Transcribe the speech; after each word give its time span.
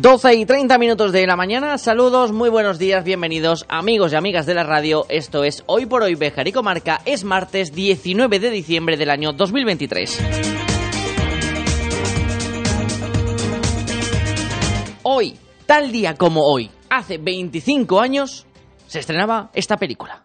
12 0.00 0.34
y 0.34 0.46
30 0.46 0.78
minutos 0.78 1.12
de 1.12 1.26
la 1.26 1.36
mañana, 1.36 1.76
saludos, 1.76 2.32
muy 2.32 2.48
buenos 2.48 2.78
días, 2.78 3.04
bienvenidos 3.04 3.66
amigos 3.68 4.14
y 4.14 4.16
amigas 4.16 4.46
de 4.46 4.54
la 4.54 4.64
radio, 4.64 5.04
esto 5.10 5.44
es 5.44 5.62
Hoy 5.66 5.84
por 5.84 6.02
Hoy 6.02 6.14
Bejar 6.14 6.48
y 6.48 6.52
Comarca, 6.52 7.02
es 7.04 7.22
martes 7.22 7.74
19 7.74 8.38
de 8.38 8.50
diciembre 8.50 8.96
del 8.96 9.10
año 9.10 9.34
2023. 9.34 10.18
Hoy, 15.02 15.36
tal 15.66 15.92
día 15.92 16.14
como 16.14 16.44
hoy, 16.46 16.70
hace 16.88 17.18
25 17.18 18.00
años, 18.00 18.46
se 18.86 19.00
estrenaba 19.00 19.50
esta 19.52 19.76
película. 19.76 20.24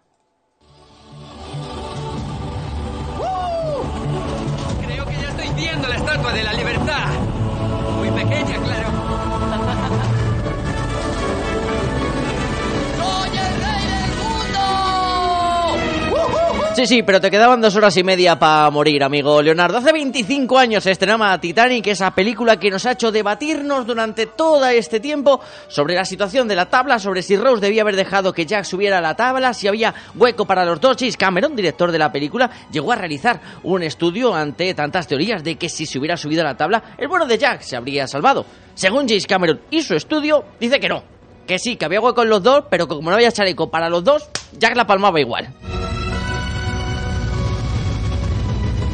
Creo 4.85 5.05
que 5.05 5.15
ya 5.15 5.29
estoy 5.31 5.49
viendo 5.53 5.85
la 5.89 5.95
estatua 5.97 6.31
de 6.31 6.43
la 6.43 6.53
libertad. 6.53 7.24
Sí, 16.75 16.85
sí, 16.87 17.03
pero 17.03 17.21
te 17.21 17.31
quedaban 17.31 17.61
dos 17.61 17.73
horas 17.77 17.95
y 17.95 18.03
media 18.03 18.37
para 18.37 18.69
morir, 18.69 19.01
amigo 19.01 19.41
Leonardo. 19.41 19.77
Hace 19.77 19.93
25 19.93 20.57
años 20.59 20.83
se 20.83 20.91
estrenaba 20.91 21.39
Titanic, 21.39 21.87
esa 21.87 22.11
película 22.13 22.59
que 22.59 22.69
nos 22.69 22.85
ha 22.85 22.91
hecho 22.91 23.13
debatirnos 23.13 23.87
durante 23.87 24.25
todo 24.25 24.65
este 24.67 24.99
tiempo 24.99 25.39
sobre 25.69 25.95
la 25.95 26.03
situación 26.03 26.49
de 26.49 26.55
la 26.57 26.65
tabla, 26.65 26.99
sobre 26.99 27.21
si 27.21 27.37
Rose 27.37 27.61
debía 27.61 27.83
haber 27.83 27.95
dejado 27.95 28.33
que 28.33 28.45
Jack 28.45 28.65
subiera 28.65 28.97
a 28.97 29.01
la 29.01 29.15
tabla, 29.15 29.53
si 29.53 29.69
había 29.69 29.93
hueco 30.15 30.45
para 30.45 30.65
los 30.65 30.81
dos. 30.81 30.97
Cameron, 31.17 31.55
director 31.55 31.93
de 31.93 31.97
la 31.97 32.11
película, 32.11 32.51
llegó 32.73 32.91
a 32.91 32.97
realizar 32.97 33.39
un 33.63 33.81
estudio 33.81 34.35
ante 34.35 34.73
tantas 34.73 35.07
teorías 35.07 35.45
de 35.45 35.55
que 35.55 35.69
si 35.69 35.85
se 35.85 35.97
hubiera 35.97 36.17
subido 36.17 36.41
a 36.41 36.45
la 36.45 36.57
tabla, 36.57 36.83
el 36.97 37.07
bueno 37.07 37.25
de 37.25 37.37
Jack 37.37 37.61
se 37.61 37.77
habría 37.77 38.05
salvado. 38.05 38.45
Según 38.73 39.07
James 39.07 39.27
Cameron 39.27 39.61
y 39.71 39.81
su 39.81 39.95
estudio, 39.95 40.43
dice 40.59 40.81
que 40.81 40.89
no. 40.89 41.03
Que 41.47 41.57
sí, 41.57 41.77
que 41.77 41.85
había 41.85 42.01
hueco 42.01 42.23
en 42.23 42.29
los 42.29 42.43
dos, 42.43 42.65
pero 42.69 42.85
como 42.85 43.11
no 43.11 43.15
había 43.15 43.31
chaleco 43.31 43.71
para 43.71 43.87
los 43.87 44.03
dos, 44.03 44.27
Jack 44.59 44.75
la 44.75 44.85
palmaba 44.85 45.21
igual. 45.21 45.53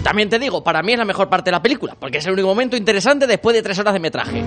También 0.03 0.29
te 0.29 0.39
digo, 0.39 0.63
para 0.63 0.81
mí 0.81 0.93
es 0.93 0.97
la 0.97 1.05
mejor 1.05 1.29
parte 1.29 1.45
de 1.49 1.51
la 1.51 1.61
película, 1.61 1.95
porque 1.99 2.17
es 2.17 2.25
el 2.25 2.33
único 2.33 2.47
momento 2.47 2.75
interesante 2.75 3.27
después 3.27 3.55
de 3.55 3.61
tres 3.61 3.77
horas 3.79 3.93
de 3.93 3.99
metraje. 3.99 4.43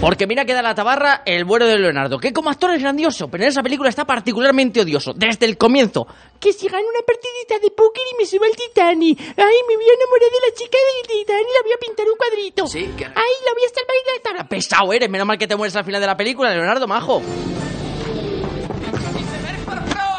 Porque 0.00 0.28
mira 0.28 0.44
que 0.44 0.54
da 0.54 0.62
la 0.62 0.76
tabarra 0.76 1.22
el 1.26 1.44
bueno 1.44 1.66
de 1.66 1.76
Leonardo, 1.76 2.18
que 2.20 2.32
como 2.32 2.50
actor 2.50 2.72
es 2.72 2.80
grandioso, 2.80 3.26
pero 3.28 3.42
en 3.42 3.48
esa 3.50 3.64
película 3.64 3.88
está 3.88 4.04
particularmente 4.04 4.80
odioso, 4.80 5.12
desde 5.12 5.44
el 5.46 5.58
comienzo. 5.58 6.06
Que 6.38 6.52
si 6.52 6.68
gano 6.68 6.84
una 6.88 7.04
partidita 7.04 7.58
de 7.60 7.72
póker 7.72 8.02
y 8.14 8.22
me 8.22 8.24
subo 8.26 8.44
al 8.44 8.52
Titanic. 8.52 9.18
Ay, 9.20 9.56
me 9.68 9.74
voy 9.74 9.84
a 9.90 9.94
enamorar 9.94 10.30
de 10.30 10.48
la 10.48 10.54
chica 10.54 10.78
del 10.78 11.18
Titanic 11.18 11.46
y 11.48 11.54
la 11.54 11.62
voy 11.64 11.72
a 11.72 11.78
pintar 11.84 12.06
un 12.06 12.16
cuadrito. 12.16 12.66
Sí, 12.68 12.90
que- 12.96 13.06
Ay, 13.06 13.12
la 13.44 13.52
voy 13.54 13.62
a 13.64 14.16
la 14.16 14.22
tabla. 14.22 14.48
Pesado 14.48 14.92
eres, 14.92 15.10
menos 15.10 15.26
mal 15.26 15.36
que 15.36 15.48
te 15.48 15.56
mueres 15.56 15.74
al 15.74 15.84
final 15.84 16.00
de 16.00 16.06
la 16.06 16.16
película, 16.16 16.50
Leonardo 16.54 16.86
Majo. 16.86 17.20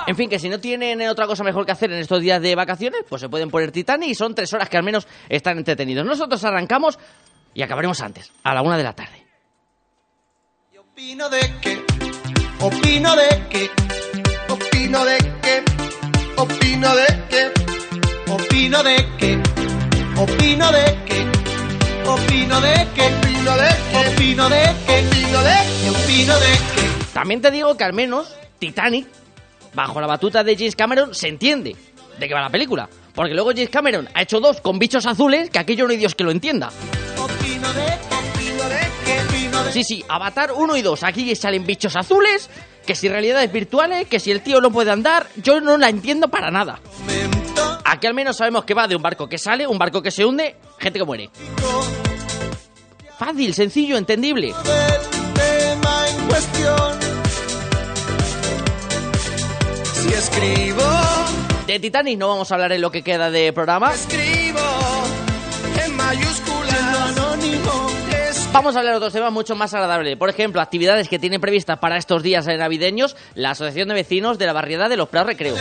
En 0.09 0.15
fin, 0.15 0.27
que 0.27 0.39
si 0.39 0.49
no 0.49 0.59
tienen 0.59 1.07
otra 1.07 1.27
cosa 1.27 1.43
mejor 1.43 1.67
que 1.67 1.71
hacer 1.71 1.91
en 1.91 1.99
estos 1.99 2.19
días 2.19 2.41
de 2.41 2.55
vacaciones, 2.55 3.01
pues 3.07 3.21
se 3.21 3.29
pueden 3.29 3.51
poner 3.51 3.71
Titanic 3.71 4.09
y 4.09 4.15
son 4.15 4.33
tres 4.33 4.51
horas 4.51 4.67
que 4.67 4.75
al 4.75 4.81
menos 4.81 5.07
están 5.29 5.59
entretenidos. 5.59 6.03
Nosotros 6.03 6.43
arrancamos 6.43 6.97
y 7.53 7.61
acabaremos 7.61 8.01
antes, 8.01 8.31
a 8.43 8.55
la 8.55 8.63
una 8.63 8.75
de 8.75 8.83
la 8.83 8.93
tarde. 8.93 9.23
Opino 10.79 11.29
de 11.29 11.41
que, 11.61 11.77
opino 12.59 13.15
de 13.15 13.47
que, 13.51 13.69
opino 14.51 15.05
de 15.05 15.17
que, 15.43 15.63
opino 16.37 16.95
de 16.95 17.05
que, 17.29 17.51
opino 18.31 18.81
de 18.81 19.07
que, 19.19 19.43
opino 20.17 20.71
de 20.71 20.97
que, 21.05 21.23
opino 22.09 22.59
de 22.59 22.59
que, 22.59 22.59
opino 22.59 22.61
de 22.61 22.87
que, 22.95 23.05
opino 23.05 24.49
de 24.49 24.57
que, 24.87 25.05
opino 25.05 25.43
de 25.43 25.53
que, 25.83 25.89
opino 25.91 26.33
de 26.39 26.51
que. 26.73 27.13
También 27.13 27.41
te 27.41 27.51
digo 27.51 27.77
que 27.77 27.83
al 27.83 27.93
menos 27.93 28.35
Titanic, 28.57 29.07
bajo 29.73 29.99
la 30.01 30.07
batuta 30.07 30.43
de 30.43 30.55
James 30.55 30.75
Cameron, 30.75 31.13
se 31.13 31.27
entiende 31.27 31.75
de 32.17 32.27
qué 32.27 32.33
va 32.33 32.41
la 32.41 32.49
película. 32.49 32.89
Porque 33.13 33.33
luego 33.33 33.51
James 33.51 33.69
Cameron 33.69 34.07
ha 34.13 34.21
hecho 34.21 34.39
dos 34.39 34.61
con 34.61 34.79
bichos 34.79 35.05
azules 35.05 35.49
que 35.49 35.59
aquello 35.59 35.85
no 35.85 35.91
hay 35.91 35.97
Dios 35.97 36.15
que 36.15 36.23
lo 36.23 36.31
entienda. 36.31 36.69
Sí, 39.71 39.83
sí, 39.83 40.03
Avatar 40.07 40.51
1 40.51 40.77
y 40.77 40.81
2. 40.81 41.03
Aquí 41.03 41.35
salen 41.35 41.65
bichos 41.65 41.95
azules, 41.95 42.49
que 42.85 42.95
si 42.95 43.07
realidades 43.07 43.51
virtuales, 43.51 44.07
que 44.07 44.19
si 44.19 44.31
el 44.31 44.41
tío 44.41 44.61
no 44.61 44.71
puede 44.71 44.91
andar, 44.91 45.27
yo 45.35 45.61
no 45.61 45.77
la 45.77 45.89
entiendo 45.89 46.29
para 46.29 46.49
nada. 46.49 46.79
Aquí 47.85 48.07
al 48.07 48.13
menos 48.13 48.37
sabemos 48.37 48.65
que 48.65 48.73
va 48.73 48.87
de 48.87 48.95
un 48.95 49.01
barco 49.01 49.27
que 49.27 49.37
sale, 49.37 49.67
un 49.67 49.77
barco 49.77 50.01
que 50.01 50.11
se 50.11 50.25
hunde, 50.25 50.55
gente 50.79 50.99
que 50.99 51.05
muere. 51.05 51.29
Fácil, 53.17 53.53
sencillo, 53.53 53.97
entendible. 53.97 54.53
Escribo, 60.31 60.83
De 61.67 61.79
Titanic 61.79 62.17
no 62.17 62.27
vamos 62.27 62.51
a 62.51 62.55
hablar 62.55 62.71
en 62.71 62.81
lo 62.81 62.91
que 62.91 63.01
queda 63.03 63.29
de 63.29 63.53
programa. 63.53 63.93
escribo 63.93 64.59
en 65.85 65.95
mayúsculas, 65.95 66.79
en 66.79 67.17
anónimo. 67.17 67.87
Vamos 68.51 68.75
a 68.75 68.79
hablar 68.79 68.93
de 68.93 68.97
otros 68.97 69.13
temas 69.13 69.31
mucho 69.31 69.55
más 69.55 69.73
agradables. 69.73 70.17
Por 70.17 70.29
ejemplo, 70.29 70.59
actividades 70.59 71.07
que 71.07 71.19
tiene 71.19 71.39
previstas 71.39 71.77
para 71.77 71.97
estos 71.97 72.23
días 72.23 72.47
navideños 72.47 73.15
la 73.35 73.51
Asociación 73.51 73.89
de 73.89 73.93
Vecinos 73.93 74.39
de 74.39 74.47
la 74.47 74.53
Barriada 74.53 74.89
de 74.89 74.97
los 74.97 75.07
Prados 75.09 75.27
Recreo. 75.27 75.55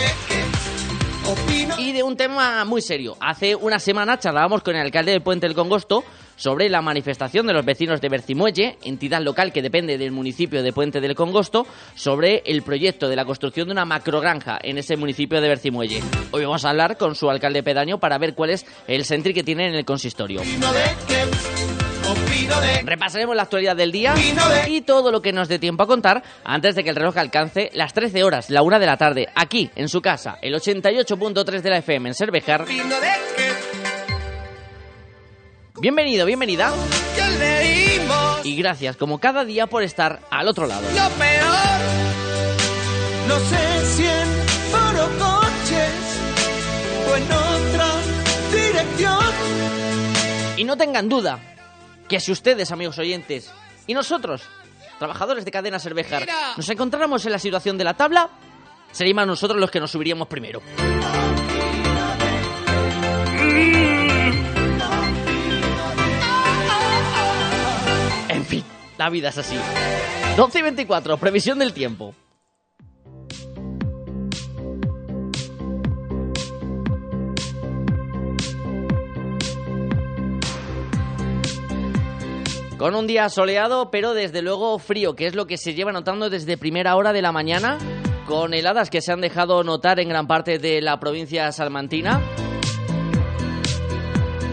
Y 1.76 1.92
de 1.92 2.02
un 2.02 2.16
tema 2.16 2.64
muy 2.64 2.80
serio. 2.80 3.16
Hace 3.20 3.54
una 3.54 3.78
semana 3.78 4.18
charlábamos 4.18 4.62
con 4.62 4.74
el 4.74 4.80
alcalde 4.80 5.12
del 5.12 5.22
Puente 5.22 5.46
del 5.46 5.54
Congosto 5.54 6.02
sobre 6.38 6.70
la 6.70 6.80
manifestación 6.80 7.46
de 7.46 7.52
los 7.52 7.66
vecinos 7.66 8.00
de 8.00 8.08
Bercimuelle, 8.08 8.78
entidad 8.82 9.20
local 9.20 9.52
que 9.52 9.60
depende 9.60 9.98
del 9.98 10.12
municipio 10.12 10.62
de 10.62 10.72
Puente 10.72 11.00
del 11.00 11.14
Congosto, 11.14 11.66
sobre 11.94 12.42
el 12.46 12.62
proyecto 12.62 13.08
de 13.08 13.16
la 13.16 13.26
construcción 13.26 13.68
de 13.68 13.72
una 13.72 13.84
macrogranja 13.84 14.58
en 14.62 14.78
ese 14.78 14.96
municipio 14.96 15.40
de 15.40 15.48
Bercimuelle. 15.48 16.02
Hoy 16.30 16.44
vamos 16.44 16.64
a 16.64 16.70
hablar 16.70 16.96
con 16.96 17.14
su 17.14 17.28
alcalde 17.28 17.62
pedáneo 17.62 17.98
para 17.98 18.16
ver 18.16 18.34
cuál 18.34 18.50
es 18.50 18.64
el 18.86 19.04
sentry 19.04 19.34
que 19.34 19.42
tiene 19.42 19.68
en 19.68 19.74
el 19.74 19.84
consistorio. 19.84 20.40
Repasaremos 22.84 23.36
la 23.36 23.42
actualidad 23.42 23.76
del 23.76 23.92
día 23.92 24.14
y 24.66 24.80
todo 24.80 25.12
lo 25.12 25.20
que 25.20 25.32
nos 25.32 25.48
dé 25.48 25.58
tiempo 25.58 25.82
a 25.82 25.86
contar 25.86 26.22
antes 26.44 26.74
de 26.74 26.82
que 26.82 26.90
el 26.90 26.96
reloj 26.96 27.18
alcance 27.18 27.70
las 27.74 27.92
13 27.92 28.24
horas, 28.24 28.48
la 28.48 28.62
1 28.62 28.78
de 28.78 28.86
la 28.86 28.96
tarde, 28.96 29.28
aquí 29.34 29.70
en 29.76 29.88
su 29.88 30.00
casa, 30.00 30.38
el 30.40 30.54
88.3 30.54 31.60
de 31.60 31.70
la 31.70 31.78
FM 31.78 32.08
en 32.08 32.14
Cervejar. 32.14 32.64
Bienvenido, 35.80 36.26
bienvenida 36.26 36.72
y 38.42 38.56
gracias 38.56 38.96
como 38.96 39.18
cada 39.20 39.44
día 39.44 39.68
por 39.68 39.84
estar 39.84 40.20
al 40.30 40.48
otro 40.48 40.66
lado. 40.66 40.82
lo 40.82 41.10
peor. 41.16 41.80
No 43.28 43.38
sé 43.38 43.86
si 43.86 44.04
en 44.04 44.28
foro 44.70 45.08
coches 45.18 45.92
o 47.06 47.16
en 47.16 47.24
otra 47.24 47.92
dirección. 48.52 49.34
Y 50.56 50.64
no 50.64 50.76
tengan 50.76 51.08
duda 51.08 51.38
que 52.08 52.18
si 52.18 52.32
ustedes, 52.32 52.72
amigos 52.72 52.98
oyentes, 52.98 53.52
y 53.86 53.94
nosotros, 53.94 54.42
trabajadores 54.98 55.44
de 55.44 55.52
cadena 55.52 55.78
Cervejar, 55.78 56.26
nos 56.56 56.68
encontráramos 56.68 57.24
en 57.26 57.32
la 57.32 57.38
situación 57.38 57.78
de 57.78 57.84
la 57.84 57.94
tabla, 57.94 58.30
seríamos 58.90 59.28
nosotros 59.28 59.60
los 59.60 59.70
que 59.70 59.78
nos 59.78 59.92
subiríamos 59.92 60.26
primero. 60.26 60.60
La 68.98 69.08
vida 69.10 69.30
es 69.30 69.38
así. 69.38 69.56
12 70.36 70.58
y 70.58 70.62
24, 70.62 71.16
previsión 71.16 71.58
del 71.58 71.72
tiempo. 71.72 72.14
Con 82.76 82.94
un 82.94 83.08
día 83.08 83.28
soleado, 83.28 83.90
pero 83.90 84.14
desde 84.14 84.40
luego 84.40 84.78
frío, 84.78 85.16
que 85.16 85.26
es 85.26 85.34
lo 85.34 85.48
que 85.48 85.56
se 85.56 85.74
lleva 85.74 85.90
notando 85.90 86.30
desde 86.30 86.56
primera 86.56 86.94
hora 86.94 87.12
de 87.12 87.22
la 87.22 87.32
mañana, 87.32 87.78
con 88.26 88.54
heladas 88.54 88.90
que 88.90 89.00
se 89.00 89.10
han 89.10 89.20
dejado 89.20 89.64
notar 89.64 89.98
en 89.98 90.08
gran 90.08 90.28
parte 90.28 90.58
de 90.60 90.80
la 90.80 91.00
provincia 91.00 91.50
salmantina 91.50 92.20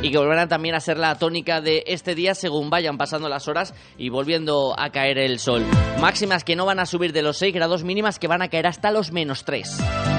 y 0.06 0.12
que 0.12 0.20
volverán 0.20 0.48
también 0.48 0.76
a 0.76 0.80
ser 0.80 1.00
la 1.00 1.18
tónica 1.18 1.62
de 1.62 1.84
este 1.88 2.14
día 2.14 2.36
según 2.36 2.70
vayan 2.70 2.96
pasando 2.96 3.28
las 3.28 3.48
horas 3.48 3.74
y 3.98 4.10
volviendo 4.10 4.76
a 4.78 4.92
caer 4.92 5.18
el 5.18 5.40
sol. 5.40 5.66
Máximas 6.00 6.44
que 6.44 6.56
no 6.56 6.68
van 6.68 6.80
a 6.80 6.86
subir 6.86 7.12
de 7.12 7.24
los 7.24 7.38
6 7.38 7.56
grados 7.56 7.84
mínimas 7.84 8.20
que 8.20 8.28
van 8.28 8.44
a 8.44 8.50
caer 8.50 8.68
hasta 8.68 8.92
los 8.92 9.12
menos 9.12 9.46
3. 9.46 10.15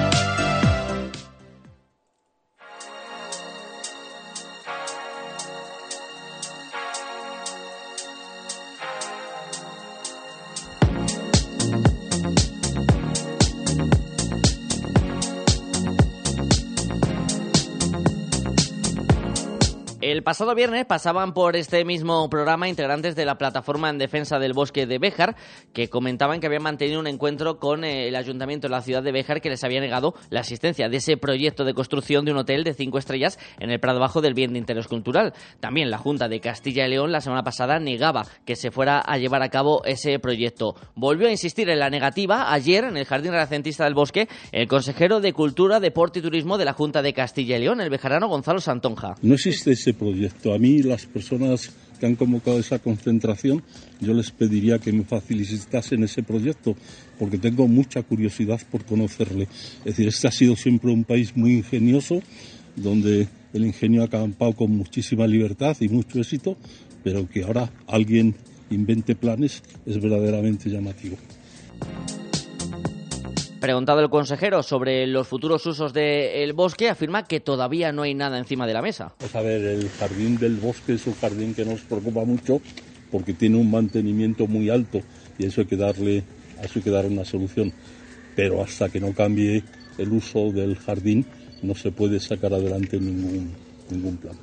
El 20.17 20.23
pasado 20.23 20.55
viernes 20.55 20.83
pasaban 20.87 21.35
por 21.35 21.55
este 21.55 21.85
mismo 21.85 22.27
programa 22.27 22.67
integrantes 22.67 23.15
de 23.15 23.23
la 23.23 23.37
plataforma 23.37 23.91
en 23.91 23.99
defensa 23.99 24.39
del 24.39 24.53
bosque 24.53 24.87
de 24.87 24.97
Béjar, 24.97 25.35
que 25.73 25.89
comentaban 25.89 26.39
que 26.39 26.47
habían 26.47 26.63
mantenido 26.63 26.99
un 26.99 27.05
encuentro 27.05 27.59
con 27.59 27.83
eh, 27.83 28.07
el 28.07 28.15
ayuntamiento 28.15 28.67
de 28.67 28.71
la 28.71 28.81
ciudad 28.81 29.03
de 29.03 29.11
Béjar 29.11 29.41
que 29.41 29.51
les 29.51 29.63
había 29.63 29.79
negado 29.79 30.15
la 30.31 30.39
asistencia 30.39 30.89
de 30.89 30.97
ese 30.97 31.17
proyecto 31.17 31.65
de 31.65 31.75
construcción 31.75 32.25
de 32.25 32.31
un 32.31 32.39
hotel 32.39 32.63
de 32.63 32.73
cinco 32.73 32.97
estrellas 32.97 33.37
en 33.59 33.69
el 33.69 33.79
Prado 33.79 33.99
Bajo 33.99 34.19
del 34.21 34.33
Bien 34.33 34.53
de 34.53 34.57
Interés 34.57 34.87
Cultural. 34.87 35.33
También 35.59 35.91
la 35.91 35.99
Junta 35.99 36.27
de 36.27 36.39
Castilla 36.39 36.87
y 36.87 36.89
León 36.89 37.11
la 37.11 37.21
semana 37.21 37.43
pasada 37.43 37.77
negaba 37.77 38.25
que 38.43 38.55
se 38.55 38.71
fuera 38.71 38.97
a 38.97 39.19
llevar 39.19 39.43
a 39.43 39.49
cabo 39.49 39.83
ese 39.85 40.17
proyecto. 40.17 40.73
Volvió 40.95 41.27
a 41.27 41.31
insistir 41.31 41.69
en 41.69 41.77
la 41.77 41.91
negativa 41.91 42.51
ayer 42.51 42.85
en 42.85 42.97
el 42.97 43.05
Jardín 43.05 43.33
Renacentista 43.33 43.83
del 43.83 43.93
Bosque 43.93 44.27
el 44.51 44.67
consejero 44.67 45.19
de 45.19 45.33
Cultura, 45.33 45.79
Deporte 45.79 46.17
y 46.17 46.21
Turismo 46.23 46.57
de 46.57 46.65
la 46.65 46.73
Junta 46.73 47.03
de 47.03 47.13
Castilla 47.13 47.57
y 47.57 47.59
León, 47.59 47.81
el 47.81 47.91
bejarano 47.91 48.27
Gonzalo 48.27 48.61
Santonja. 48.61 49.13
No 49.21 49.35
existe 49.35 49.73
ese. 49.73 49.93
A 50.53 50.57
mí 50.57 50.83
las 50.83 51.05
personas 51.05 51.71
que 51.99 52.05
han 52.05 52.15
convocado 52.15 52.59
esa 52.59 52.79
concentración, 52.79 53.63
yo 53.99 54.13
les 54.13 54.31
pediría 54.31 54.79
que 54.79 54.91
me 54.91 55.03
facilitasen 55.03 56.03
ese 56.03 56.23
proyecto, 56.23 56.75
porque 57.17 57.37
tengo 57.37 57.67
mucha 57.67 58.03
curiosidad 58.03 58.61
por 58.71 58.85
conocerle. 58.85 59.47
Es 59.79 59.85
decir, 59.85 60.07
este 60.07 60.27
ha 60.27 60.31
sido 60.31 60.55
siempre 60.55 60.91
un 60.91 61.03
país 61.03 61.35
muy 61.35 61.53
ingenioso, 61.53 62.21
donde 62.75 63.27
el 63.53 63.65
ingenio 63.65 64.03
ha 64.03 64.05
acampado 64.05 64.53
con 64.53 64.71
muchísima 64.71 65.25
libertad 65.27 65.75
y 65.79 65.89
mucho 65.89 66.19
éxito, 66.19 66.57
pero 67.03 67.27
que 67.27 67.43
ahora 67.43 67.71
alguien 67.87 68.35
invente 68.69 69.15
planes 69.15 69.63
es 69.85 69.99
verdaderamente 69.99 70.69
llamativo. 70.69 71.17
Preguntado 73.59 74.01
el 74.01 74.09
consejero 74.09 74.61
sobre 74.61 75.07
los 75.07 75.27
futuros 75.27 75.65
usos 75.65 75.91
del 75.91 76.53
bosque, 76.53 76.89
afirma 76.89 77.25
que 77.25 77.39
todavía 77.39 77.91
no 77.91 78.03
hay 78.03 78.13
nada 78.13 78.37
encima 78.37 78.67
de 78.67 78.73
la 78.73 78.83
mesa. 78.83 79.13
Pues 79.17 79.35
a 79.35 79.41
ver, 79.41 79.63
el 79.63 79.89
jardín 79.89 80.37
del 80.37 80.57
bosque 80.57 80.93
es 80.93 81.07
un 81.07 81.15
jardín 81.15 81.55
que 81.55 81.65
nos 81.65 81.81
preocupa 81.81 82.23
mucho 82.23 82.61
porque 83.11 83.33
tiene 83.33 83.57
un 83.57 83.71
mantenimiento 83.71 84.45
muy 84.45 84.69
alto 84.69 85.01
y 85.39 85.45
eso 85.45 85.61
hay 85.61 85.67
que 85.67 85.77
darle, 85.77 86.23
hay 86.61 86.81
que 86.81 86.89
dar 86.91 87.05
una 87.05 87.25
solución. 87.25 87.73
Pero 88.35 88.61
hasta 88.61 88.89
que 88.89 88.99
no 88.99 89.13
cambie 89.13 89.63
el 89.97 90.11
uso 90.11 90.51
del 90.51 90.77
jardín 90.77 91.25
no 91.63 91.73
se 91.73 91.91
puede 91.91 92.19
sacar 92.19 92.53
adelante 92.53 92.99
ningún, 92.99 93.53
ningún 93.89 94.17
plan. 94.17 94.37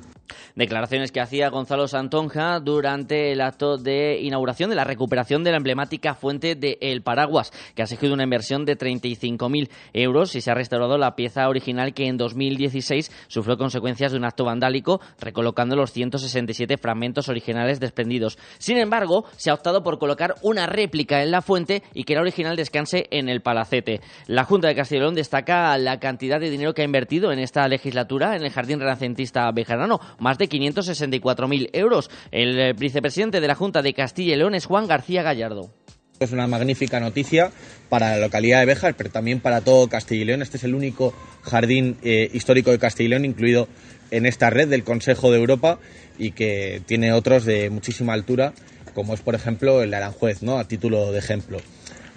Declaraciones 0.55 1.11
que 1.11 1.21
hacía 1.21 1.49
Gonzalo 1.49 1.87
Santonja 1.87 2.59
durante 2.59 3.31
el 3.31 3.41
acto 3.41 3.77
de 3.77 4.19
inauguración 4.21 4.69
de 4.69 4.75
la 4.75 4.83
recuperación 4.83 5.43
de 5.43 5.51
la 5.51 5.57
emblemática 5.57 6.15
fuente 6.15 6.55
de 6.55 6.77
El 6.81 7.01
Paraguas, 7.01 7.51
que 7.75 7.81
ha 7.81 7.85
exigido 7.85 8.13
una 8.13 8.23
inversión 8.23 8.65
de 8.65 8.77
35.000 8.77 9.69
euros 9.93 10.35
y 10.35 10.41
se 10.41 10.51
ha 10.51 10.55
restaurado 10.55 10.97
la 10.97 11.15
pieza 11.15 11.47
original 11.47 11.93
que 11.93 12.07
en 12.07 12.17
2016 12.17 13.11
sufrió 13.27 13.57
consecuencias 13.57 14.11
de 14.11 14.17
un 14.17 14.25
acto 14.25 14.45
vandálico, 14.45 15.01
recolocando 15.19 15.75
los 15.75 15.91
167 15.91 16.77
fragmentos 16.77 17.29
originales 17.29 17.79
desprendidos. 17.79 18.37
Sin 18.57 18.77
embargo, 18.77 19.25
se 19.35 19.49
ha 19.49 19.53
optado 19.53 19.83
por 19.83 19.99
colocar 19.99 20.35
una 20.41 20.67
réplica 20.67 21.21
en 21.21 21.31
la 21.31 21.41
fuente 21.41 21.83
y 21.93 22.03
que 22.03 22.15
la 22.15 22.21
original 22.21 22.55
descanse 22.55 23.07
en 23.11 23.29
el 23.29 23.41
palacete. 23.41 24.01
La 24.27 24.43
Junta 24.43 24.67
de 24.67 24.75
Castellón 24.75 25.15
destaca 25.15 25.77
la 25.77 25.99
cantidad 25.99 26.39
de 26.39 26.49
dinero 26.49 26.73
que 26.73 26.81
ha 26.81 26.85
invertido 26.85 27.31
en 27.31 27.39
esta 27.39 27.67
legislatura 27.67 28.35
en 28.35 28.43
el 28.43 28.51
Jardín 28.51 28.79
Renacentista 28.79 29.51
Bejarano, 29.51 29.99
más 30.19 30.37
de 30.37 30.49
564.000 30.49 31.69
euros. 31.73 32.09
El 32.31 32.59
eh, 32.59 32.73
vicepresidente 32.73 33.41
de 33.41 33.47
la 33.47 33.55
Junta 33.55 33.81
de 33.81 33.93
Castilla 33.93 34.33
y 34.33 34.37
León 34.37 34.55
es 34.55 34.65
Juan 34.65 34.87
García 34.87 35.23
Gallardo. 35.23 35.73
Es 36.19 36.31
una 36.31 36.47
magnífica 36.47 36.99
noticia 36.99 37.51
para 37.89 38.11
la 38.11 38.19
localidad 38.19 38.61
de 38.61 38.65
Béjar, 38.67 38.95
pero 38.95 39.09
también 39.09 39.41
para 39.41 39.61
todo 39.61 39.89
Castilla 39.89 40.21
y 40.21 40.25
León. 40.25 40.41
Este 40.41 40.57
es 40.57 40.63
el 40.63 40.73
único 40.73 41.13
jardín 41.41 41.97
eh, 42.03 42.29
histórico 42.33 42.71
de 42.71 42.79
Castilla 42.79 43.07
y 43.07 43.09
León 43.09 43.25
incluido 43.25 43.67
en 44.11 44.25
esta 44.25 44.49
red 44.49 44.69
del 44.69 44.83
Consejo 44.83 45.31
de 45.31 45.39
Europa 45.39 45.79
y 46.17 46.31
que 46.31 46.81
tiene 46.85 47.11
otros 47.11 47.43
de 47.43 47.69
muchísima 47.69 48.13
altura, 48.13 48.53
como 48.93 49.13
es 49.13 49.19
por 49.19 49.35
ejemplo 49.35 49.83
el 49.83 49.93
Aranjuez, 49.93 50.41
¿no? 50.41 50.57
a 50.57 50.67
título 50.67 51.11
de 51.11 51.19
ejemplo. 51.19 51.57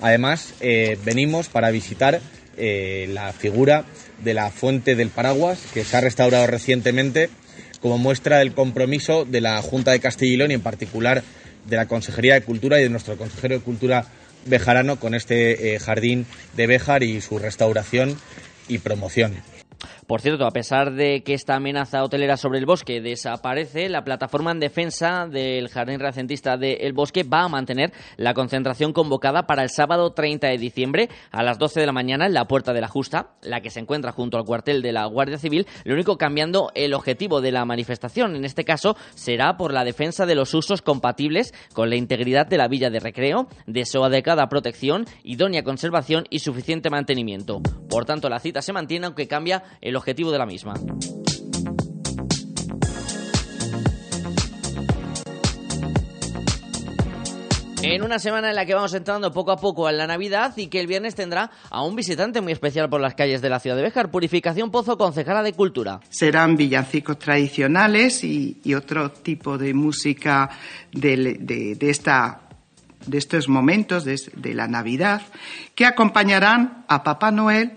Además, 0.01 0.55
eh, 0.61 0.97
venimos 1.05 1.49
para 1.49 1.71
visitar 1.71 2.21
la 2.61 3.33
figura 3.33 3.85
de 4.25 4.35
la 4.35 4.51
fuente 4.51 4.97
del 4.97 5.11
paraguas 5.11 5.61
que 5.73 5.85
se 5.85 5.97
ha 5.97 6.01
restaurado 6.01 6.47
recientemente 6.49 7.31
como 7.81 7.99
muestra 7.99 8.39
del 8.39 8.53
compromiso 8.53 9.25
de 9.25 9.41
la 9.41 9.61
Junta 9.63 9.93
de 9.93 10.01
Castilla 10.01 10.33
y 10.33 10.37
León 10.37 10.51
y 10.51 10.55
en 10.55 10.61
particular 10.61 11.23
de 11.67 11.77
la 11.77 11.87
Consejería 11.87 12.35
de 12.35 12.43
Cultura 12.43 12.81
y 12.81 12.85
de 12.85 12.89
nuestro 12.89 13.17
consejero 13.17 13.57
de 13.57 13.65
Cultura 13.65 14.07
bejarano 14.47 14.99
con 14.99 15.15
este 15.15 15.75
eh, 15.75 15.79
jardín 15.79 16.27
de 16.57 16.67
Béjar 16.67 17.03
y 17.03 17.21
su 17.21 17.39
restauración 17.39 18.19
y 18.69 18.79
promoción. 18.79 19.35
Por 20.09 20.23
cierto, 20.23 20.47
a 20.47 20.53
pesar 20.53 20.95
de 20.95 21.23
que 21.23 21.35
esta 21.35 21.57
amenaza 21.57 22.03
hotelera 22.03 22.39
sobre 22.39 22.59
el 22.59 22.65
bosque 22.65 23.03
desaparece, 23.03 23.91
la 23.91 24.05
plataforma 24.05 24.53
en 24.53 24.59
defensa 24.59 25.27
del 25.31 25.69
Jardín 25.69 26.01
Renacentista 26.01 26.57
del 26.57 26.95
Bosque 26.95 27.25
va 27.25 27.43
a 27.43 27.49
mantener 27.49 27.93
la 28.17 28.33
concentración 28.33 28.95
convocada 28.95 29.47
para 29.47 29.63
el 29.63 29.69
sábado 29.69 30.15
30 30.15 30.47
de 30.47 30.57
diciembre 30.57 31.11
a 31.31 31.43
las 31.43 31.59
12 31.59 31.81
de 31.81 31.85
la 31.85 31.93
mañana 31.93 32.25
en 32.25 32.33
la 32.33 32.47
Puerta 32.47 32.73
de 32.73 32.81
la 32.81 32.89
Justa, 32.89 33.33
la 33.43 33.61
que 33.61 33.69
se 33.69 33.81
encuentra 33.81 34.13
junto 34.13 34.39
al 34.39 34.47
cuartel 34.47 34.81
de 34.81 34.93
la 34.93 35.05
Guardia 35.05 35.37
Civil, 35.37 35.67
lo 35.85 35.93
único 35.93 36.17
cambiando 36.17 36.71
el 36.75 36.95
objetivo 36.95 37.43
de 37.43 37.53
la 37.53 37.67
manifestación. 37.67 38.35
En 38.35 38.47
este 38.47 38.65
caso 38.65 38.97
será 39.15 39.59
por 39.59 39.75
la 39.75 39.85
defensa 39.85 40.25
de 40.25 40.37
los 40.37 40.55
usos 40.55 40.81
compatibles 40.81 41.53
con 41.75 41.91
la 41.91 41.97
integridad 41.97 42.47
de 42.47 42.57
la 42.57 42.69
villa 42.69 42.89
de 42.89 43.01
recreo, 43.01 43.47
de 43.67 43.85
su 43.85 44.03
adecuada 44.03 44.49
protección, 44.49 45.05
idónea 45.23 45.65
conservación 45.65 46.25
y 46.31 46.39
suficiente 46.39 46.89
mantenimiento. 46.89 47.61
Por 47.91 48.07
tanto, 48.07 48.31
la 48.31 48.39
cita 48.39 48.63
se 48.63 48.73
mantiene 48.73 49.05
aunque 49.05 49.29
cambia 49.29 49.65
el 49.83 49.98
objetivo 49.99 50.33
de 50.33 50.39
la 50.39 50.47
misma. 50.47 50.75
En 57.81 58.03
una 58.03 58.19
semana 58.19 58.51
en 58.51 58.57
la 58.57 58.67
que 58.67 58.75
vamos 58.75 58.93
entrando 58.93 59.33
poco 59.33 59.53
a 59.53 59.57
poco 59.57 59.87
a 59.87 59.93
la 59.93 60.07
Navidad 60.07 60.53
y 60.57 60.67
que 60.67 60.81
el 60.81 60.87
viernes 60.89 61.15
tendrá 61.15 61.51
a 61.71 61.83
un 61.83 61.95
visitante 61.95 62.41
muy 62.41 62.53
especial 62.53 62.91
por 62.91 63.01
las 63.01 63.15
calles 63.15 63.41
de 63.41 63.49
la 63.49 63.61
ciudad 63.61 63.77
de 63.77 63.83
Béjar, 63.83 64.11
Purificación 64.11 64.71
Pozo, 64.71 64.99
concejala 64.99 65.43
de 65.43 65.53
Cultura. 65.53 66.01
Serán 66.11 66.57
villancicos 66.57 67.19
tradicionales 67.19 68.25
y, 68.25 68.61
otro 68.75 69.11
tipo 69.13 69.57
de 69.57 69.75
música 69.75 70.51
de, 70.93 71.77
esta, 71.81 72.41
de 73.07 73.17
estos 73.17 73.49
momentos 73.49 74.05
de 74.05 74.55
la 74.55 74.69
Navidad 74.69 75.23
que 75.75 75.87
acompañarán 75.87 76.85
a 76.89 77.03
Papá 77.03 77.31
Noel 77.31 77.73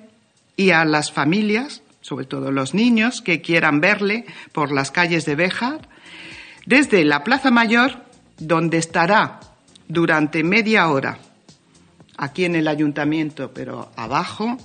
y 0.57 0.71
a 0.71 0.83
las 0.83 1.11
familias 1.11 1.83
sobre 2.01 2.25
todo 2.25 2.51
los 2.51 2.73
niños 2.73 3.21
que 3.21 3.41
quieran 3.41 3.79
verle 3.79 4.25
por 4.51 4.71
las 4.71 4.91
calles 4.91 5.25
de 5.25 5.35
Béjar, 5.35 5.87
desde 6.65 7.05
la 7.05 7.23
Plaza 7.23 7.51
Mayor, 7.51 8.03
donde 8.37 8.77
estará 8.77 9.39
durante 9.87 10.43
media 10.43 10.89
hora, 10.89 11.19
aquí 12.17 12.45
en 12.45 12.55
el 12.55 12.67
ayuntamiento, 12.67 13.51
pero 13.53 13.91
abajo, 13.95 14.57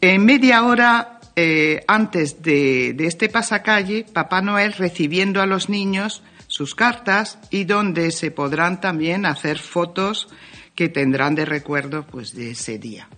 en 0.00 0.24
media 0.24 0.64
hora 0.64 1.20
eh, 1.36 1.84
antes 1.88 2.42
de, 2.42 2.94
este 3.00 3.28
pasacalle, 3.28 4.04
Papá 4.12 4.40
Noel 4.40 4.72
recibiendo 4.72 5.40
a 5.42 5.46
los 5.46 5.68
niños 5.68 6.22
sus 6.46 6.74
cartas 6.74 7.38
y 7.50 7.64
donde 7.64 8.12
se 8.12 8.30
podrán 8.30 8.80
también 8.80 9.26
hacer 9.26 9.58
fotos 9.58 10.28
que 10.76 10.88
tendrán 10.88 11.34
de 11.34 11.44
recuerdo 11.44 12.06
pues 12.06 12.34
de 12.34 12.52
ese 12.52 12.78
día 12.78 13.08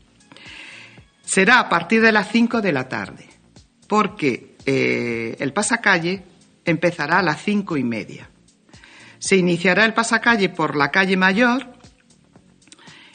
será 1.27 1.59
a 1.59 1.69
partir 1.69 2.01
de 2.01 2.13
las 2.13 2.31
5 2.31 2.63
de 2.63 2.73
la 2.73 2.89
tarde, 2.89 3.29
porque 3.89 4.57
eh, 4.65 5.37
el 5.41 5.53
pasacalle 5.53 6.23
empezará 6.65 7.19
a 7.19 7.23
las 7.23 7.43
cinco 7.43 7.77
y 7.77 7.85
media. 7.85 8.31
Se 9.19 9.37
iniciará 9.37 9.85
el 9.85 9.93
pasacalle 9.93 10.49
por 10.49 10.77
la 10.77 10.91
calle 10.91 11.17
Mayor. 11.17 11.73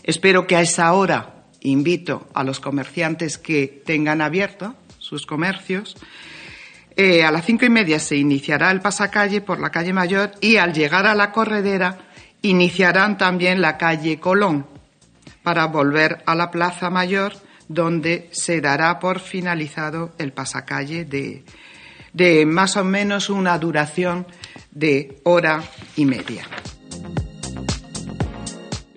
Espero 0.03 0.45
que 0.45 0.55
a 0.55 0.61
esa 0.61 0.91
hora 0.93 1.45
invito 1.61 2.27
a 2.33 2.43
los 2.43 2.59
comerciantes 2.59 3.37
que 3.37 3.81
tengan 3.85 4.21
abierto 4.21 4.75
sus 4.97 5.25
comercios. 5.25 5.97
Eh, 6.95 7.23
a 7.23 7.31
las 7.31 7.45
cinco 7.45 7.65
y 7.65 7.69
media 7.69 7.99
se 7.99 8.17
iniciará 8.17 8.71
el 8.71 8.81
pasacalle 8.81 9.41
por 9.41 9.59
la 9.59 9.69
calle 9.69 9.93
Mayor 9.93 10.31
y 10.41 10.57
al 10.57 10.73
llegar 10.73 11.05
a 11.05 11.15
la 11.15 11.31
corredera 11.31 11.97
iniciarán 12.41 13.17
también 13.17 13.61
la 13.61 13.77
calle 13.77 14.19
Colón 14.19 14.67
para 15.43 15.65
volver 15.67 16.23
a 16.25 16.35
la 16.35 16.51
Plaza 16.51 16.89
Mayor 16.89 17.33
donde 17.73 18.29
se 18.31 18.61
dará 18.61 18.99
por 18.99 19.19
finalizado 19.19 20.13
el 20.17 20.33
pasacalle 20.33 21.05
de, 21.05 21.43
de 22.13 22.45
más 22.45 22.77
o 22.77 22.83
menos 22.83 23.29
una 23.29 23.57
duración 23.57 24.25
de 24.71 25.19
hora 25.23 25.63
y 25.95 26.05
media. 26.05 26.45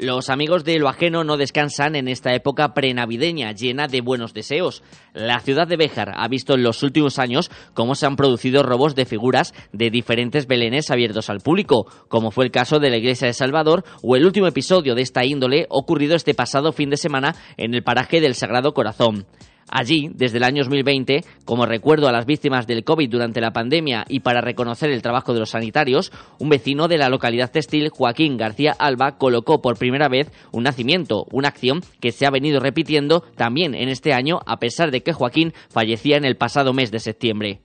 Los 0.05 0.29
amigos 0.29 0.65
de 0.65 0.79
lo 0.79 0.91
ajeno 0.91 1.25
no 1.25 1.39
descansan 1.39 1.97
en 1.97 2.09
esta 2.09 2.35
época 2.35 2.75
prenavideña 2.75 3.53
llena 3.53 3.87
de 3.87 4.03
buenos 4.03 4.35
deseos. 4.35 4.83
La 5.15 5.41
ciudad 5.41 5.67
de 5.67 5.79
Béjar 5.79 6.13
ha 6.15 6.29
visto 6.29 6.53
en 6.53 6.63
los 6.63 6.83
últimos 6.83 7.19
años 7.19 7.51
cómo 7.73 7.95
se 7.95 8.05
han 8.05 8.17
producido 8.17 8.63
robos 8.63 8.95
de 8.95 9.07
figuras 9.07 9.55
de 9.73 9.89
diferentes 9.89 10.47
belenes 10.47 10.91
abiertos 10.91 11.31
al 11.31 11.41
público, 11.41 11.87
como 12.09 12.33
fue 12.33 12.45
el 12.45 12.51
caso 12.51 12.81
de 12.81 12.91
la 12.91 12.99
iglesia 12.99 13.29
de 13.29 13.33
Salvador 13.33 13.83
o 14.03 14.15
el 14.15 14.27
último 14.27 14.47
episodio 14.47 14.95
de 14.95 15.01
esta 15.01 15.25
índole 15.25 15.65
ocurrido 15.71 16.17
este 16.17 16.35
pasado 16.35 16.73
fin 16.73 16.91
de 16.91 16.99
semana 16.99 17.35
en 17.57 17.73
el 17.73 17.83
paraje 17.83 18.21
del 18.21 18.35
Sagrado 18.35 18.75
Corazón. 18.75 19.25
Allí, 19.71 20.11
desde 20.15 20.39
el 20.39 20.45
año 20.45 20.63
2020, 20.63 21.25
como 21.45 21.67
recuerdo 21.67 22.09
a 22.09 22.13
las 22.13 22.27
víctimas 22.27 22.67
del 22.67 22.85
COVID 22.85 23.11
durante 23.11 23.41
la 23.41 23.53
pandemia 23.53 24.05
y 24.09 24.21
para 24.21 24.41
reconocer 24.41 24.91
el 24.91 25.03
trabajo 25.03 25.33
de 25.33 25.41
los 25.41 25.51
sanitarios, 25.51 26.13
un 26.39 26.49
vecino 26.49 26.89
de 26.89 26.99
la 26.99 27.09
localidad 27.09 27.51
textil, 27.51 27.89
Joaquín 27.89 28.37
García 28.37 28.75
Alba, 28.79 29.19
colocó 29.19 29.61
por 29.61 29.79
primera 29.79 30.09
vez 30.09 30.31
un 30.53 30.65
nacimiento, 30.65 31.27
una 31.31 31.49
acción 31.49 31.81
que 32.01 32.13
se 32.13 32.27
ha 32.27 32.31
venido 32.31 32.61
repitiendo 32.61 33.21
también 33.37 33.75
en 33.75 33.89
este 33.89 34.13
año 34.13 34.41
a 34.47 34.59
pesar 34.59 34.91
de 34.91 35.03
que 35.03 35.13
Joaquín 35.13 35.53
fallecía 35.71 36.17
en 36.17 36.25
el 36.25 36.37
pasado 36.37 36.73
mes 36.73 36.91
de 36.91 37.01
septiembre. 37.01 37.61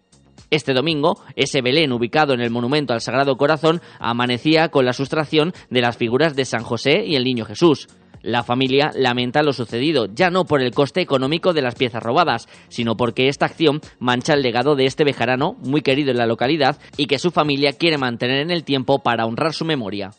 Este 0.52 0.74
domingo, 0.74 1.22
ese 1.36 1.62
Belén 1.62 1.92
ubicado 1.92 2.34
en 2.34 2.42
el 2.42 2.50
monumento 2.50 2.94
al 2.94 3.02
Sagrado 3.02 3.38
Corazón 3.38 3.82
amanecía 4.00 4.70
con 4.70 4.86
la 4.86 4.94
sustracción 4.94 5.54
de 5.70 5.82
las 5.82 5.98
figuras 5.98 6.36
de 6.36 6.46
San 6.46 6.64
José 6.64 7.04
y 7.06 7.16
el 7.16 7.24
Niño 7.24 7.46
Jesús. 7.46 7.88
La 8.22 8.44
familia 8.44 8.92
lamenta 8.96 9.44
lo 9.44 9.54
sucedido, 9.54 10.08
ya 10.14 10.30
no 10.30 10.46
por 10.46 10.62
el 10.62 10.72
coste 10.72 11.02
económico 11.02 11.54
de 11.54 11.62
las 11.62 11.76
piezas 11.76 12.04
robadas, 12.04 12.48
sino 12.68 12.98
porque 12.98 13.28
esta 13.28 13.46
acción 13.46 13.82
mancha 14.00 14.34
el 14.34 14.42
legado 14.42 14.76
de 14.76 14.86
este 14.86 15.04
bejarano, 15.04 15.56
muy 15.60 15.82
querido 15.82 16.12
en 16.12 16.18
la 16.18 16.28
localidad, 16.28 16.78
y 16.98 17.08
que 17.08 17.20
su 17.20 17.32
familia 17.32 17.74
quiere 17.74 17.98
mantener 17.98 18.42
en 18.42 18.52
el 18.52 18.64
tiempo 18.64 19.00
para 19.00 19.26
honrar 19.26 19.54
su 19.54 19.66
memoria. 19.66 20.12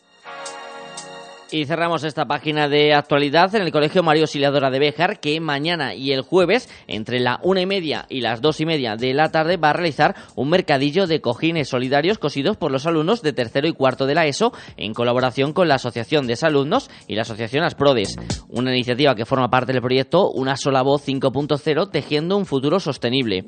Y 1.53 1.65
cerramos 1.65 2.05
esta 2.05 2.27
página 2.27 2.69
de 2.69 2.93
actualidad 2.93 3.53
en 3.55 3.63
el 3.63 3.73
Colegio 3.73 4.03
Mario 4.03 4.23
Auxiliadora 4.23 4.69
de 4.69 4.79
Béjar, 4.79 5.19
que 5.19 5.37
mañana 5.41 5.93
y 5.93 6.13
el 6.13 6.21
jueves, 6.21 6.69
entre 6.87 7.19
la 7.19 7.41
una 7.43 7.59
y 7.59 7.65
media 7.65 8.05
y 8.07 8.21
las 8.21 8.39
dos 8.39 8.61
y 8.61 8.65
media 8.65 8.95
de 8.95 9.13
la 9.13 9.31
tarde, 9.31 9.57
va 9.57 9.71
a 9.71 9.73
realizar 9.73 10.15
un 10.35 10.49
mercadillo 10.49 11.07
de 11.07 11.19
cojines 11.19 11.67
solidarios 11.67 12.19
cosidos 12.19 12.55
por 12.55 12.71
los 12.71 12.85
alumnos 12.85 13.21
de 13.21 13.33
tercero 13.33 13.67
y 13.67 13.73
cuarto 13.73 14.05
de 14.05 14.15
la 14.15 14.27
ESO, 14.27 14.53
en 14.77 14.93
colaboración 14.93 15.51
con 15.51 15.67
la 15.67 15.75
Asociación 15.75 16.25
de 16.25 16.37
Alumnos 16.41 16.89
y 17.07 17.15
la 17.15 17.23
Asociación 17.23 17.65
Asprodes. 17.65 18.15
Una 18.47 18.71
iniciativa 18.71 19.13
que 19.13 19.25
forma 19.25 19.49
parte 19.49 19.73
del 19.73 19.81
proyecto 19.81 20.31
Una 20.31 20.55
sola 20.55 20.83
voz 20.83 21.05
5.0, 21.05 21.91
tejiendo 21.91 22.37
un 22.37 22.45
futuro 22.45 22.79
sostenible. 22.79 23.43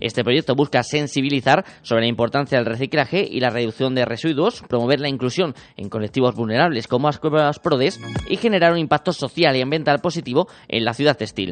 Este 0.00 0.24
proyecto 0.24 0.54
busca 0.54 0.82
sensibilizar 0.82 1.64
sobre 1.82 2.02
la 2.02 2.08
importancia 2.08 2.58
del 2.58 2.66
reciclaje 2.66 3.26
y 3.30 3.40
la 3.40 3.50
reducción 3.50 3.94
de 3.94 4.04
residuos, 4.04 4.62
promover 4.68 5.00
la 5.00 5.08
inclusión 5.08 5.54
en 5.76 5.88
colectivos 5.88 6.34
vulnerables 6.34 6.88
como 6.88 7.08
las 7.30 7.58
PRODES 7.58 8.00
y 8.28 8.36
generar 8.36 8.72
un 8.72 8.78
impacto 8.78 9.12
social 9.12 9.56
y 9.56 9.62
ambiental 9.62 10.00
positivo 10.00 10.48
en 10.68 10.84
la 10.84 10.94
ciudad 10.94 11.16
textil. 11.16 11.50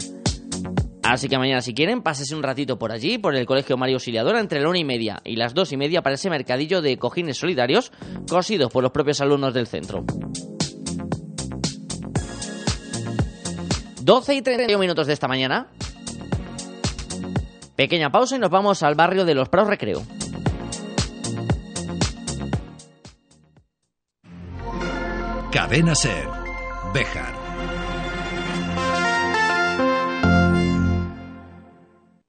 Así 1.03 1.29
que 1.29 1.39
mañana, 1.39 1.63
si 1.63 1.73
quieren, 1.73 2.03
pásese 2.03 2.37
un 2.37 2.43
ratito 2.43 2.79
por 2.79 2.93
allí, 2.93 3.17
por 3.17 3.35
el 3.35 3.47
Colegio 3.47 3.79
Mario 3.79 3.97
Auxiliadora, 3.97 4.41
entre 4.41 4.61
la 4.61 4.69
una 4.69 4.79
y 4.79 4.85
media 4.85 5.23
y 5.25 5.37
las 5.37 5.55
dos 5.55 5.73
y 5.73 5.79
media 5.79 6.03
para 6.03 6.17
ese 6.17 6.29
mercadillo 6.29 6.83
de 6.83 6.99
cojines 6.99 7.39
solidarios 7.39 7.93
cosidos 8.29 8.71
por 8.71 8.83
los 8.83 8.93
propios 8.93 9.23
alumnos 9.23 9.55
del 9.55 9.67
centro. 9.67 10.05
12 14.03 14.35
y 14.35 14.43
31 14.43 14.79
minutos 14.79 15.07
de 15.07 15.13
esta 15.15 15.29
mañana. 15.29 15.69
Pequeña 17.75 18.11
pausa 18.11 18.37
y 18.37 18.39
nos 18.39 18.51
vamos 18.51 18.83
al 18.83 18.95
barrio 18.95 19.25
de 19.25 19.35
los 19.35 19.49
Prados 19.49 19.71
Recreo. 19.71 20.03
Cadena 25.69 25.95
Ser. 25.95 26.27
Béjar. 26.95 27.35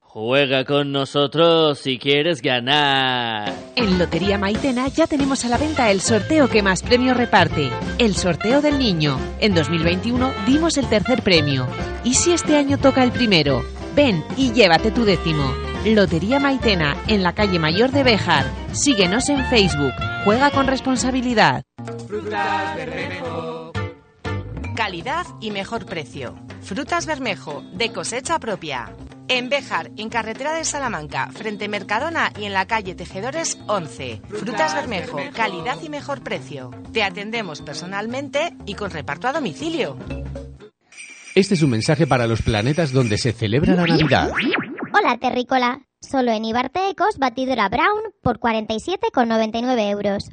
Juega 0.02 0.66
con 0.66 0.92
nosotros 0.92 1.80
si 1.80 2.00
quieres 2.00 2.42
ganar. 2.42 3.54
En 3.78 3.98
Lotería 3.98 4.38
Maitena 4.38 4.90
ya 4.90 5.08
tenemos 5.08 5.46
a 5.46 5.48
la 5.48 5.58
venta 5.58 5.90
el 5.90 6.02
sorteo 6.02 6.50
que 6.50 6.62
más 6.62 6.84
premios 6.84 7.16
reparte, 7.16 7.70
el 7.98 8.14
sorteo 8.14 8.62
del 8.62 8.78
niño. 8.78 9.18
En 9.40 9.56
2021 9.56 10.34
dimos 10.46 10.78
el 10.78 10.90
tercer 10.90 11.24
premio. 11.24 11.66
¿Y 12.04 12.16
si 12.16 12.34
este 12.34 12.58
año 12.58 12.78
toca 12.78 13.04
el 13.06 13.14
primero? 13.14 13.64
Ven 13.96 14.22
y 14.36 14.52
llévate 14.52 14.92
tu 14.92 15.06
décimo. 15.06 15.69
Lotería 15.86 16.40
Maitena, 16.40 16.98
en 17.08 17.24
la 17.24 17.34
calle 17.34 17.58
Mayor 17.58 17.92
de 17.92 18.04
Béjar. 18.04 18.46
Síguenos 18.74 19.30
en 19.30 19.46
Facebook. 19.46 19.94
Juega 20.26 20.52
con 20.52 20.68
responsabilidad. 20.68 21.64
Frutas 22.06 22.76
Bermejo. 22.76 23.72
Calidad 24.76 25.26
y 25.40 25.52
mejor 25.52 25.86
precio. 25.86 26.36
Frutas 26.62 27.06
Bermejo, 27.06 27.64
de 27.74 27.94
cosecha 27.94 28.40
propia. 28.40 28.94
En 29.30 29.48
Béjar, 29.48 29.92
en 29.96 30.10
carretera 30.10 30.54
de 30.54 30.66
Salamanca, 30.66 31.30
frente 31.32 31.70
Mercadona 31.70 32.34
y 32.38 32.44
en 32.44 32.54
la 32.54 32.68
calle 32.68 32.94
Tejedores 32.94 33.58
11. 33.68 34.22
Frutas 34.28 34.76
Bermejo, 34.76 35.18
calidad 35.34 35.78
y 35.82 35.88
mejor 35.88 36.22
precio. 36.24 36.72
Te 36.92 37.04
atendemos 37.04 37.62
personalmente 37.62 38.54
y 38.66 38.74
con 38.74 38.92
reparto 38.92 39.30
a 39.30 39.34
domicilio. 39.34 39.98
Este 41.36 41.54
es 41.54 41.62
un 41.62 41.70
mensaje 41.70 42.06
para 42.06 42.28
los 42.28 42.42
planetas 42.42 42.92
donde 42.92 43.18
se 43.18 43.32
celebra 43.32 43.76
la 43.76 43.86
Navidad. 43.86 44.30
Hola, 45.00 45.18
terrícola. 45.18 45.82
Solo 46.02 46.32
en 46.32 46.44
Ibarte 46.44 46.90
Ecos, 46.90 47.18
batidora 47.20 47.70
Brown 47.70 48.02
por 48.22 48.40
47,99 48.40 49.92
euros. 49.92 50.30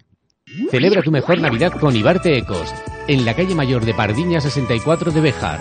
Celebra 0.71 1.03
tu 1.03 1.13
mejor 1.13 1.41
Navidad 1.41 1.73
con 1.73 1.95
Ibarte 1.95 2.37
Ecos, 2.37 2.73
en 3.07 3.25
la 3.25 3.35
calle 3.35 3.55
mayor 3.55 3.85
de 3.85 3.95
Pardiña 3.95 4.41
64 4.41 5.13
de 5.13 5.21
Bejar. 5.21 5.61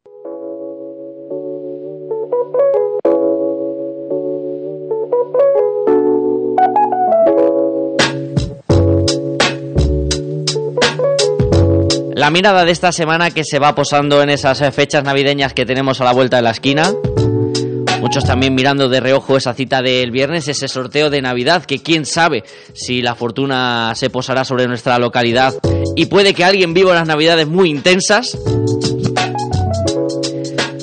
La 12.21 12.29
mirada 12.29 12.65
de 12.65 12.71
esta 12.71 12.91
semana 12.91 13.31
que 13.31 13.43
se 13.43 13.57
va 13.57 13.73
posando 13.73 14.21
en 14.21 14.29
esas 14.29 14.59
fechas 14.75 15.03
navideñas 15.03 15.55
que 15.55 15.65
tenemos 15.65 16.01
a 16.01 16.03
la 16.03 16.13
vuelta 16.13 16.37
de 16.37 16.43
la 16.43 16.51
esquina. 16.51 16.93
Muchos 17.99 18.25
también 18.25 18.53
mirando 18.53 18.89
de 18.89 18.99
reojo 18.99 19.37
esa 19.37 19.55
cita 19.55 19.81
del 19.81 20.11
viernes, 20.11 20.47
ese 20.47 20.67
sorteo 20.67 21.09
de 21.09 21.19
Navidad, 21.23 21.65
que 21.65 21.81
quién 21.81 22.05
sabe 22.05 22.43
si 22.73 23.01
la 23.01 23.15
fortuna 23.15 23.93
se 23.95 24.11
posará 24.11 24.45
sobre 24.45 24.67
nuestra 24.67 24.99
localidad 24.99 25.55
y 25.95 26.05
puede 26.05 26.35
que 26.35 26.43
alguien 26.43 26.75
viva 26.75 26.91
unas 26.91 27.07
Navidades 27.07 27.47
muy 27.47 27.71
intensas. 27.71 28.37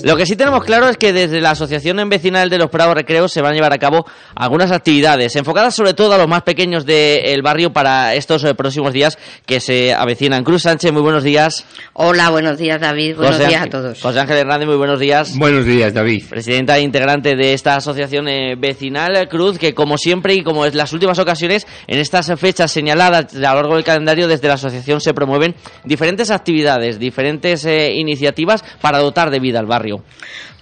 Lo 0.08 0.16
que 0.16 0.24
sí 0.24 0.36
tenemos 0.36 0.64
claro 0.64 0.88
es 0.88 0.96
que 0.96 1.12
desde 1.12 1.38
la 1.42 1.50
Asociación 1.50 2.08
Vecinal 2.08 2.48
de 2.48 2.56
los 2.56 2.70
Prados 2.70 2.94
Recreos 2.94 3.30
se 3.30 3.42
van 3.42 3.52
a 3.52 3.54
llevar 3.54 3.74
a 3.74 3.78
cabo 3.78 4.06
algunas 4.34 4.72
actividades 4.72 5.36
enfocadas 5.36 5.74
sobre 5.74 5.92
todo 5.92 6.14
a 6.14 6.16
los 6.16 6.26
más 6.26 6.44
pequeños 6.44 6.86
del 6.86 7.42
barrio 7.42 7.74
para 7.74 8.14
estos 8.14 8.42
eh, 8.44 8.54
próximos 8.54 8.94
días 8.94 9.18
que 9.44 9.60
se 9.60 9.92
avecinan. 9.92 10.44
Cruz 10.44 10.62
Sánchez, 10.62 10.92
muy 10.92 11.02
buenos 11.02 11.24
días. 11.24 11.66
Hola, 11.92 12.30
buenos 12.30 12.56
días 12.56 12.80
David, 12.80 13.16
buenos 13.16 13.38
días 13.38 13.66
a 13.66 13.66
todos. 13.66 14.00
José 14.00 14.20
Ángel 14.20 14.38
Hernández, 14.38 14.66
muy 14.66 14.78
buenos 14.78 14.98
días. 14.98 15.36
Buenos 15.36 15.66
días 15.66 15.92
David. 15.92 16.24
Presidenta 16.26 16.78
e 16.78 16.80
integrante 16.80 17.36
de 17.36 17.52
esta 17.52 17.76
Asociación 17.76 18.28
eh, 18.28 18.54
Vecinal 18.58 19.28
Cruz, 19.28 19.58
que 19.58 19.74
como 19.74 19.98
siempre 19.98 20.32
y 20.32 20.42
como 20.42 20.64
en 20.64 20.74
las 20.74 20.94
últimas 20.94 21.18
ocasiones, 21.18 21.66
en 21.86 21.98
estas 21.98 22.32
fechas 22.40 22.70
señaladas 22.70 23.34
a 23.34 23.36
lo 23.36 23.56
largo 23.56 23.74
del 23.74 23.84
calendario, 23.84 24.26
desde 24.26 24.48
la 24.48 24.54
Asociación 24.54 25.02
se 25.02 25.12
promueven 25.12 25.54
diferentes 25.84 26.30
actividades, 26.30 26.98
diferentes 26.98 27.66
eh, 27.66 27.92
iniciativas 27.92 28.64
para 28.80 29.00
dotar 29.00 29.30
de 29.30 29.38
vida 29.38 29.58
al 29.58 29.66
barrio. 29.66 29.97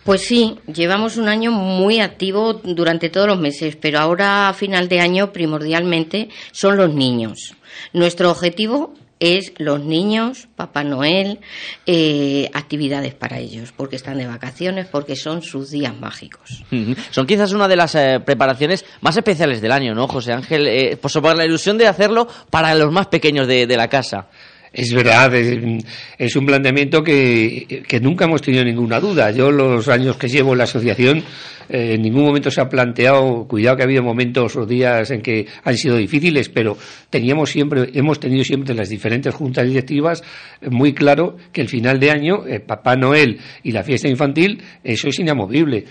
Pues 0.05 0.23
sí, 0.23 0.57
llevamos 0.73 1.16
un 1.16 1.28
año 1.28 1.50
muy 1.50 1.99
activo 2.00 2.55
durante 2.55 3.11
todos 3.11 3.26
los 3.26 3.40
meses, 3.40 3.76
pero 3.76 3.99
ahora 3.99 4.49
a 4.49 4.55
final 4.55 4.88
de 4.88 5.00
año 5.00 5.33
primordialmente 5.33 6.28
son 6.52 6.76
los 6.76 6.95
niños. 6.95 7.55
Nuestro 7.93 8.31
objetivo 8.31 8.95
es 9.19 9.52
los 9.59 9.83
niños, 9.83 10.49
Papá 10.57 10.85
Noel, 10.85 11.40
eh, 11.87 12.50
actividades 12.52 13.14
para 13.14 13.38
ellos, 13.38 13.73
porque 13.76 13.97
están 13.97 14.19
de 14.19 14.26
vacaciones, 14.26 14.87
porque 14.87 15.16
son 15.16 15.43
sus 15.43 15.71
días 15.71 15.99
mágicos. 15.99 16.62
Son 17.11 17.26
quizás 17.26 17.52
una 17.52 17.66
de 17.66 17.76
las 17.76 17.95
eh, 17.95 18.21
preparaciones 18.25 18.85
más 19.00 19.16
especiales 19.16 19.61
del 19.61 19.73
año, 19.73 19.95
¿no, 19.95 20.07
José 20.07 20.33
Ángel? 20.33 20.69
Eh, 20.69 20.99
por 20.99 21.37
la 21.37 21.45
ilusión 21.45 21.78
de 21.78 21.87
hacerlo 21.87 22.28
para 22.50 22.75
los 22.75 22.93
más 22.93 23.07
pequeños 23.07 23.49
de 23.49 23.66
la 23.76 23.88
casa. 23.88 24.28
Es 24.76 24.92
verdad, 24.92 25.35
es, 25.35 26.37
un 26.37 26.45
planteamiento 26.45 27.02
que, 27.02 27.83
que, 27.88 27.99
nunca 27.99 28.26
hemos 28.26 28.42
tenido 28.42 28.62
ninguna 28.62 29.00
duda. 29.00 29.30
Yo 29.30 29.50
los 29.50 29.88
años 29.88 30.18
que 30.18 30.28
llevo 30.28 30.52
en 30.52 30.59
la 30.59 30.64
asociación 30.64 31.25
eh, 31.71 31.95
en 31.95 32.02
ningún 32.02 32.25
momento 32.25 32.50
se 32.50 32.61
ha 32.61 32.68
planteado, 32.68 33.47
cuidado 33.49 33.76
que 33.76 33.83
ha 33.85 33.87
habido 33.87 34.02
momentos 34.02 34.54
o 34.54 34.66
días 34.66 35.11
en 35.11 35.23
que 35.23 35.47
han 35.64 35.78
sido 35.78 35.97
difíciles, 35.97 36.50
pero 36.50 36.76
teníamos 37.09 37.49
siempre, 37.49 37.90
hemos 37.95 38.21
tenido 38.21 38.45
siempre 38.45 38.73
en 38.73 38.76
las 38.76 38.90
diferentes 38.90 39.35
juntas 39.35 39.66
directivas 39.66 40.23
eh, 40.61 40.68
muy 40.68 40.92
claro 40.92 41.38
que 41.52 41.62
el 41.62 41.68
final 41.68 41.99
de 41.99 42.11
año, 42.11 42.47
eh, 42.47 42.61
Papá 42.61 42.97
Noel 42.97 43.38
y 43.62 43.73
la 43.73 43.83
fiesta 43.83 44.09
infantil, 44.09 44.62
eso 44.85 45.09
es 45.09 45.18
inamovible. 45.18 45.87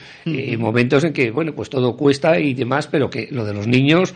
momentos 0.59 1.03
en 1.05 1.13
que, 1.13 1.31
bueno, 1.31 1.53
pues 1.55 1.71
todo 1.71 1.97
cuesta 1.97 2.39
y 2.39 2.53
demás, 2.53 2.85
pero 2.85 3.09
que 3.09 3.29
lo 3.31 3.45
de 3.45 3.53
los 3.55 3.65
niños 3.65 4.13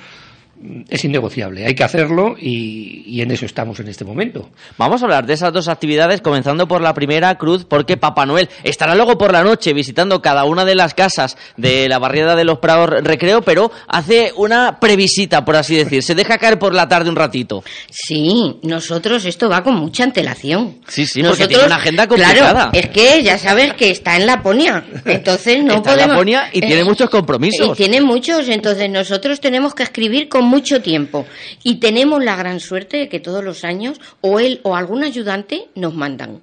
es 0.89 1.05
innegociable, 1.05 1.65
hay 1.65 1.73
que 1.73 1.83
hacerlo 1.83 2.35
y, 2.39 3.21
en 3.21 3.31
eso 3.31 3.45
estamos 3.45 3.79
en 3.79 3.87
este 3.87 4.05
momento. 4.05 4.49
Vamos 4.77 5.01
a 5.01 5.05
hablar 5.05 5.25
de 5.25 5.33
esas 5.33 5.51
dos 5.51 5.67
actividades, 5.67 6.21
comenzando 6.21 6.67
por 6.67 6.81
la 6.81 6.93
primera 6.93 7.37
cruz, 7.37 7.65
porque 7.65 7.97
Papá 7.97 8.25
Noel 8.25 8.49
estará 8.63 8.95
luego 8.95 9.17
por 9.17 9.33
la 9.33 9.43
noche 9.43 9.73
visitando 9.73 10.21
cada 10.21 10.45
una 10.45 10.65
de 10.65 10.75
las 10.75 10.93
casas 10.93 11.37
de 11.57 11.89
la 11.89 11.99
barriada 11.99 12.35
de 12.35 12.45
los 12.45 12.59
Prados 12.59 12.89
Recreo, 13.03 13.41
pero 13.41 13.71
hace 13.87 14.31
una 14.35 14.79
previsita, 14.79 15.43
por 15.43 15.55
así 15.55 15.75
decir, 15.75 16.03
se 16.03 16.15
deja 16.15 16.37
caer 16.37 16.59
por 16.59 16.73
la 16.73 16.87
tarde 16.87 17.09
un 17.09 17.15
ratito. 17.15 17.63
Sí, 17.89 18.57
nosotros 18.63 19.25
esto 19.25 19.49
va 19.49 19.63
con 19.63 19.75
mucha 19.75 20.03
antelación. 20.03 20.77
Sí, 20.87 21.05
sí, 21.05 21.21
nosotros, 21.21 21.39
porque 21.39 21.53
tiene 21.53 21.67
una 21.67 21.75
agenda 21.75 22.07
complicada. 22.07 22.51
Claro, 22.51 22.69
es 22.73 22.89
que 22.89 23.23
ya 23.23 23.37
sabes 23.37 23.73
que 23.73 23.89
está 23.89 24.15
en 24.17 24.25
Laponia, 24.25 24.85
entonces 25.05 25.63
no 25.63 25.73
está 25.75 25.91
podemos... 25.91 26.03
En 26.03 26.09
Laponia 26.09 26.49
y 26.53 26.61
tiene 26.61 26.81
eh, 26.81 26.85
muchos 26.85 27.09
compromisos. 27.09 27.69
Y 27.69 27.73
tiene 27.73 28.01
muchos, 28.01 28.47
entonces 28.49 28.89
nosotros 28.89 29.39
tenemos 29.39 29.73
que 29.73 29.83
escribir 29.83 30.29
con 30.29 30.48
mucho 30.49 30.81
tiempo. 30.81 31.25
Y 31.63 31.75
tenemos 31.75 32.23
la 32.23 32.35
gran 32.35 32.59
suerte 32.59 32.97
de 32.97 33.09
que 33.09 33.19
todos 33.19 33.43
los 33.43 33.63
años 33.63 34.01
o 34.21 34.39
él 34.39 34.59
o 34.63 34.75
algún 34.75 35.03
ayudante 35.03 35.67
nos 35.75 35.93
mandan. 35.93 36.41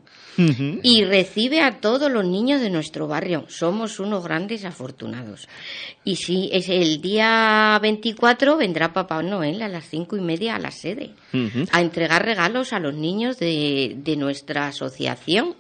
Y 0.82 1.02
recibe 1.04 1.62
a 1.62 1.80
todos 1.80 2.12
los 2.12 2.26
niños 2.26 2.60
de 2.60 2.68
nuestro 2.68 3.08
barrio. 3.08 3.46
Somos 3.48 3.98
unos 3.98 4.22
grandes 4.22 4.66
afortunados. 4.66 5.48
Y 6.04 6.16
si 6.16 6.50
es 6.52 6.68
el 6.68 7.00
día 7.00 7.78
24 7.80 8.58
vendrá 8.58 8.92
Papá 8.92 9.22
Noel 9.22 9.62
a 9.62 9.68
las 9.68 9.86
cinco 9.88 10.14
y 10.14 10.20
media 10.20 10.56
a 10.56 10.58
la 10.58 10.70
sede 10.70 11.12
a 11.72 11.80
entregar 11.80 12.24
regalos 12.24 12.74
a 12.74 12.80
los 12.80 12.94
niños 12.94 13.38
de, 13.38 13.96
de 13.96 14.16
nuestra 14.16 14.68
asociación. 14.68 15.54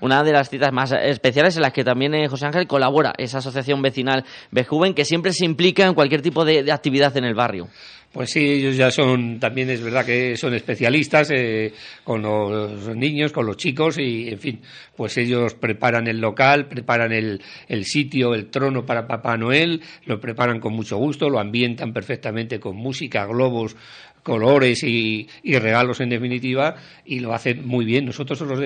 Una 0.00 0.22
de 0.22 0.32
las 0.32 0.48
citas 0.48 0.72
más 0.72 0.92
especiales 0.92 1.56
en 1.56 1.62
las 1.62 1.72
que 1.72 1.84
también 1.84 2.14
eh, 2.14 2.28
José 2.28 2.46
Ángel 2.46 2.66
colabora, 2.66 3.12
esa 3.18 3.38
asociación 3.38 3.82
vecinal 3.82 4.24
Bejuven, 4.50 4.94
que 4.94 5.04
siempre 5.04 5.32
se 5.32 5.44
implica 5.44 5.86
en 5.86 5.94
cualquier 5.94 6.22
tipo 6.22 6.44
de, 6.44 6.70
actividad 6.72 7.16
en 7.16 7.24
el 7.24 7.34
barrio. 7.34 7.68
Pues 8.12 8.30
sí, 8.30 8.40
ellos 8.40 8.74
ya 8.74 8.90
son, 8.90 9.38
también 9.38 9.68
es 9.68 9.82
verdad 9.82 10.04
que 10.04 10.34
son 10.36 10.54
especialistas 10.54 11.30
eh, 11.30 11.74
con 12.04 12.22
los 12.22 12.96
niños, 12.96 13.32
con 13.32 13.44
los 13.44 13.58
chicos 13.58 13.98
y, 13.98 14.28
en 14.30 14.38
fin, 14.38 14.60
pues 14.96 15.18
ellos 15.18 15.54
preparan 15.54 16.06
el 16.06 16.18
local, 16.18 16.68
preparan 16.68 17.12
el, 17.12 17.42
el 17.68 17.84
sitio, 17.84 18.34
el 18.34 18.48
trono 18.48 18.86
para 18.86 19.06
Papá 19.06 19.36
Noel, 19.36 19.82
lo 20.06 20.18
preparan 20.20 20.58
con 20.58 20.72
mucho 20.72 20.96
gusto, 20.96 21.28
lo 21.28 21.38
ambientan 21.38 21.92
perfectamente 21.92 22.58
con 22.58 22.76
música, 22.76 23.26
globos, 23.26 23.76
colores 24.22 24.82
y, 24.82 25.28
regalos 25.44 26.00
en 26.00 26.10
definitiva 26.10 26.76
y 27.04 27.20
lo 27.20 27.34
hacen 27.34 27.66
muy 27.66 27.84
bien. 27.84 28.06
Nosotros 28.06 28.40
los 28.40 28.60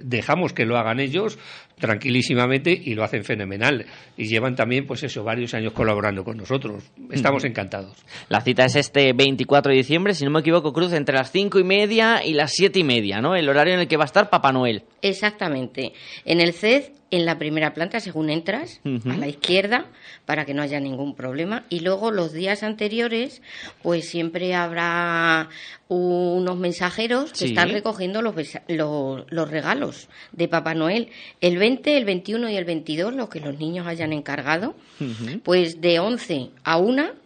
dejamos 0.00 0.52
que 0.52 0.66
lo 0.66 0.76
hagan 0.76 1.00
ellos 1.00 1.38
tranquilísimamente 1.78 2.70
y 2.72 2.94
lo 2.94 3.04
hacen 3.04 3.24
fenomenal. 3.24 3.86
Y 4.16 4.26
llevan 4.26 4.54
también, 4.54 4.86
pues 4.86 5.02
eso, 5.02 5.24
varios 5.24 5.54
años 5.54 5.72
colaborando 5.72 6.24
con 6.24 6.36
nosotros. 6.36 6.84
Estamos 7.10 7.44
encantados. 7.44 7.96
La 8.28 8.40
cita 8.40 8.64
es 8.64 8.76
este 8.76 9.12
24 9.12 9.70
de 9.70 9.78
diciembre, 9.78 10.14
si 10.14 10.24
no 10.24 10.30
me 10.30 10.40
equivoco, 10.40 10.72
Cruz, 10.72 10.92
entre 10.92 11.16
las 11.16 11.30
cinco 11.30 11.58
y 11.58 11.64
media 11.64 12.24
y 12.24 12.34
las 12.34 12.52
siete 12.52 12.78
y 12.78 12.84
media, 12.84 13.20
¿no? 13.20 13.34
El 13.34 13.48
horario 13.48 13.74
en 13.74 13.80
el 13.80 13.88
que 13.88 13.96
va 13.96 14.04
a 14.04 14.06
estar 14.06 14.30
Papá 14.30 14.52
Noel. 14.52 14.82
Exactamente. 15.02 15.92
En 16.24 16.40
el 16.40 16.52
CED 16.52 16.84
en 17.16 17.26
la 17.26 17.38
primera 17.38 17.74
planta 17.74 18.00
según 18.00 18.28
entras, 18.28 18.80
a 18.84 19.16
la 19.16 19.28
izquierda, 19.28 19.86
para 20.26 20.44
que 20.44 20.54
no 20.54 20.62
haya 20.62 20.80
ningún 20.80 21.14
problema. 21.14 21.64
Y 21.68 21.80
luego 21.80 22.10
los 22.10 22.32
días 22.32 22.62
anteriores, 22.62 23.40
pues 23.82 24.08
siempre 24.08 24.54
habrá 24.54 25.48
unos 25.88 26.56
mensajeros 26.56 27.32
que 27.32 27.44
están 27.46 27.70
recogiendo 27.70 28.20
los, 28.20 28.34
los, 28.68 29.50
regalos 29.50 30.08
de 30.32 30.48
Papá 30.48 30.74
Noel. 30.74 31.08
El 31.40 31.58
20, 31.58 31.96
el 31.96 32.04
21 32.04 32.50
y 32.50 32.56
el 32.56 32.64
22, 32.64 33.14
lo 33.14 33.28
que 33.28 33.40
los 33.40 33.58
niños 33.58 33.86
hayan 33.86 34.12
encargado, 34.12 34.74
pues 35.44 35.80
de 35.80 36.00
11 36.00 36.50
a 36.64 36.78
1 36.78 37.23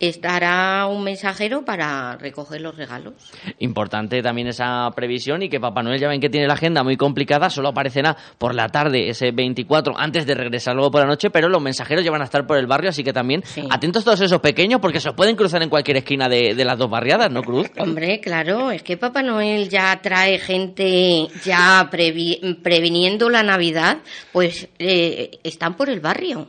estará 0.00 0.86
un 0.86 1.04
mensajero 1.04 1.64
para 1.64 2.16
recoger 2.16 2.62
los 2.62 2.74
regalos. 2.74 3.14
Importante 3.58 4.22
también 4.22 4.48
esa 4.48 4.90
previsión 4.96 5.42
y 5.42 5.50
que 5.50 5.60
Papá 5.60 5.82
Noel 5.82 6.00
ya 6.00 6.08
ven 6.08 6.20
que 6.20 6.30
tiene 6.30 6.46
la 6.46 6.54
agenda 6.54 6.82
muy 6.82 6.96
complicada, 6.96 7.50
solo 7.50 7.68
aparecerá 7.68 8.16
por 8.38 8.54
la 8.54 8.68
tarde 8.68 9.10
ese 9.10 9.30
24 9.30 9.96
antes 9.96 10.26
de 10.26 10.34
regresar 10.34 10.74
luego 10.74 10.90
por 10.90 11.02
la 11.02 11.06
noche, 11.06 11.30
pero 11.30 11.48
los 11.48 11.60
mensajeros 11.60 12.02
ya 12.02 12.10
van 12.10 12.22
a 12.22 12.24
estar 12.24 12.46
por 12.46 12.56
el 12.56 12.66
barrio, 12.66 12.88
así 12.88 13.04
que 13.04 13.12
también 13.12 13.44
atentos 13.68 14.02
todos 14.02 14.22
esos 14.22 14.40
pequeños 14.40 14.80
porque 14.80 15.00
se 15.00 15.12
pueden 15.12 15.36
cruzar 15.36 15.62
en 15.62 15.68
cualquier 15.68 15.98
esquina 15.98 16.28
de, 16.28 16.54
las 16.64 16.78
dos 16.78 16.90
barriadas, 16.90 17.30
¿no, 17.30 17.42
Cruz? 17.42 17.68
Hombre, 17.78 18.20
claro, 18.20 18.70
es 18.70 18.82
que 18.82 18.96
Papá 18.96 19.22
Noel 19.22 19.68
ya 19.68 20.00
trae 20.02 20.38
gente 20.38 21.28
ya 21.44 21.88
previniendo 21.90 23.28
la 23.28 23.42
Navidad, 23.42 23.98
pues 24.32 24.68
eh, 24.78 25.38
están 25.44 25.76
por 25.76 25.90
el 25.90 26.00
barrio. 26.00 26.48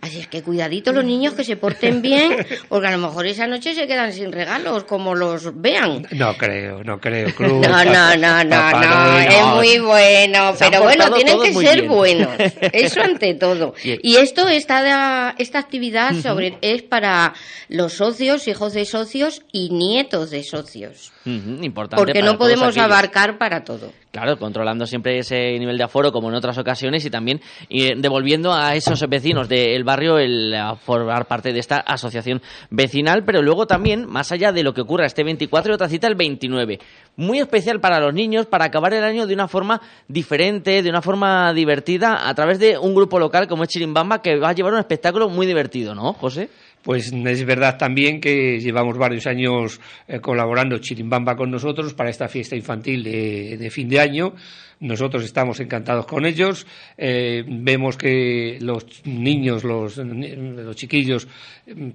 Así 0.00 0.18
es 0.18 0.26
que 0.26 0.42
cuidadito 0.42 0.92
los 0.92 1.04
niños 1.04 1.34
que 1.34 1.44
se 1.44 1.56
porten 1.56 2.02
bien, 2.02 2.44
a 2.88 2.90
lo 2.92 2.98
mejor 2.98 3.26
esa 3.26 3.46
noche 3.46 3.74
se 3.74 3.86
quedan 3.86 4.14
sin 4.14 4.32
regalos, 4.32 4.84
como 4.84 5.14
los 5.14 5.60
vean. 5.60 6.06
No 6.10 6.34
creo, 6.38 6.82
no 6.82 6.98
creo, 6.98 7.34
Cruz. 7.34 7.66
No, 7.66 7.84
no, 7.84 8.16
no, 8.16 8.44
no, 8.44 8.70
no, 8.70 9.18
es 9.18 9.44
muy 9.54 9.78
bueno, 9.78 10.54
pero 10.58 10.82
bueno, 10.82 11.12
tienen 11.12 11.38
que 11.40 11.52
ser 11.52 11.86
buenos, 11.86 12.30
eso 12.72 13.02
ante 13.02 13.34
todo. 13.34 13.74
Y 13.84 14.16
esto, 14.16 14.48
esta, 14.48 15.34
esta 15.36 15.58
actividad 15.58 16.14
sobre, 16.14 16.56
es 16.62 16.82
para 16.82 17.34
los 17.68 17.92
socios, 17.92 18.48
hijos 18.48 18.72
de 18.72 18.86
socios 18.86 19.42
y 19.52 19.68
nietos 19.68 20.30
de 20.30 20.42
socios. 20.42 21.12
Importante 21.26 22.02
Porque 22.02 22.22
no 22.22 22.38
podemos 22.38 22.76
abarcar 22.78 23.36
para 23.36 23.64
todo. 23.64 23.92
Claro, 24.18 24.36
controlando 24.36 24.84
siempre 24.84 25.20
ese 25.20 25.56
nivel 25.60 25.78
de 25.78 25.84
aforo 25.84 26.10
como 26.10 26.28
en 26.28 26.34
otras 26.34 26.58
ocasiones 26.58 27.04
y 27.04 27.10
también 27.10 27.40
devolviendo 27.68 28.52
a 28.52 28.74
esos 28.74 29.00
vecinos 29.08 29.48
del 29.48 29.84
barrio 29.84 30.18
el 30.18 30.56
formar 30.84 31.26
parte 31.26 31.52
de 31.52 31.60
esta 31.60 31.76
asociación 31.76 32.42
vecinal, 32.68 33.22
pero 33.24 33.42
luego 33.42 33.68
también, 33.68 34.06
más 34.06 34.32
allá 34.32 34.50
de 34.50 34.64
lo 34.64 34.74
que 34.74 34.80
ocurra 34.80 35.06
este 35.06 35.22
24 35.22 35.70
y 35.70 35.74
otra 35.74 35.88
cita 35.88 36.08
el 36.08 36.16
29. 36.16 36.80
Muy 37.14 37.38
especial 37.38 37.80
para 37.80 38.00
los 38.00 38.12
niños, 38.12 38.46
para 38.46 38.64
acabar 38.64 38.92
el 38.92 39.04
año 39.04 39.24
de 39.24 39.34
una 39.34 39.46
forma 39.46 39.80
diferente, 40.08 40.82
de 40.82 40.90
una 40.90 41.00
forma 41.00 41.52
divertida, 41.52 42.28
a 42.28 42.34
través 42.34 42.58
de 42.58 42.76
un 42.76 42.96
grupo 42.96 43.20
local 43.20 43.46
como 43.46 43.62
es 43.62 43.68
Chirimbamba, 43.68 44.20
que 44.20 44.36
va 44.36 44.48
a 44.48 44.52
llevar 44.52 44.72
un 44.72 44.80
espectáculo 44.80 45.28
muy 45.28 45.46
divertido, 45.46 45.94
¿no, 45.94 46.12
José? 46.12 46.50
Pues 46.82 47.12
es 47.12 47.44
verdad 47.44 47.76
también 47.76 48.20
que 48.20 48.60
llevamos 48.60 48.96
varios 48.96 49.26
años 49.26 49.80
eh, 50.06 50.20
colaborando 50.20 50.78
Chirimbamba 50.78 51.36
con 51.36 51.50
nosotros 51.50 51.92
para 51.94 52.10
esta 52.10 52.28
fiesta 52.28 52.56
infantil 52.56 53.02
de, 53.02 53.70
fin 53.70 53.88
de 53.88 54.00
año. 54.00 54.34
Nosotros 54.80 55.24
estamos 55.24 55.58
encantados 55.58 56.06
con 56.06 56.24
ellos. 56.24 56.66
Eh, 56.96 57.44
vemos 57.46 57.96
que 57.96 58.58
los 58.60 58.86
niños, 59.04 59.64
los, 59.64 59.96
los, 59.96 60.76
chiquillos, 60.76 61.26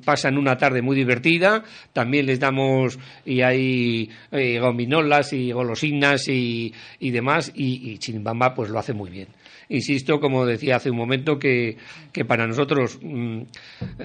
pasan 0.04 0.38
una 0.38 0.58
tarde 0.58 0.82
muy 0.82 0.98
divertida. 0.98 1.64
También 1.94 2.26
les 2.26 2.42
damos, 2.42 3.00
y 3.26 3.42
hay 3.42 4.10
eh, 4.32 4.60
gominolas 4.60 5.32
y 5.32 5.54
golosinas 5.54 6.28
y, 6.28 6.74
y 7.00 7.12
demás, 7.12 7.54
y, 7.56 7.92
y 7.92 7.98
Chirimbamba 8.00 8.54
pues 8.54 8.70
lo 8.70 8.80
hace 8.80 8.94
muy 8.94 9.10
bien 9.10 9.28
insisto, 9.70 10.20
como 10.20 10.46
decía 10.46 10.78
hace 10.78 10.90
un 10.90 10.98
momento, 10.98 11.38
que, 11.38 11.78
que 12.12 12.26
para 12.26 12.48
nosotros 12.48 13.00
mm, 13.02 13.42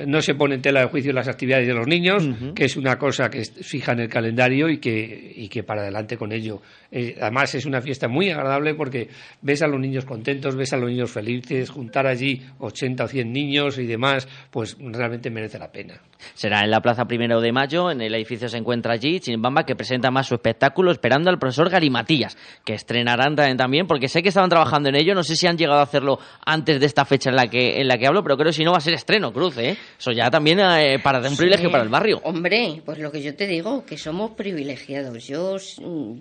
no 0.07 0.21
se 0.21 0.35
pone 0.35 0.57
en 0.57 0.63
tela 0.63 0.81
de 0.81 0.87
juicio 0.87 1.13
las 1.13 1.29
actividades 1.29 1.67
de 1.67 1.75
los 1.75 1.87
niños, 1.87 2.29
que 2.55 2.65
es 2.65 2.77
una 2.77 2.99
cosa 2.99 3.31
que 3.31 3.45
fija 3.45 3.93
en 3.93 4.01
el 4.01 4.09
calendario 4.09 4.69
y 4.69 4.79
que, 4.79 5.33
y 5.37 5.49
que 5.49 5.63
para 5.63 5.83
adelante 5.83 6.17
con 6.17 6.33
ello. 6.33 6.61
Eh, 6.91 7.17
además 7.21 7.55
es 7.55 7.67
una 7.67 7.81
fiesta 7.81 8.09
muy 8.09 8.31
agradable 8.31 8.75
porque 8.75 9.09
ves 9.43 9.63
a 9.63 9.67
los 9.67 9.81
niños 9.81 10.05
contentos, 10.05 10.57
ves 10.57 10.73
a 10.73 10.77
los 10.77 10.91
niños 10.91 11.11
felices, 11.11 11.71
juntar 11.71 12.07
allí 12.07 12.43
80 12.59 13.05
o 13.05 13.09
100 13.09 13.33
niños 13.33 13.79
y 13.79 13.87
demás, 13.87 14.29
pues 14.51 14.77
realmente 14.81 15.31
merece 15.31 15.59
la 15.59 15.71
pena. 15.71 16.01
Será 16.35 16.65
en 16.65 16.71
la 16.71 16.81
Plaza 16.81 17.05
Primero 17.05 17.41
de 17.41 17.53
Mayo, 17.53 17.91
en 17.91 18.01
el 18.01 18.15
edificio 18.15 18.49
se 18.49 18.57
encuentra 18.57 18.95
allí 18.95 19.21
Chimbamba, 19.21 19.65
que 19.65 19.77
presenta 19.77 20.11
más 20.11 20.27
su 20.27 20.35
espectáculo 20.35 20.91
esperando 20.91 21.31
al 21.31 21.39
profesor 21.39 21.71
Garimatías, 21.71 22.37
que 22.65 22.75
estrenarán 22.75 23.37
también, 23.57 23.87
porque 23.87 24.09
sé 24.09 24.23
que 24.23 24.29
estaban 24.29 24.51
trabajando 24.51 24.89
en 24.89 24.97
ello, 24.97 25.15
no 25.15 25.23
sé 25.23 25.37
si 25.37 25.47
han 25.49 25.59
llegado 25.59 25.81
a 25.81 25.83
hacerlo 25.83 26.19
antes 26.45 26.81
de 26.81 26.87
esta 26.87 27.05
fecha 27.05 27.31
en 27.31 27.37
la 27.37 27.49
que, 27.49 27.81
en 27.81 27.89
la 27.89 27.99
que 27.99 28.07
hablo, 28.07 28.23
pero 28.23 28.37
creo 28.37 28.49
que 28.49 28.57
si 28.57 28.65
no 28.65 28.73
va 28.73 28.79
a 28.79 28.83
ser 28.83 28.95
estreno, 28.95 29.33
Cruz, 29.33 29.57
¿eh? 29.59 29.77
Eso 29.99 30.13
ya 30.13 30.31
también 30.31 30.61
eh, 30.61 30.99
para 31.03 31.19
un 31.19 31.37
privilegio 31.37 31.71
para 31.71 31.83
el 31.83 31.89
barrio. 31.89 32.21
Hombre, 32.25 32.83
pues 32.85 32.99
lo 32.99 33.11
que 33.11 33.23
yo 33.23 33.35
te 33.35 33.47
digo, 33.47 33.85
que 33.85 33.99
somos 33.99 34.33
privilegiados, 34.33 35.27
yo, 35.27 35.57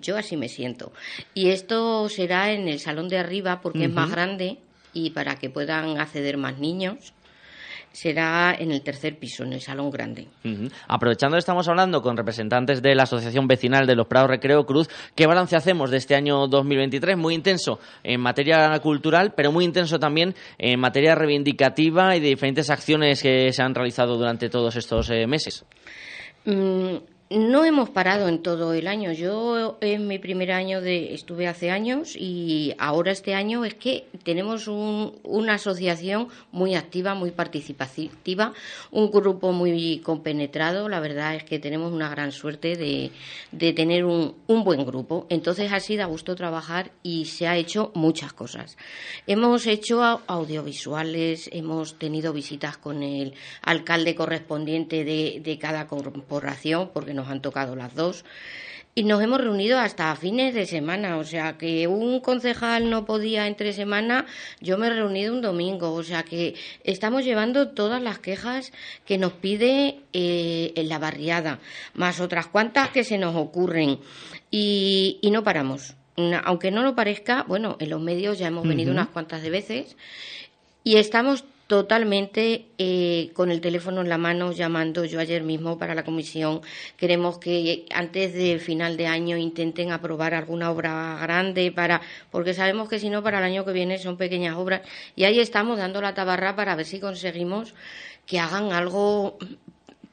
yo 0.00 0.16
así 0.16 0.36
me 0.36 0.48
siento. 0.48 0.92
Y 1.34 1.50
esto 1.50 2.08
será 2.08 2.52
en 2.52 2.68
el 2.68 2.80
salón 2.80 3.08
de 3.08 3.18
arriba 3.18 3.60
porque 3.60 3.84
es 3.84 3.92
más 3.92 4.10
grande 4.10 4.58
y 4.92 5.10
para 5.10 5.36
que 5.36 5.50
puedan 5.50 5.98
acceder 5.98 6.36
más 6.36 6.58
niños 6.58 7.12
será 7.98 8.54
en 8.56 8.70
el 8.70 8.82
tercer 8.82 9.18
piso, 9.18 9.42
en 9.42 9.54
el 9.54 9.60
salón 9.60 9.90
grande. 9.90 10.28
Aprovechando 10.86 11.34
que 11.34 11.40
estamos 11.40 11.66
hablando 11.66 12.00
con 12.00 12.16
representantes 12.16 12.80
de 12.80 12.94
la 12.94 13.02
Asociación 13.02 13.48
Vecinal 13.48 13.88
de 13.88 13.96
los 13.96 14.06
Prados 14.06 14.30
Recreo 14.30 14.64
Cruz, 14.64 14.88
¿qué 15.16 15.26
balance 15.26 15.56
hacemos 15.56 15.90
de 15.90 15.96
este 15.96 16.14
año 16.14 16.46
2023? 16.46 17.16
Muy 17.16 17.34
intenso 17.34 17.80
en 18.04 18.20
materia 18.20 18.78
cultural, 18.78 19.34
pero 19.34 19.50
muy 19.50 19.64
intenso 19.64 19.98
también 19.98 20.36
en 20.58 20.78
materia 20.78 21.16
reivindicativa 21.16 22.14
y 22.14 22.20
de 22.20 22.28
diferentes 22.28 22.70
acciones 22.70 23.20
que 23.20 23.52
se 23.52 23.62
han 23.62 23.74
realizado 23.74 24.16
durante 24.16 24.48
todos 24.48 24.76
estos 24.76 25.10
eh, 25.10 25.26
meses. 25.26 25.64
Mm, 26.44 26.98
no 27.30 27.64
hemos 27.66 27.90
parado 27.90 28.26
en 28.28 28.42
todo 28.42 28.72
el 28.72 28.86
año. 28.86 29.12
Yo 29.12 29.76
en 29.82 30.06
mi 30.06 30.18
primer 30.18 30.50
año 30.50 30.80
de 30.80 31.12
estuve 31.12 31.46
hace 31.46 31.70
años 31.70 32.16
y 32.16 32.74
ahora 32.78 33.12
este 33.12 33.34
año 33.34 33.66
es 33.66 33.74
que 33.74 34.06
tenemos 34.22 34.66
un- 34.66 35.18
una 35.24 35.54
asociación 35.54 36.28
muy 36.52 36.74
activa, 36.74 37.14
muy 37.14 37.30
participativa, 37.30 38.54
un 38.90 39.10
grupo 39.10 39.52
muy 39.52 39.98
compenetrado. 39.98 40.88
La 40.88 41.00
verdad 41.00 41.34
es 41.34 41.44
que 41.44 41.58
tenemos 41.58 41.92
una 41.92 42.08
gran 42.08 42.32
suerte 42.32 42.76
de, 42.76 43.10
de 43.52 43.72
tener 43.74 44.06
un, 44.06 44.34
un 44.46 44.64
buen 44.64 44.86
grupo. 44.86 45.26
Entonces 45.28 45.70
así 45.70 45.96
da 45.96 46.06
gusto 46.06 46.34
trabajar 46.34 46.92
y 47.02 47.26
se 47.26 47.46
ha 47.46 47.58
hecho 47.58 47.92
muchas 47.94 48.32
cosas. 48.32 48.78
Hemos 49.26 49.66
hecho 49.66 50.02
au- 50.02 50.20
audiovisuales, 50.26 51.50
hemos 51.52 51.98
tenido 51.98 52.32
visitas 52.32 52.78
con 52.78 53.02
el 53.02 53.34
alcalde 53.60 54.14
correspondiente 54.14 55.04
de, 55.04 55.40
de 55.44 55.58
cada 55.58 55.86
corporación, 55.86 56.90
porque 56.94 57.17
nos 57.18 57.28
han 57.28 57.42
tocado 57.42 57.74
las 57.74 57.94
dos. 57.94 58.24
Y 58.94 59.04
nos 59.04 59.22
hemos 59.22 59.40
reunido 59.40 59.78
hasta 59.78 60.14
fines 60.16 60.54
de 60.54 60.66
semana, 60.66 61.18
o 61.18 61.24
sea 61.24 61.56
que 61.56 61.86
un 61.86 62.20
concejal 62.20 62.90
no 62.90 63.04
podía 63.04 63.46
entre 63.46 63.72
semana, 63.72 64.26
yo 64.60 64.76
me 64.76 64.88
he 64.88 64.90
reunido 64.90 65.32
un 65.32 65.40
domingo, 65.40 65.92
o 65.92 66.02
sea 66.02 66.24
que 66.24 66.54
estamos 66.82 67.24
llevando 67.24 67.68
todas 67.68 68.02
las 68.02 68.18
quejas 68.18 68.72
que 69.04 69.18
nos 69.18 69.34
pide 69.34 70.00
eh, 70.12 70.72
en 70.74 70.88
la 70.88 70.98
barriada, 70.98 71.60
más 71.94 72.18
otras 72.18 72.48
cuantas 72.48 72.88
que 72.88 73.04
se 73.04 73.18
nos 73.18 73.36
ocurren 73.36 74.00
y, 74.50 75.18
y 75.22 75.30
no 75.30 75.44
paramos. 75.44 75.94
Aunque 76.44 76.72
no 76.72 76.82
lo 76.82 76.96
parezca, 76.96 77.44
bueno, 77.46 77.76
en 77.78 77.90
los 77.90 78.00
medios 78.00 78.40
ya 78.40 78.48
hemos 78.48 78.66
venido 78.66 78.90
unas 78.90 79.06
cuantas 79.06 79.42
de 79.42 79.50
veces 79.50 79.96
y 80.82 80.96
estamos 80.96 81.44
totalmente 81.68 82.64
eh, 82.78 83.30
con 83.34 83.50
el 83.50 83.60
teléfono 83.60 84.00
en 84.00 84.08
la 84.08 84.16
mano 84.16 84.52
llamando 84.52 85.04
yo 85.04 85.20
ayer 85.20 85.42
mismo 85.42 85.78
para 85.78 85.94
la 85.94 86.02
comisión. 86.02 86.62
Queremos 86.96 87.38
que 87.38 87.84
antes 87.90 88.32
de 88.32 88.58
final 88.58 88.96
de 88.96 89.06
año 89.06 89.36
intenten 89.36 89.92
aprobar 89.92 90.32
alguna 90.32 90.70
obra 90.70 91.18
grande 91.20 91.70
para 91.70 92.00
porque 92.30 92.54
sabemos 92.54 92.88
que 92.88 92.98
si 92.98 93.10
no 93.10 93.22
para 93.22 93.38
el 93.38 93.44
año 93.44 93.66
que 93.66 93.72
viene 93.72 93.98
son 93.98 94.16
pequeñas 94.16 94.56
obras 94.56 94.80
y 95.14 95.24
ahí 95.24 95.40
estamos 95.40 95.76
dando 95.76 96.00
la 96.00 96.14
tabarra 96.14 96.56
para 96.56 96.74
ver 96.74 96.86
si 96.86 97.00
conseguimos 97.00 97.74
que 98.24 98.40
hagan 98.40 98.72
algo 98.72 99.36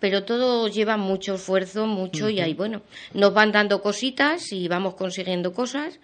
pero 0.01 0.25
todo 0.25 0.67
lleva 0.67 0.97
mucho 0.97 1.35
esfuerzo, 1.35 1.87
mucho 1.87 2.29
y 2.29 2.41
ahí 2.41 2.53
bueno, 2.53 2.81
nos 3.13 3.33
van 3.33 3.53
dando 3.53 3.81
cositas 3.81 4.51
y 4.51 4.67
vamos 4.67 4.95
consiguiendo 4.95 5.53
cosas. 5.53 5.99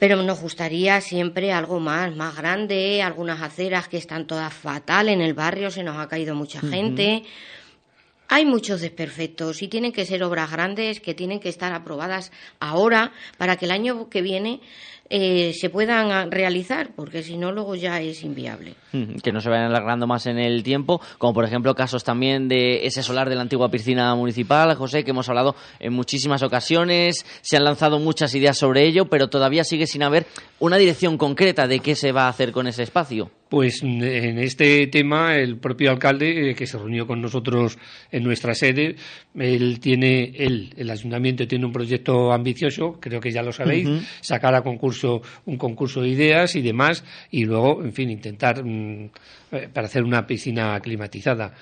Pero 0.00 0.16
nos 0.22 0.40
gustaría 0.40 0.98
siempre 1.02 1.52
algo 1.52 1.78
más, 1.78 2.16
más 2.16 2.34
grande, 2.34 3.02
algunas 3.02 3.42
aceras 3.42 3.86
que 3.86 3.98
están 3.98 4.26
todas 4.26 4.50
fatal 4.50 5.10
en 5.10 5.20
el 5.20 5.34
barrio, 5.34 5.70
se 5.70 5.82
nos 5.82 5.98
ha 5.98 6.08
caído 6.08 6.34
mucha 6.34 6.58
gente. 6.60 7.24
Hay 8.26 8.46
muchos 8.46 8.80
desperfectos 8.80 9.60
y 9.60 9.68
tienen 9.68 9.92
que 9.92 10.06
ser 10.06 10.22
obras 10.24 10.50
grandes 10.50 11.00
que 11.00 11.12
tienen 11.12 11.38
que 11.38 11.50
estar 11.50 11.74
aprobadas 11.74 12.32
ahora 12.60 13.12
para 13.36 13.56
que 13.56 13.66
el 13.66 13.72
año 13.72 14.08
que 14.08 14.22
viene 14.22 14.62
eh, 15.12 15.52
se 15.54 15.70
puedan 15.70 16.12
ah, 16.12 16.26
realizar, 16.30 16.90
porque 16.94 17.24
si 17.24 17.36
no 17.36 17.50
luego 17.50 17.74
ya 17.74 18.00
es 18.00 18.22
inviable. 18.22 18.74
Que 19.22 19.32
no 19.32 19.40
se 19.40 19.50
vayan 19.50 19.66
alargando 19.66 20.06
más 20.06 20.26
en 20.26 20.38
el 20.38 20.62
tiempo, 20.62 21.00
como 21.18 21.34
por 21.34 21.44
ejemplo 21.44 21.74
casos 21.74 22.04
también 22.04 22.46
de 22.46 22.86
ese 22.86 23.02
solar 23.02 23.28
de 23.28 23.34
la 23.34 23.42
antigua 23.42 23.70
piscina 23.70 24.14
municipal, 24.14 24.72
José, 24.76 25.02
que 25.02 25.10
hemos 25.10 25.28
hablado 25.28 25.56
en 25.80 25.92
muchísimas 25.92 26.44
ocasiones, 26.44 27.26
se 27.42 27.56
han 27.56 27.64
lanzado 27.64 27.98
muchas 27.98 28.34
ideas 28.36 28.56
sobre 28.56 28.86
ello, 28.86 29.06
pero 29.06 29.28
todavía 29.28 29.64
sigue 29.64 29.88
sin 29.88 30.04
haber 30.04 30.26
una 30.60 30.76
dirección 30.76 31.18
concreta 31.18 31.66
de 31.66 31.80
qué 31.80 31.96
se 31.96 32.12
va 32.12 32.26
a 32.26 32.28
hacer 32.28 32.52
con 32.52 32.68
ese 32.68 32.84
espacio. 32.84 33.30
Pues 33.48 33.82
mm, 33.82 34.02
en 34.04 34.38
este 34.38 34.86
tema 34.86 35.34
el 35.34 35.58
propio 35.58 35.90
alcalde 35.90 36.50
eh, 36.50 36.54
que 36.54 36.66
se 36.66 36.78
reunió 36.78 37.06
con 37.06 37.20
nosotros 37.20 37.78
en 38.12 38.22
nuestra 38.22 38.54
sede, 38.54 38.94
él 39.34 39.80
tiene, 39.80 40.32
él, 40.36 40.72
el 40.76 40.88
ayuntamiento 40.88 41.48
tiene 41.48 41.66
un 41.66 41.72
proyecto 41.72 42.32
ambicioso, 42.32 42.98
creo 43.00 43.20
que 43.20 43.32
ya 43.32 43.42
lo 43.42 43.52
sabéis, 43.52 43.88
sacar 44.20 44.54
a 44.54 44.62
concurso 44.62 44.99
un 45.04 45.56
concurso 45.56 46.02
de 46.02 46.08
ideas 46.08 46.54
y 46.56 46.62
demás 46.62 47.04
y 47.30 47.44
luego, 47.44 47.82
en 47.82 47.92
fin, 47.92 48.10
intentar 48.10 48.64
mm, 48.64 49.10
eh, 49.52 49.68
para 49.72 49.86
hacer 49.86 50.02
una 50.04 50.26
piscina 50.26 50.78
climatizada. 50.80 51.52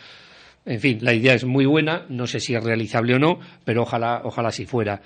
En 0.67 0.81
fin, 0.81 0.99
la 1.01 1.15
idea 1.15 1.33
es 1.33 1.45
muy 1.47 1.65
buena, 1.65 2.05
no 2.11 2.27
sé 2.27 2.41
si 2.41 2.55
es 2.55 2.63
realizable 2.63 3.15
o 3.15 3.19
no, 3.19 3.39
pero 3.65 3.83
ojalá, 3.83 4.21
ojalá 4.25 4.51
si 4.51 4.67
fuera. 4.67 5.01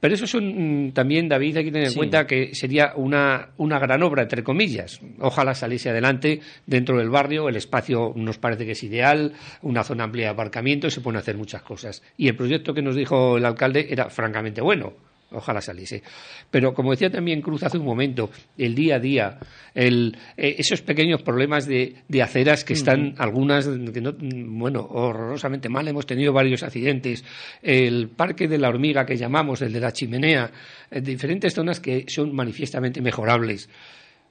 Pero 0.00 0.14
eso 0.14 0.26
son 0.26 0.86
mm, 0.86 0.92
también, 0.92 1.28
David, 1.28 1.58
hay 1.58 1.64
que 1.64 1.70
tener 1.70 1.86
en 1.88 1.90
Sí. 1.92 1.98
cuenta 1.98 2.26
que 2.26 2.54
sería 2.54 2.92
una, 2.96 3.50
una 3.58 3.78
gran 3.78 4.02
obra, 4.02 4.22
entre 4.22 4.42
comillas. 4.42 4.98
Ojalá 5.18 5.54
saliese 5.54 5.90
adelante 5.90 6.40
dentro 6.64 6.96
del 6.96 7.10
barrio, 7.10 7.50
el 7.50 7.56
espacio 7.56 8.12
nos 8.16 8.38
parece 8.38 8.64
que 8.64 8.72
es 8.72 8.82
ideal, 8.84 9.34
una 9.60 9.84
zona 9.84 10.04
amplia 10.04 10.26
de 10.26 10.30
aparcamiento, 10.30 10.88
se 10.88 11.02
pueden 11.02 11.18
hacer 11.18 11.36
muchas 11.36 11.62
cosas. 11.62 12.02
Y 12.16 12.28
el 12.28 12.36
proyecto 12.36 12.72
que 12.72 12.80
nos 12.80 12.96
dijo 12.96 13.36
el 13.36 13.44
alcalde 13.44 13.88
era 13.90 14.08
francamente 14.08 14.62
bueno. 14.62 14.94
Ojalá 15.32 15.60
saliese. 15.60 16.04
Pero 16.50 16.72
como 16.72 16.92
decía 16.92 17.10
también 17.10 17.42
Cruz 17.42 17.64
hace 17.64 17.78
un 17.78 17.84
momento, 17.84 18.30
el 18.56 18.76
día 18.76 18.96
a 18.96 18.98
día, 19.00 19.38
el, 19.74 20.16
eh, 20.36 20.54
esos 20.58 20.82
pequeños 20.82 21.22
problemas 21.22 21.66
de, 21.66 21.96
de 22.06 22.22
aceras 22.22 22.64
que 22.64 22.74
están, 22.74 23.14
algunas, 23.18 23.66
que 23.66 24.00
no, 24.00 24.14
bueno, 24.18 24.86
horrorosamente 24.88 25.68
mal, 25.68 25.88
hemos 25.88 26.06
tenido 26.06 26.32
varios 26.32 26.62
accidentes, 26.62 27.24
el 27.60 28.08
parque 28.08 28.46
de 28.46 28.58
la 28.58 28.68
hormiga 28.68 29.04
que 29.04 29.16
llamamos, 29.16 29.62
el 29.62 29.72
de 29.72 29.80
la 29.80 29.92
chimenea, 29.92 30.52
eh, 30.92 31.00
diferentes 31.00 31.54
zonas 31.54 31.80
que 31.80 32.04
son 32.06 32.32
manifiestamente 32.32 33.00
mejorables. 33.00 33.68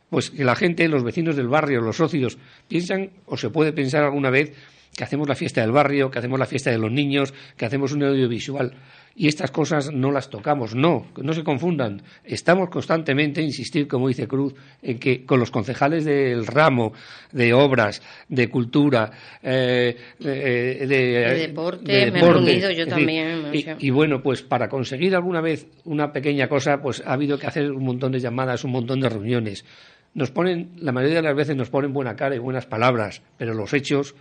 Pues 0.10 0.29
que 0.29 0.45
la 0.45 0.55
gente, 0.55 0.88
los 0.88 1.03
vecinos 1.03 1.36
del 1.36 1.49
barrio, 1.49 1.81
los 1.81 1.97
socios, 1.97 2.38
piensan 2.69 3.10
o 3.25 3.36
se 3.36 3.49
puede 3.49 3.73
pensar 3.73 4.03
alguna 4.03 4.29
vez 4.29 4.53
que 4.95 5.03
hacemos 5.03 5.27
la 5.27 5.36
fiesta 5.36 5.60
del 5.60 5.71
barrio, 5.71 6.10
que 6.10 6.19
hacemos 6.19 6.39
la 6.39 6.45
fiesta 6.45 6.71
de 6.71 6.77
los 6.77 6.91
niños, 6.91 7.34
que 7.58 7.65
hacemos 7.65 7.91
un 7.91 8.03
audiovisual 8.03 8.73
y 9.17 9.28
estas 9.30 9.49
cosas 9.51 9.91
no 9.93 10.12
las 10.12 10.30
tocamos. 10.30 10.75
No, 10.75 11.08
no 11.21 11.34
se 11.34 11.43
confundan. 11.43 12.01
Estamos 12.23 12.69
constantemente, 12.69 13.41
insistir, 13.41 13.88
como 13.88 14.10
dice 14.10 14.28
Cruz, 14.28 14.54
en 14.82 14.99
que 14.99 15.25
con 15.25 15.39
los 15.39 15.51
concejales 15.51 16.04
del 16.04 16.45
ramo 16.45 16.91
de 17.32 17.54
obras, 17.54 18.01
de 18.28 18.49
cultura, 18.49 19.12
eh, 19.41 19.95
de, 20.19 20.86
de- 20.86 20.88
De 20.88 21.39
deporte, 21.47 21.91
de 21.91 22.12
me 22.12 22.19
he 22.19 22.21
deporte, 22.21 22.34
reunido 22.45 22.71
yo 22.71 22.84
en 22.84 22.88
fin, 22.88 22.89
también, 22.97 23.41
y- 23.54 23.88
y 23.88 23.89
bueno, 23.89 24.21
pues 24.21 24.41
para 24.41 24.67
conseguir 24.67 25.15
alguna 25.15 25.39
vez 25.41 25.67
una 25.86 26.12
pequeña 26.12 26.47
cosa, 26.49 26.82
pues 26.82 27.01
ha 27.06 27.13
habido 27.13 27.38
que 27.39 27.47
hacer 27.47 27.71
un 27.71 27.86
montón 27.86 28.12
de 28.12 28.19
llamadas, 28.19 28.63
un 28.65 28.71
montón 28.71 28.99
de 28.99 29.10
reuniones. 29.10 29.63
Nos 30.13 30.32
ponen, 30.32 30.71
la 30.78 30.91
mayoría 30.91 31.17
de 31.17 31.23
las 31.23 31.36
veces 31.36 31.56
nos 31.56 31.69
ponen 31.69 31.93
buena 31.93 32.15
cara 32.15 32.36
y 32.36 32.39
buenas 32.39 32.65
palabras, 32.65 33.21
pero 33.38 33.54
los 33.54 33.73
hechos 33.73 34.15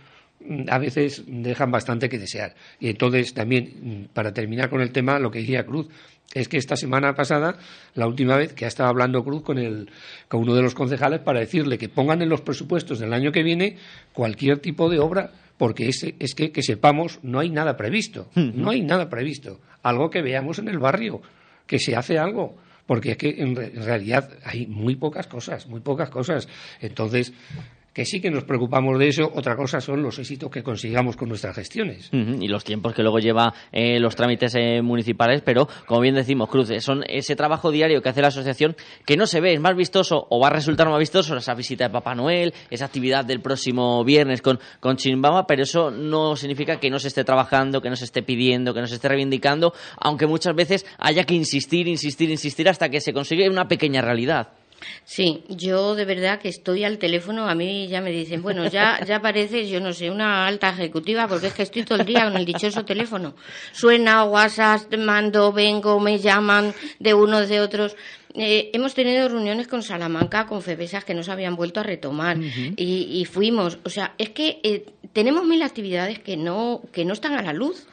a 0.69 0.77
veces 0.77 1.23
dejan 1.27 1.71
bastante 1.71 2.09
que 2.09 2.19
desear. 2.19 2.55
Y 2.79 2.89
entonces 2.89 3.33
también, 3.33 3.73
mm, 3.81 4.13
para 4.13 4.33
terminar 4.33 4.69
con 4.69 4.81
el 4.81 4.91
tema, 4.91 5.19
lo 5.19 5.31
que 5.31 5.39
decía 5.39 5.65
Cruz, 5.65 5.87
es 6.33 6.47
que 6.47 6.57
esta 6.57 6.75
semana 6.75 7.13
pasada, 7.15 7.57
la 7.93 8.07
última 8.07 8.35
vez 8.35 8.53
que 8.53 8.65
ha 8.65 8.67
estado 8.67 8.89
hablando 8.89 9.23
Cruz 9.23 9.43
con, 9.43 9.57
el, 9.57 9.89
con 10.27 10.41
uno 10.41 10.55
de 10.55 10.61
los 10.63 10.73
concejales 10.73 11.19
para 11.19 11.39
decirle 11.39 11.77
que 11.77 11.87
pongan 11.89 12.21
en 12.21 12.29
los 12.29 12.41
presupuestos 12.41 12.99
del 12.99 13.13
año 13.13 13.31
que 13.31 13.43
viene 13.43 13.77
cualquier 14.11 14.59
tipo 14.59 14.89
de 14.89 14.99
obra, 14.99 15.31
porque 15.57 15.87
es, 15.87 16.05
es 16.19 16.35
que, 16.35 16.51
que 16.51 16.61
sepamos, 16.63 17.19
no 17.23 17.39
hay 17.39 17.49
nada 17.49 17.77
previsto, 17.77 18.27
no 18.35 18.71
hay 18.71 18.81
nada 18.81 19.07
previsto. 19.09 19.61
Algo 19.83 20.09
que 20.09 20.21
veamos 20.21 20.59
en 20.59 20.67
el 20.67 20.79
barrio, 20.79 21.21
que 21.67 21.79
se 21.79 21.95
hace 21.95 22.17
algo, 22.17 22.57
porque 22.85 23.11
es 23.11 23.17
que 23.17 23.29
en, 23.37 23.55
re- 23.55 23.71
en 23.73 23.85
realidad 23.85 24.29
hay 24.43 24.67
muy 24.67 24.95
pocas 24.95 25.27
cosas, 25.27 25.67
muy 25.67 25.79
pocas 25.79 26.09
cosas. 26.09 26.49
Entonces, 26.81 27.31
que 27.95 28.03
sí 28.03 28.19
que 28.19 28.29
nos 28.29 28.43
preocupamos 28.43 28.99
de 28.99 29.07
eso, 29.07 29.31
otra 29.33 29.55
cosa 29.55 29.79
son 29.79 30.03
los 30.03 30.19
éxitos 30.19 30.51
que 30.51 30.61
consigamos 30.61 31.15
con 31.15 31.29
nuestras 31.29 31.55
gestiones. 31.55 32.09
Y 32.11 32.49
los 32.49 32.65
tiempos 32.65 32.93
que 32.93 33.01
luego 33.01 33.19
lleva 33.19 33.53
eh, 33.71 34.01
los 34.01 34.17
trámites 34.17 34.53
eh, 34.55 34.81
municipales, 34.81 35.41
pero 35.45 35.69
como 35.85 36.01
bien 36.01 36.13
decimos, 36.13 36.49
Cruz, 36.49 36.69
eh, 36.71 36.81
son 36.81 37.05
ese 37.07 37.37
trabajo 37.37 37.71
diario 37.71 38.01
que 38.01 38.09
hace 38.09 38.21
la 38.21 38.27
asociación 38.27 38.75
que 39.05 39.15
no 39.15 39.25
se 39.25 39.39
ve, 39.39 39.53
es 39.53 39.61
más 39.61 39.77
vistoso 39.77 40.27
o 40.29 40.41
va 40.41 40.47
a 40.47 40.49
resultar 40.49 40.89
más 40.89 40.99
vistoso 40.99 41.37
esa 41.37 41.53
visita 41.53 41.85
de 41.85 41.89
Papá 41.89 42.15
Noel, 42.15 42.53
esa 42.69 42.83
actividad 42.83 43.23
del 43.23 43.39
próximo 43.39 44.03
viernes 44.03 44.41
con, 44.41 44.59
con 44.81 44.97
pero 45.47 45.63
eso 45.63 45.89
no 45.89 46.35
significa 46.35 46.81
que 46.81 46.89
no 46.89 46.99
se 46.99 47.07
esté 47.07 47.23
trabajando, 47.23 47.81
que 47.81 47.89
no 47.89 47.95
se 47.95 48.03
esté 48.03 48.23
pidiendo, 48.23 48.73
que 48.73 48.81
no 48.81 48.87
se 48.87 48.95
esté 48.95 49.07
reivindicando, 49.07 49.73
aunque 50.01 50.27
muchas 50.27 50.53
veces 50.53 50.85
haya 50.97 51.23
que 51.23 51.33
insistir, 51.33 51.87
insistir, 51.87 52.29
insistir 52.29 52.67
hasta 52.67 52.89
que 52.89 52.99
se 52.99 53.13
consigue 53.13 53.47
una 53.49 53.69
pequeña 53.69 54.01
realidad. 54.01 54.49
Sí, 55.03 55.43
yo 55.49 55.95
de 55.95 56.05
verdad 56.05 56.39
que 56.39 56.49
estoy 56.49 56.83
al 56.83 56.97
teléfono, 56.97 57.47
a 57.47 57.55
mí 57.55 57.87
ya 57.87 58.01
me 58.01 58.11
dicen, 58.11 58.41
bueno, 58.41 58.67
ya, 58.67 58.99
ya 59.05 59.21
pareces, 59.21 59.69
yo 59.69 59.79
no 59.79 59.93
sé, 59.93 60.09
una 60.09 60.47
alta 60.47 60.69
ejecutiva, 60.69 61.27
porque 61.27 61.47
es 61.47 61.53
que 61.53 61.63
estoy 61.63 61.83
todo 61.83 61.99
el 61.99 62.05
día 62.05 62.25
con 62.25 62.37
el 62.37 62.45
dichoso 62.45 62.85
teléfono. 62.85 63.35
Suena, 63.71 64.23
WhatsApp, 64.23 64.93
mando, 64.97 65.51
vengo, 65.51 65.99
me 65.99 66.19
llaman 66.19 66.73
de 66.99 67.13
unos, 67.13 67.49
de 67.49 67.59
otros. 67.61 67.95
Eh, 68.33 68.71
hemos 68.73 68.93
tenido 68.93 69.29
reuniones 69.29 69.67
con 69.67 69.81
Salamanca, 69.81 70.45
con 70.45 70.61
Febesas 70.61 71.05
que 71.05 71.13
no 71.13 71.23
se 71.23 71.31
habían 71.31 71.55
vuelto 71.55 71.79
a 71.79 71.83
retomar 71.83 72.37
y, 72.37 73.21
y 73.21 73.25
fuimos. 73.25 73.79
O 73.85 73.89
sea, 73.89 74.13
es 74.17 74.31
que 74.31 74.59
eh, 74.63 74.85
tenemos 75.13 75.45
mil 75.45 75.61
actividades 75.61 76.19
que 76.19 76.35
no, 76.35 76.81
que 76.91 77.05
no 77.05 77.13
están 77.13 77.33
a 77.33 77.41
la 77.41 77.53
luz 77.53 77.87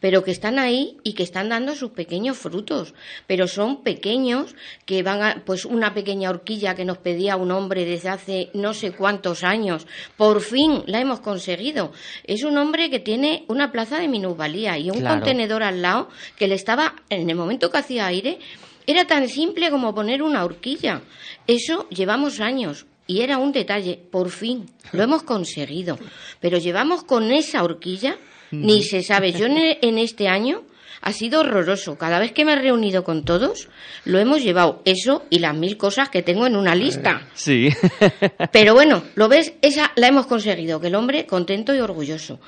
pero 0.00 0.22
que 0.22 0.30
están 0.30 0.58
ahí 0.58 0.96
y 1.02 1.14
que 1.14 1.22
están 1.22 1.48
dando 1.48 1.74
sus 1.74 1.90
pequeños 1.90 2.36
frutos, 2.36 2.94
pero 3.26 3.48
son 3.48 3.82
pequeños 3.82 4.54
que 4.84 5.02
van 5.02 5.22
a, 5.22 5.42
pues 5.44 5.64
una 5.64 5.94
pequeña 5.94 6.30
horquilla 6.30 6.74
que 6.74 6.84
nos 6.84 6.98
pedía 6.98 7.36
un 7.36 7.50
hombre 7.50 7.84
desde 7.84 8.08
hace 8.08 8.50
no 8.54 8.74
sé 8.74 8.92
cuántos 8.92 9.44
años, 9.44 9.86
por 10.16 10.40
fin 10.40 10.82
la 10.86 11.00
hemos 11.00 11.20
conseguido. 11.20 11.92
Es 12.24 12.44
un 12.44 12.56
hombre 12.58 12.90
que 12.90 13.00
tiene 13.00 13.44
una 13.48 13.72
plaza 13.72 13.98
de 13.98 14.08
minusvalía 14.08 14.78
y 14.78 14.90
un 14.90 15.02
contenedor 15.02 15.62
al 15.62 15.82
lado 15.82 16.08
que 16.36 16.48
le 16.48 16.54
estaba, 16.54 16.94
en 17.08 17.28
el 17.28 17.36
momento 17.36 17.70
que 17.70 17.78
hacía 17.78 18.06
aire, 18.06 18.38
era 18.86 19.04
tan 19.04 19.28
simple 19.28 19.70
como 19.70 19.94
poner 19.94 20.22
una 20.22 20.44
horquilla. 20.44 21.02
Eso 21.46 21.88
llevamos 21.88 22.40
años. 22.40 22.86
Y 23.08 23.20
era 23.20 23.38
un 23.38 23.52
detalle, 23.52 24.00
por 24.10 24.30
fin, 24.30 24.66
lo 24.92 25.02
hemos 25.02 25.22
conseguido. 25.22 25.96
Pero 26.40 26.58
llevamos 26.58 27.04
con 27.04 27.30
esa 27.30 27.62
horquilla 27.62 28.18
ni 28.50 28.82
se 28.82 29.02
sabe. 29.02 29.32
Yo 29.32 29.46
en 29.46 29.98
este 29.98 30.28
año 30.28 30.62
ha 31.00 31.12
sido 31.12 31.40
horroroso. 31.40 31.96
Cada 31.96 32.18
vez 32.18 32.32
que 32.32 32.44
me 32.44 32.52
he 32.52 32.56
reunido 32.56 33.04
con 33.04 33.24
todos, 33.24 33.68
lo 34.04 34.18
hemos 34.18 34.42
llevado. 34.42 34.82
Eso 34.84 35.24
y 35.30 35.38
las 35.38 35.54
mil 35.54 35.76
cosas 35.76 36.08
que 36.08 36.22
tengo 36.22 36.46
en 36.46 36.56
una 36.56 36.74
lista. 36.74 37.28
Sí. 37.34 37.68
Pero 38.52 38.74
bueno, 38.74 39.02
lo 39.14 39.28
ves, 39.28 39.54
esa 39.62 39.92
la 39.96 40.08
hemos 40.08 40.26
conseguido, 40.26 40.80
que 40.80 40.88
el 40.88 40.94
hombre 40.94 41.26
contento 41.26 41.74
y 41.74 41.78
orgulloso. 41.78 42.40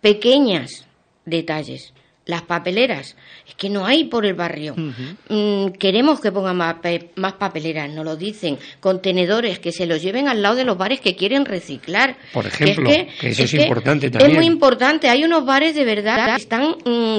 Pequeñas 0.00 0.86
detalles 1.24 1.92
las 2.26 2.42
papeleras. 2.42 3.16
Es 3.48 3.54
que 3.54 3.70
no 3.70 3.86
hay 3.86 4.04
por 4.04 4.26
el 4.26 4.34
barrio. 4.34 4.74
Mm, 4.76 5.68
queremos 5.78 6.20
que 6.20 6.32
pongan 6.32 6.56
más, 6.56 6.76
más, 7.14 7.34
papeleras, 7.34 7.88
nos 7.90 8.04
lo 8.04 8.16
dicen. 8.16 8.58
Contenedores 8.80 9.60
que 9.60 9.72
se 9.72 9.86
los 9.86 10.02
lleven 10.02 10.28
al 10.28 10.42
lado 10.42 10.56
de 10.56 10.64
los 10.64 10.76
bares 10.76 11.00
que 11.00 11.14
quieren 11.14 11.44
reciclar. 11.44 12.18
Por 12.32 12.46
ejemplo, 12.46 12.90
que, 12.90 13.08
eso 13.22 13.44
es, 13.44 13.54
importante 13.54 14.10
también. 14.10 14.32
Es 14.32 14.36
muy 14.36 14.46
importante. 14.46 15.08
Hay 15.08 15.24
unos 15.24 15.46
bares 15.46 15.76
de 15.76 15.84
verdad 15.84 16.34
que 16.34 16.42
están 16.42 16.74
mm, 16.84 17.18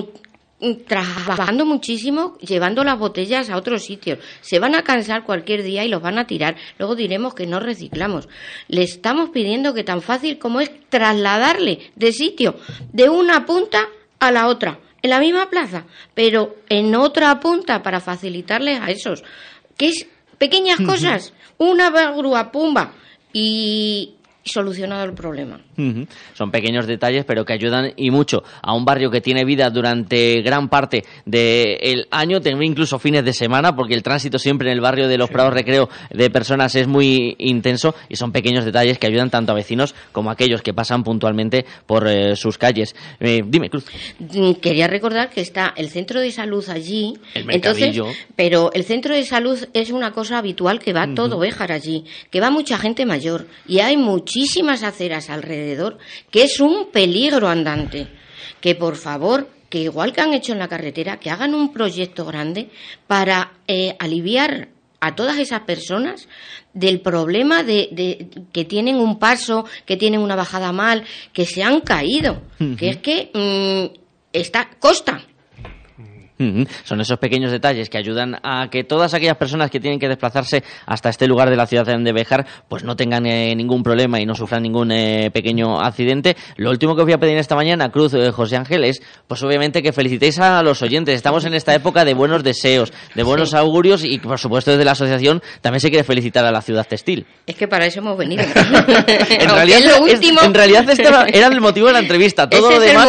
mm, 0.60 0.74
trabajando 0.86 1.66
muchísimo, 1.66 2.38
llevando 2.40 2.84
las 2.84 3.00
botellas 3.00 3.50
a 3.50 3.56
otros 3.56 3.84
sitios. 3.84 4.20
Se 4.42 4.60
van 4.60 4.76
a 4.76 4.84
cansar 4.84 5.24
cualquier 5.24 5.64
día 5.64 5.86
y 5.86 5.88
los 5.88 6.02
van 6.02 6.20
a 6.20 6.28
tirar. 6.28 6.58
Luego 6.80 6.96
diremos 6.96 7.34
que 7.34 7.48
no 7.48 7.62
reciclamos. 7.62 8.28
Le 8.68 8.84
estamos 8.84 9.30
pidiendo 9.30 9.74
que 9.74 9.86
tan 9.86 10.02
fácil 10.02 10.38
como 10.38 10.60
es 10.60 10.70
trasladarle 10.90 11.80
de 11.96 12.12
sitio 12.12 12.56
de 12.92 13.08
una 13.08 13.46
punta 13.46 13.88
a 14.20 14.32
la 14.34 14.48
otra 14.48 14.80
en 15.02 15.10
la 15.10 15.20
misma 15.20 15.50
plaza, 15.50 15.86
pero 16.14 16.56
en 16.70 16.96
otra 16.96 17.40
punta 17.40 17.84
para 17.84 18.00
facilitarles 18.00 18.80
a 18.82 18.90
esos. 18.90 19.24
Que 19.78 19.90
es 19.90 20.08
pequeñas 20.38 20.80
cosas, 20.82 21.34
una 21.58 21.90
grúa, 22.12 22.52
pumba, 22.52 22.94
y 23.34 24.16
solucionado 24.48 25.04
el 25.06 25.14
problema. 25.14 25.60
Son 26.34 26.52
pequeños 26.52 26.88
detalles, 26.88 27.26
pero 27.26 27.46
que 27.46 27.54
ayudan 27.54 27.94
y 27.96 28.12
mucho 28.12 28.44
a 28.62 28.74
un 28.74 28.86
barrio 28.86 29.12
que 29.12 29.22
tiene 29.22 29.46
vida 29.46 29.70
durante 29.70 30.42
gran 30.42 30.70
parte 30.70 31.04
del 31.26 32.08
año, 32.12 32.42
también 32.42 32.72
incluso 32.72 33.00
fines 33.00 33.24
de 33.24 33.34
semana, 33.34 33.76
porque 33.76 33.94
el 33.94 34.04
tránsito 34.04 34.40
siempre 34.40 34.70
en 34.70 34.74
el 34.74 34.82
barrio 34.82 35.08
de 35.08 35.18
los 35.18 35.30
Prados 35.30 35.54
Recreo 35.54 35.90
de 36.12 36.30
personas 36.30 36.76
es 36.76 36.88
muy 36.88 37.36
intenso 37.40 37.96
y 38.10 38.16
son 38.16 38.32
pequeños 38.32 38.66
detalles 38.66 38.98
que 38.98 39.08
ayudan 39.08 39.30
tanto 39.30 39.52
a 39.52 39.56
vecinos 39.56 39.96
como 40.12 40.30
a 40.30 40.34
aquellos 40.34 40.62
que 40.62 40.74
pasan 40.74 41.04
puntualmente 41.04 41.66
por 41.86 42.08
eh, 42.08 42.36
sus 42.36 42.58
calles. 42.58 42.96
Eh, 43.20 43.42
dime, 43.46 43.70
Cruz. 43.70 43.86
Mm, 44.20 44.54
quería 44.54 44.88
recordar 44.88 45.30
que 45.30 45.42
está 45.42 45.74
el 45.76 45.90
centro 45.90 46.20
de 46.20 46.32
salud 46.32 46.68
allí, 46.70 47.14
entonces, 47.34 48.00
pero 48.36 48.72
el 48.74 48.84
centro 48.84 49.14
de 49.14 49.24
salud 49.24 49.68
es 49.74 49.92
una 49.92 50.12
cosa 50.12 50.38
habitual 50.38 50.80
que 50.80 50.94
va 50.94 51.08
todo 51.14 51.40
Béjar 51.40 51.72
allí, 51.72 52.06
que 52.32 52.40
va 52.40 52.50
mucha 52.50 52.78
gente 52.78 53.06
mayor 53.06 53.48
y 53.68 53.80
hay 53.80 53.98
muchísimas 54.38 54.84
aceras 54.84 55.32
alrededor 55.32 55.98
que 56.30 56.44
es 56.44 56.60
un 56.60 56.92
peligro 56.92 57.48
andante. 57.48 58.08
Que 58.62 58.76
por 58.76 58.96
favor, 58.96 59.50
que 59.70 59.80
igual 59.80 60.14
que 60.14 60.22
han 60.22 60.34
hecho 60.34 60.54
en 60.54 60.60
la 60.60 60.68
carretera, 60.68 61.20
que 61.20 61.32
hagan 61.32 61.56
un 61.56 61.74
proyecto 61.74 62.24
grande 62.24 62.70
para 63.08 63.54
eh, 63.68 63.96
aliviar 63.98 64.70
a 65.00 65.16
todas 65.16 65.40
esas 65.40 65.62
personas 65.62 66.28
del 66.74 67.02
problema 67.02 67.64
de, 67.64 68.28
que 68.52 68.66
tienen 68.66 68.98
un 68.98 69.18
paso, 69.18 69.66
que 69.86 69.98
tienen 69.98 70.22
una 70.22 70.36
bajada 70.36 70.72
mal, 70.72 71.04
que 71.34 71.46
se 71.46 71.64
han 71.64 71.82
caído, 71.82 72.42
que 72.78 72.90
es 72.90 72.98
que 72.98 73.32
mm, 73.34 73.98
está 74.34 74.70
costa 74.80 75.24
son 76.84 77.02
esos 77.02 77.18
pequeños 77.20 77.52
detalles 77.52 77.90
que 77.90 77.98
ayudan 77.98 78.38
a 78.44 78.70
que 78.70 78.84
todas 78.84 79.14
aquellas 79.14 79.38
personas 79.38 79.72
que 79.72 79.80
tienen 79.80 80.00
que 80.00 80.08
desplazarse 80.08 80.64
hasta 80.86 81.10
este 81.10 81.28
lugar 81.28 81.50
de 81.50 81.56
la 81.56 81.68
ciudad 81.68 81.86
de 81.86 82.12
Bejar 82.12 82.46
pues 82.68 82.84
no 82.84 82.96
tengan 82.96 83.26
eh, 83.26 83.56
ningún 83.56 83.84
problema 83.84 84.20
y 84.20 84.26
no 84.26 84.36
sufran 84.36 84.64
ningún 84.64 84.92
eh, 84.92 85.32
pequeño 85.32 85.80
accidente. 85.80 86.36
Lo 86.58 86.70
último 86.70 86.96
que 86.96 87.02
os 87.02 87.06
voy 87.06 87.14
a 87.14 87.20
pedir 87.20 87.38
esta 87.38 87.56
mañana, 87.56 87.90
Cruz, 87.90 88.14
eh, 88.14 88.32
José 88.32 88.58
Ángel, 88.58 88.84
es 88.84 89.02
pues 89.28 89.42
obviamente 89.44 89.82
que 89.82 89.94
felicitéis 89.94 90.40
a 90.40 90.62
los 90.64 90.82
oyentes. 90.82 91.16
Estamos 91.16 91.46
en 91.46 91.54
esta 91.54 91.74
época 91.74 92.06
de 92.06 92.14
buenos 92.14 92.44
deseos, 92.44 92.94
de 93.16 93.24
buenos 93.24 93.54
augurios 93.54 94.04
y 94.04 94.20
por 94.20 94.40
supuesto 94.40 94.72
desde 94.72 94.86
la 94.86 94.92
asociación 94.92 95.42
también 95.62 95.82
se 95.82 95.90
quiere 95.90 96.04
felicitar 96.04 96.46
a 96.46 96.52
la 96.52 96.62
ciudad 96.62 96.86
textil. 96.88 97.26
Es 97.46 97.56
que 97.56 97.68
para 97.68 97.86
eso 97.86 98.00
hemos 98.00 98.18
venido. 98.18 98.44
en, 99.08 99.50
realidad, 99.50 99.82
en 100.44 100.54
realidad 100.54 100.90
este 100.90 101.08
era 101.08 101.48
el 101.48 101.62
motivo 101.62 101.88
de 101.88 101.94
la 101.94 102.00
entrevista. 102.00 102.50
Todo 102.50 102.72
lo 102.72 102.80
demás 102.80 103.08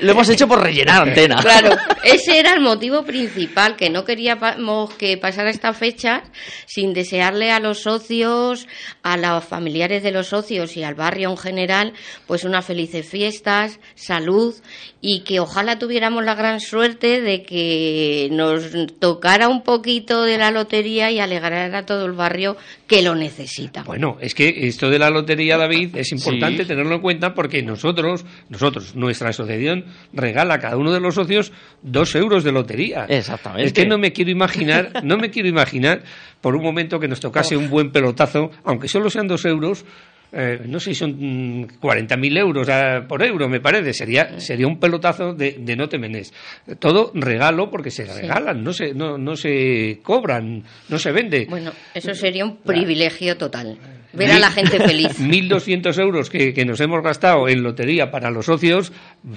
lo, 0.00 0.10
hemos, 0.10 0.28
hecho 0.28 0.48
por 0.48 0.62
rellenar 0.62 1.02
antena. 1.08 1.36
Claro. 1.36 1.70
Ese 2.04 2.38
era 2.38 2.54
el 2.54 2.60
motivo 2.60 3.04
principal, 3.04 3.76
que 3.76 3.90
no 3.90 4.04
queríamos 4.04 4.94
que 4.94 5.16
pasara 5.16 5.50
esta 5.50 5.72
fecha 5.72 6.22
sin 6.66 6.92
desearle 6.92 7.50
a 7.50 7.60
los 7.60 7.80
socios, 7.82 8.68
a 9.02 9.16
los 9.16 9.44
familiares 9.44 10.02
de 10.02 10.12
los 10.12 10.28
socios 10.28 10.76
y 10.76 10.82
al 10.82 10.94
barrio 10.94 11.30
en 11.30 11.36
general, 11.36 11.92
pues 12.26 12.44
unas 12.44 12.64
felices 12.64 13.08
fiestas, 13.08 13.80
salud 13.94 14.54
y 15.00 15.20
que 15.20 15.40
ojalá 15.40 15.78
tuviéramos 15.78 16.24
la 16.24 16.34
gran 16.34 16.60
suerte 16.60 17.20
de 17.20 17.42
que 17.42 18.28
nos 18.32 18.64
tocara 18.98 19.48
un 19.48 19.62
poquito 19.62 20.22
de 20.22 20.38
la 20.38 20.50
lotería 20.50 21.10
y 21.10 21.20
alegrara 21.20 21.78
a 21.78 21.86
todo 21.86 22.06
el 22.06 22.12
barrio 22.12 22.56
que 22.86 23.02
lo 23.02 23.14
necesita. 23.14 23.82
Bueno, 23.84 24.16
es 24.20 24.34
que 24.34 24.66
esto 24.66 24.90
de 24.90 24.98
la 24.98 25.10
lotería, 25.10 25.56
David, 25.56 25.96
es 25.96 26.12
importante 26.12 26.64
tenerlo 26.64 26.96
en 26.96 27.00
cuenta 27.00 27.34
porque 27.34 27.62
nosotros, 27.62 28.24
nosotros, 28.48 28.94
nuestra 28.96 29.30
asociación 29.30 29.84
regala 30.12 30.54
a 30.54 30.58
cada 30.58 30.76
uno 30.76 30.92
de 30.92 31.00
los 31.00 31.14
socios 31.14 31.52
dos 31.86 32.14
euros 32.14 32.44
de 32.44 32.52
lotería. 32.52 33.06
Exactamente. 33.08 33.66
Es 33.66 33.72
que 33.72 33.86
no 33.86 33.96
me 33.96 34.12
quiero 34.12 34.30
imaginar, 34.30 35.04
no 35.04 35.16
me 35.16 35.30
quiero 35.30 35.48
imaginar 35.48 36.02
por 36.40 36.54
un 36.54 36.62
momento 36.62 36.98
que 37.00 37.08
nos 37.08 37.20
tocase 37.20 37.56
un 37.56 37.70
buen 37.70 37.90
pelotazo, 37.90 38.50
aunque 38.64 38.88
solo 38.88 39.08
sean 39.08 39.28
dos 39.28 39.44
euros, 39.44 39.84
eh, 40.32 40.60
no 40.66 40.80
sé 40.80 40.90
si 40.90 40.96
son 40.96 41.68
40.000 41.68 42.18
mm, 42.18 42.36
euros 42.36 42.68
por 43.08 43.22
euro, 43.22 43.48
me 43.48 43.60
parece. 43.60 43.92
Sería, 43.92 44.38
sería 44.40 44.66
un 44.66 44.78
pelotazo 44.78 45.32
de, 45.32 45.56
no 45.76 45.88
temenés. 45.88 46.34
Todo 46.78 47.12
regalo 47.14 47.70
porque 47.70 47.90
se 47.90 48.04
regalan, 48.04 48.62
no 48.62 48.72
se, 48.72 48.92
no, 48.92 49.16
no 49.16 49.36
se 49.36 50.00
cobran, 50.02 50.64
no 50.88 50.98
se 50.98 51.12
vende. 51.12 51.46
Bueno, 51.48 51.72
eso 51.94 52.14
sería 52.14 52.44
un 52.44 52.56
privilegio 52.58 53.36
total. 53.36 53.78
Ver 54.16 54.30
a 54.32 54.38
la 54.38 54.50
gente 54.50 54.78
feliz. 54.78 55.18
1.200 55.20 55.98
euros 56.00 56.30
que, 56.30 56.54
que, 56.54 56.64
nos 56.64 56.80
hemos 56.80 57.02
gastado 57.02 57.48
en 57.48 57.62
lotería 57.62 58.10
para 58.10 58.30
los 58.30 58.46
socios 58.46 58.92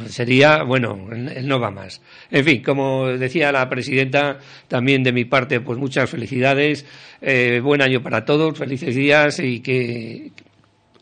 sería, 0.07 0.63
bueno, 0.63 1.07
no 1.43 1.59
va 1.59 1.71
más. 1.71 2.01
En 2.31 2.45
fin, 2.45 2.63
como 2.63 3.07
decía 3.07 3.51
la 3.51 3.69
presidenta, 3.69 4.39
también 4.67 5.03
de 5.03 5.11
mi 5.11 5.25
parte, 5.25 5.59
pues 5.61 5.77
muchas 5.77 6.09
felicidades, 6.09 6.85
eh, 7.21 7.59
buen 7.63 7.81
año 7.81 8.01
para 8.01 8.25
todos, 8.25 8.57
felices 8.57 8.95
días 8.95 9.39
y 9.39 9.59
que 9.59 10.31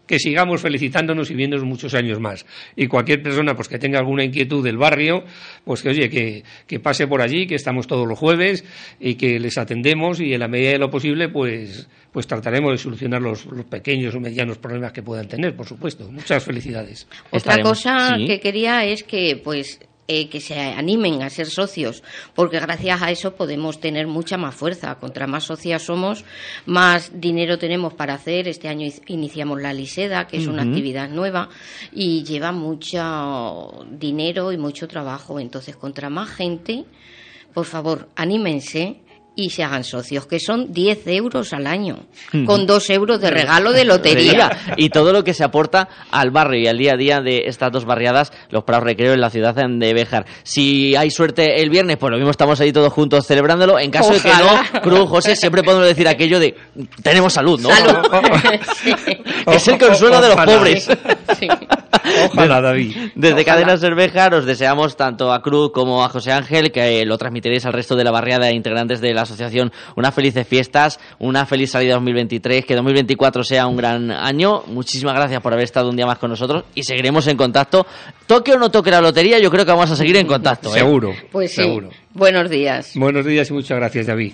que 0.08 0.20
sigamos 0.20 0.62
felicitándonos 0.62 1.30
y 1.30 1.36
viéndonos 1.36 1.66
muchos 1.66 1.94
años 1.94 2.20
más. 2.20 2.46
Y 2.76 2.88
cualquier 2.88 3.22
persona 3.22 3.56
pues 3.56 3.68
que 3.68 3.78
tenga 3.78 4.00
alguna 4.00 4.24
inquietud 4.24 4.64
del 4.64 4.78
barrio, 4.78 5.24
pues 5.64 5.82
que 5.82 5.90
oye, 5.90 6.10
que, 6.10 6.44
que 6.66 6.80
pase 6.80 7.08
por 7.08 7.22
allí, 7.22 7.46
que 7.46 7.56
estamos 7.56 7.86
todos 7.86 8.08
los 8.08 8.18
jueves 8.18 8.64
y 9.00 9.16
que 9.16 9.40
les 9.40 9.58
atendemos 9.58 10.20
y 10.20 10.34
en 10.34 10.40
la 10.40 10.48
medida 10.48 10.72
de 10.72 10.80
lo 10.80 10.90
posible 10.90 11.30
pues, 11.30 11.88
pues 12.12 12.26
trataremos 12.26 12.72
de 12.72 12.78
solucionar 12.78 13.22
los, 13.22 13.46
los 13.46 13.66
pequeños 13.66 14.16
o 14.16 14.20
medianos 14.20 14.58
problemas 14.58 14.94
que 14.94 15.04
puedan 15.04 15.28
tener, 15.28 15.56
por 15.56 15.68
supuesto. 15.68 16.10
Muchas 16.12 16.44
felicidades. 16.44 17.08
Otra 17.32 17.62
cosa 17.62 18.16
que 18.26 18.40
quería 18.40 18.86
es 18.86 19.04
que 19.04 19.40
pues 19.44 19.80
eh, 20.08 20.30
que 20.30 20.40
se 20.40 20.58
animen 20.58 21.22
a 21.22 21.30
ser 21.30 21.48
socios, 21.48 22.02
porque 22.34 22.60
gracias 22.60 23.02
a 23.02 23.12
eso 23.12 23.36
podemos 23.36 23.80
tener 23.80 24.08
mucha 24.08 24.38
más 24.38 24.56
fuerza. 24.56 24.96
Contra 24.96 25.28
más 25.28 25.44
socias 25.44 25.84
somos, 25.84 26.24
más 26.66 27.20
dinero 27.20 27.58
tenemos 27.58 27.94
para 27.94 28.14
hacer. 28.14 28.48
Este 28.48 28.70
año 28.70 28.88
iniciamos 29.08 29.62
la 29.62 29.74
Liseda, 29.74 30.28
que 30.28 30.38
es 30.38 30.48
una 30.48 30.64
actividad 30.64 31.10
nueva 31.10 31.50
y 31.92 32.24
lleva 32.24 32.52
mucho 32.52 33.86
dinero 33.92 34.52
y 34.52 34.58
mucho 34.58 34.88
trabajo. 34.88 35.40
Entonces, 35.40 35.76
contra 35.76 36.10
más 36.10 36.30
gente, 36.30 36.86
por 37.54 37.66
favor, 37.66 38.08
anímense 38.16 39.02
y 39.38 39.52
se 39.52 39.64
hagan 39.64 39.84
socios, 39.84 40.26
que 40.26 40.40
son 40.40 40.74
10 40.74 41.08
euros 41.08 41.54
al 41.54 41.68
año, 41.68 42.00
con 42.46 42.66
2 42.66 42.90
euros 42.90 43.22
de 43.22 43.30
regalo 43.30 43.72
de 43.72 43.86
lotería. 43.86 44.50
y 44.78 44.90
todo 44.90 45.14
lo 45.14 45.24
que 45.24 45.34
se 45.34 45.44
aporta 45.44 45.88
al 46.12 46.32
barrio 46.32 46.60
y 46.60 46.68
al 46.68 46.78
día 46.78 46.94
a 46.94 46.98
día 46.98 47.22
de 47.22 47.44
estas 47.46 47.72
dos 47.72 47.86
barriadas, 47.86 48.34
los 48.50 48.64
Prados 48.64 48.84
Recreo 48.84 49.14
en 49.14 49.22
la 49.22 49.30
ciudad 49.30 49.54
de 49.56 49.94
Béjar. 49.94 50.26
Si 50.44 50.96
hay 50.96 51.12
suerte 51.12 51.62
el 51.62 51.70
viernes, 51.70 51.98
pues 51.98 52.12
lo 52.12 52.18
mismo 52.18 52.32
estamos 52.32 52.60
ahí 52.60 52.74
todos 52.74 52.92
juntos 52.92 53.28
celebrándolo. 53.28 53.80
En 53.80 53.92
caso 53.92 54.12
de 54.12 54.20
que 54.20 54.30
no, 54.30 54.82
Cruz, 54.82 55.08
José, 55.08 55.36
siempre 55.36 55.62
podemos 55.64 55.88
decir 55.88 56.08
aquello 56.08 56.40
de 56.40 56.56
tenemos 57.04 57.34
salud, 57.34 57.60
¿no? 57.62 57.70
Salud. 57.70 58.08
es 59.54 59.68
el 59.68 59.78
consuelo 59.78 60.20
de 60.20 60.28
los 60.30 60.46
pobres. 60.46 60.90
Ojalá, 62.26 62.62
David. 62.62 62.96
Desde 63.16 63.42
Ojalá. 63.42 63.46
Cadena 63.46 63.78
Cervejar 63.78 64.34
os 64.34 64.46
deseamos 64.46 64.96
tanto 64.96 65.32
a 65.32 65.42
Cruz 65.42 65.72
como 65.72 66.04
a 66.04 66.10
José 66.10 66.32
Ángel 66.32 66.72
que 66.72 67.06
lo 67.06 67.18
transmitiréis 67.18 67.66
al 67.66 67.74
resto 67.74 67.96
de 67.96 68.04
la 68.04 68.12
barriada 68.12 68.48
de 68.48 68.54
integrantes 68.54 69.02
de 69.02 69.14
la 69.14 69.26
asociación 69.28 69.72
unas 69.96 70.14
felices 70.14 70.48
fiestas, 70.48 71.00
una 71.20 71.46
feliz 71.46 71.72
salida 71.72 71.94
2023, 71.96 72.66
que 72.66 72.76
2024 72.76 73.44
sea 73.44 73.68
un 73.68 73.78
gran 73.78 74.12
año. 74.12 74.64
Muchísimas 74.68 75.16
gracias 75.16 75.42
por 75.42 75.54
haber 75.54 75.66
estado 75.66 75.90
un 75.90 75.96
día 75.96 76.06
más 76.06 76.18
con 76.18 76.30
nosotros 76.30 76.66
y 76.74 76.84
seguiremos 76.84 77.28
en 77.28 77.38
contacto. 77.38 77.86
Toque 78.26 78.54
o 78.54 78.58
no 78.58 78.70
toque 78.72 78.92
la 78.92 79.02
lotería, 79.02 79.40
yo 79.40 79.52
creo 79.52 79.66
que 79.66 79.72
vamos 79.72 79.92
a 79.92 79.96
seguir 79.96 80.18
en 80.18 80.28
contacto. 80.28 80.70
¿eh? 80.70 80.80
Seguro. 80.80 81.14
Pues 81.32 81.52
sí. 81.52 81.62
Seguro. 81.64 81.90
Buenos 82.14 82.50
días. 82.50 82.94
Buenos 82.96 83.26
días 83.26 83.50
y 83.50 83.54
muchas 83.54 83.78
gracias, 83.78 84.08
David. 84.08 84.34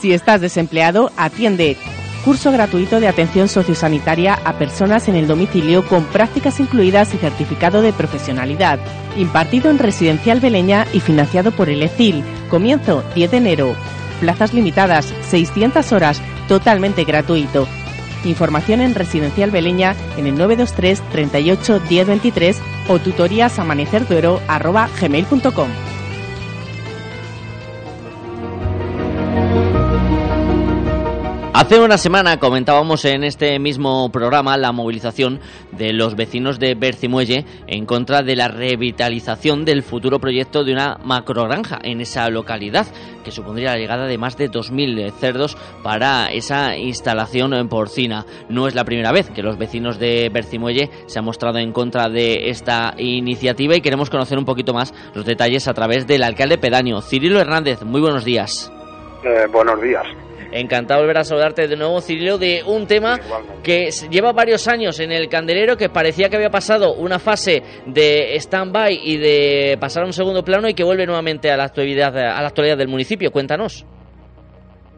Si 0.00 0.12
estás 0.12 0.40
desempleado, 0.40 1.10
atiende. 1.16 1.76
Curso 2.24 2.50
gratuito 2.50 2.98
de 2.98 3.08
atención 3.08 3.48
sociosanitaria 3.48 4.34
a 4.44 4.58
personas 4.58 5.08
en 5.08 5.14
el 5.14 5.28
domicilio 5.28 5.86
con 5.86 6.04
prácticas 6.06 6.58
incluidas 6.58 7.14
y 7.14 7.18
certificado 7.18 7.82
de 7.82 7.92
profesionalidad. 7.92 8.80
Impartido 9.16 9.70
en 9.70 9.78
Residencial 9.78 10.40
Beleña 10.40 10.86
y 10.92 11.00
financiado 11.00 11.52
por 11.52 11.68
el 11.68 11.82
ECIL. 11.82 12.24
Comienzo 12.50 13.04
10 13.14 13.30
de 13.30 13.36
enero. 13.36 13.76
Plazas 14.20 14.52
limitadas, 14.54 15.14
600 15.28 15.92
horas, 15.92 16.20
totalmente 16.48 17.04
gratuito. 17.04 17.68
Información 18.24 18.80
en 18.80 18.94
Residencial 18.94 19.50
Beleña 19.52 19.94
en 20.16 20.26
el 20.26 20.36
923 20.36 21.00
38 21.10 21.80
10 21.88 22.06
23 22.08 22.60
o 22.88 22.98
tutorías 22.98 23.58
Hace 31.58 31.80
una 31.80 31.96
semana 31.96 32.38
comentábamos 32.38 33.06
en 33.06 33.24
este 33.24 33.58
mismo 33.58 34.12
programa 34.12 34.58
la 34.58 34.72
movilización 34.72 35.40
de 35.72 35.94
los 35.94 36.14
vecinos 36.14 36.58
de 36.58 36.74
Bercimuelle 36.74 37.46
en 37.66 37.86
contra 37.86 38.22
de 38.22 38.36
la 38.36 38.48
revitalización 38.48 39.64
del 39.64 39.82
futuro 39.82 40.18
proyecto 40.18 40.64
de 40.64 40.74
una 40.74 40.98
macrogranja 41.02 41.78
en 41.82 42.02
esa 42.02 42.28
localidad, 42.28 42.86
que 43.24 43.30
supondría 43.30 43.70
la 43.70 43.78
llegada 43.78 44.04
de 44.04 44.18
más 44.18 44.36
de 44.36 44.50
2.000 44.50 45.10
cerdos 45.12 45.56
para 45.82 46.30
esa 46.30 46.76
instalación 46.76 47.70
porcina. 47.70 48.26
No 48.50 48.68
es 48.68 48.74
la 48.74 48.84
primera 48.84 49.10
vez 49.10 49.30
que 49.30 49.42
los 49.42 49.56
vecinos 49.56 49.98
de 49.98 50.28
Bercimuelle 50.30 50.90
se 51.06 51.20
han 51.20 51.24
mostrado 51.24 51.56
en 51.56 51.72
contra 51.72 52.10
de 52.10 52.50
esta 52.50 52.92
iniciativa 52.98 53.74
y 53.74 53.80
queremos 53.80 54.10
conocer 54.10 54.36
un 54.36 54.44
poquito 54.44 54.74
más 54.74 54.92
los 55.14 55.24
detalles 55.24 55.68
a 55.68 55.72
través 55.72 56.06
del 56.06 56.22
alcalde 56.22 56.58
pedáneo, 56.58 57.00
Cirilo 57.00 57.40
Hernández. 57.40 57.82
Muy 57.82 58.02
buenos 58.02 58.26
días. 58.26 58.70
Eh, 59.24 59.46
buenos 59.50 59.80
días. 59.80 60.06
Encantado 60.56 61.00
de 61.00 61.06
volver 61.06 61.18
a 61.18 61.24
saludarte 61.24 61.68
de 61.68 61.76
nuevo, 61.76 62.00
Cirilo, 62.00 62.38
de 62.38 62.62
un 62.66 62.86
tema 62.86 63.18
que 63.62 63.90
lleva 64.10 64.32
varios 64.32 64.66
años 64.68 64.98
en 65.00 65.12
el 65.12 65.28
candelero, 65.28 65.76
que 65.76 65.90
parecía 65.90 66.30
que 66.30 66.36
había 66.36 66.48
pasado 66.48 66.94
una 66.94 67.18
fase 67.18 67.62
de 67.84 68.34
stand-by 68.36 68.98
y 69.02 69.18
de 69.18 69.76
pasar 69.78 70.04
a 70.04 70.06
un 70.06 70.14
segundo 70.14 70.42
plano 70.42 70.66
y 70.68 70.74
que 70.74 70.82
vuelve 70.82 71.04
nuevamente 71.04 71.50
a 71.50 71.58
la 71.58 71.64
actualidad, 71.64 72.16
a 72.16 72.40
la 72.40 72.48
actualidad 72.48 72.78
del 72.78 72.88
municipio. 72.88 73.30
Cuéntanos. 73.30 73.86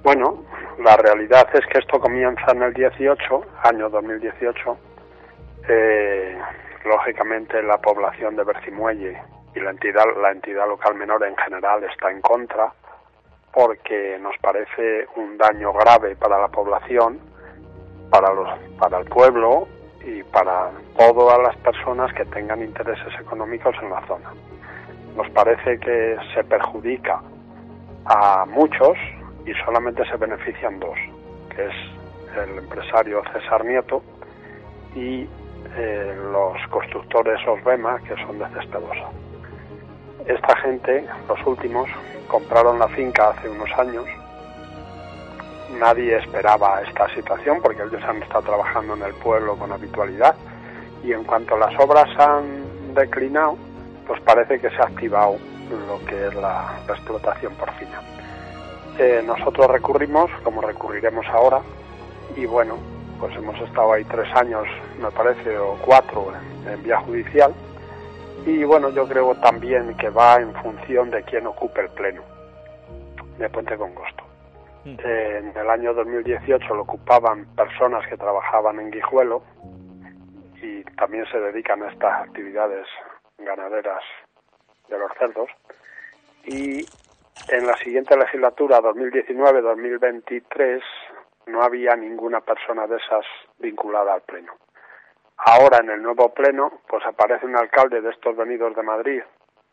Bueno, 0.04 0.44
la 0.84 0.96
realidad 0.96 1.48
es 1.52 1.66
que 1.66 1.80
esto 1.80 1.98
comienza 1.98 2.52
en 2.52 2.62
el 2.62 2.72
18, 2.72 3.18
año 3.64 3.88
2018. 3.90 4.78
Eh, 5.68 6.38
lógicamente 6.84 7.62
la 7.62 7.78
población 7.78 8.36
de 8.36 8.44
Bercimuelle 8.44 9.20
y 9.54 9.60
la 9.60 9.70
entidad, 9.70 10.04
la 10.22 10.30
entidad 10.30 10.68
local 10.68 10.94
menor 10.94 11.24
en 11.24 11.36
general 11.36 11.82
está 11.84 12.10
en 12.10 12.20
contra 12.20 12.72
porque 13.58 14.16
nos 14.20 14.38
parece 14.38 15.08
un 15.16 15.36
daño 15.36 15.72
grave 15.72 16.14
para 16.14 16.38
la 16.38 16.46
población, 16.46 17.18
para 18.08 18.32
los, 18.32 18.48
para 18.78 19.00
el 19.00 19.06
pueblo 19.06 19.66
y 20.04 20.22
para 20.22 20.70
todas 20.96 21.40
las 21.42 21.56
personas 21.56 22.12
que 22.14 22.24
tengan 22.26 22.62
intereses 22.62 23.12
económicos 23.20 23.74
en 23.82 23.90
la 23.90 24.00
zona. 24.06 24.32
Nos 25.16 25.28
parece 25.30 25.76
que 25.80 26.16
se 26.32 26.44
perjudica 26.44 27.20
a 28.04 28.46
muchos 28.46 28.96
y 29.44 29.52
solamente 29.64 30.08
se 30.08 30.16
benefician 30.16 30.78
dos, 30.78 30.96
que 31.52 31.66
es 31.66 31.74
el 32.40 32.58
empresario 32.58 33.24
César 33.32 33.64
Nieto 33.64 34.04
y 34.94 35.28
eh, 35.76 36.16
los 36.30 36.64
constructores 36.70 37.40
Osbema, 37.48 37.98
que 38.06 38.14
son 38.24 38.38
de 38.38 38.46
Cespedosa. 38.50 39.10
Esta 40.26 40.56
gente, 40.56 41.06
los 41.28 41.46
últimos, 41.46 41.88
compraron 42.28 42.78
la 42.78 42.88
finca 42.88 43.30
hace 43.30 43.48
unos 43.48 43.70
años. 43.78 44.04
Nadie 45.78 46.16
esperaba 46.16 46.82
esta 46.82 47.08
situación 47.14 47.60
porque 47.62 47.82
ellos 47.82 48.02
han 48.04 48.22
estado 48.22 48.42
trabajando 48.42 48.94
en 48.94 49.02
el 49.02 49.14
pueblo 49.14 49.56
con 49.56 49.72
habitualidad 49.72 50.34
y 51.02 51.12
en 51.12 51.24
cuanto 51.24 51.56
las 51.56 51.78
obras 51.78 52.08
han 52.18 52.94
declinado, 52.94 53.56
pues 54.06 54.20
parece 54.22 54.60
que 54.60 54.70
se 54.70 54.76
ha 54.76 54.86
activado 54.86 55.36
lo 55.70 56.04
que 56.06 56.28
es 56.28 56.34
la, 56.34 56.78
explotación 56.88 57.54
porcina. 57.54 58.00
Eh, 58.98 59.22
nosotros 59.24 59.70
recurrimos, 59.70 60.30
como 60.42 60.60
recurriremos 60.60 61.26
ahora, 61.28 61.60
y 62.34 62.46
bueno, 62.46 62.76
pues 63.20 63.36
hemos 63.36 63.58
estado 63.60 63.92
ahí 63.92 64.04
tres 64.04 64.28
años, 64.34 64.66
me 65.00 65.10
parece, 65.10 65.56
o 65.58 65.76
cuatro 65.84 66.32
en 66.66 66.82
vía 66.82 66.98
judicial, 67.00 67.52
y 68.46 68.64
bueno, 68.64 68.90
yo 68.90 69.06
creo 69.06 69.34
también 69.36 69.96
que 69.96 70.10
va 70.10 70.36
en 70.36 70.52
función 70.54 71.10
de 71.10 71.22
quién 71.24 71.46
ocupe 71.46 71.82
el 71.82 71.88
pleno 71.90 72.22
de 73.38 73.48
Puente 73.48 73.76
Congosto. 73.76 74.24
Eh, 74.84 75.38
en 75.38 75.56
el 75.56 75.68
año 75.68 75.92
2018 75.92 76.74
lo 76.74 76.82
ocupaban 76.82 77.46
personas 77.54 78.06
que 78.08 78.16
trabajaban 78.16 78.80
en 78.80 78.90
Guijuelo 78.90 79.42
y 80.62 80.82
también 80.96 81.26
se 81.30 81.38
dedican 81.38 81.82
a 81.82 81.90
estas 81.90 82.22
actividades 82.22 82.86
ganaderas 83.38 84.02
de 84.88 84.98
los 84.98 85.10
cerdos. 85.18 85.50
Y 86.44 86.86
en 87.48 87.66
la 87.66 87.76
siguiente 87.78 88.16
legislatura, 88.16 88.80
2019-2023, 88.80 90.80
no 91.46 91.62
había 91.62 91.96
ninguna 91.96 92.40
persona 92.40 92.86
de 92.86 92.96
esas 92.96 93.24
vinculada 93.58 94.14
al 94.14 94.22
pleno. 94.22 94.52
Ahora 95.38 95.78
en 95.78 95.90
el 95.90 96.02
nuevo 96.02 96.34
pleno, 96.34 96.80
pues 96.88 97.04
aparece 97.06 97.46
un 97.46 97.56
alcalde 97.56 98.00
de 98.00 98.10
estos 98.10 98.36
venidos 98.36 98.74
de 98.74 98.82
Madrid, 98.82 99.22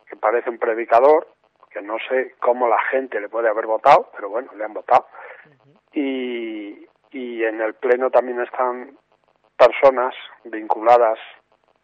que 0.08 0.16
parece 0.16 0.50
un 0.50 0.60
predicador, 0.60 1.28
que 1.72 1.82
no 1.82 1.98
sé 2.08 2.36
cómo 2.40 2.68
la 2.68 2.80
gente 2.92 3.20
le 3.20 3.30
puede 3.30 3.50
haber 3.50 3.66
votado, 3.66 4.10
pero 4.16 4.30
bueno, 4.30 4.52
le 4.56 4.64
han 4.64 4.74
votado. 4.74 5.08
Y, 5.94 6.88
y 7.12 7.44
en 7.44 7.62
el 7.62 7.74
pleno 7.76 8.10
también 8.12 8.40
están 8.42 8.98
personas 9.58 10.14
vinculadas 10.44 11.18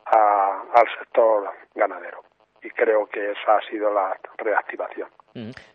a- 0.05 0.61
al 0.73 0.87
sector 0.99 1.49
ganadero. 1.75 2.23
Y 2.61 2.69
creo 2.69 3.07
que 3.07 3.31
esa 3.31 3.55
ha 3.57 3.61
sido 3.69 3.91
la 3.91 4.17
reactivación. 4.37 5.09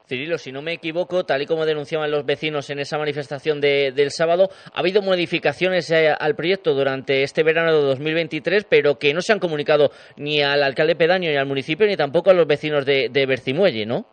Cirilo, 0.06 0.38
si 0.38 0.52
no 0.52 0.60
me 0.62 0.74
equivoco, 0.74 1.24
tal 1.24 1.42
y 1.42 1.46
como 1.46 1.64
denunciaban 1.64 2.10
los 2.10 2.24
vecinos 2.26 2.68
en 2.70 2.78
esa 2.78 2.98
manifestación 2.98 3.60
de- 3.60 3.90
del 3.92 4.10
sábado, 4.10 4.48
ha 4.74 4.80
habido 4.80 5.02
modificaciones 5.02 5.90
eh, 5.90 6.10
al 6.18 6.36
proyecto 6.36 6.74
durante 6.74 7.22
este 7.22 7.42
verano 7.42 7.72
de 7.74 7.80
2023, 7.82 8.64
pero 8.64 8.98
que 8.98 9.14
no 9.14 9.20
se 9.20 9.32
han 9.32 9.38
comunicado 9.40 9.90
ni 10.16 10.42
al 10.42 10.62
alcalde 10.62 10.94
pedáneo 10.96 11.30
ni 11.30 11.36
al 11.38 11.46
municipio, 11.46 11.86
ni 11.86 11.96
tampoco 11.96 12.30
a 12.30 12.34
los 12.34 12.46
vecinos 12.46 12.84
de, 12.84 13.08
de 13.10 13.26
Bercimuelle, 13.26 13.86
¿no? 13.86 14.04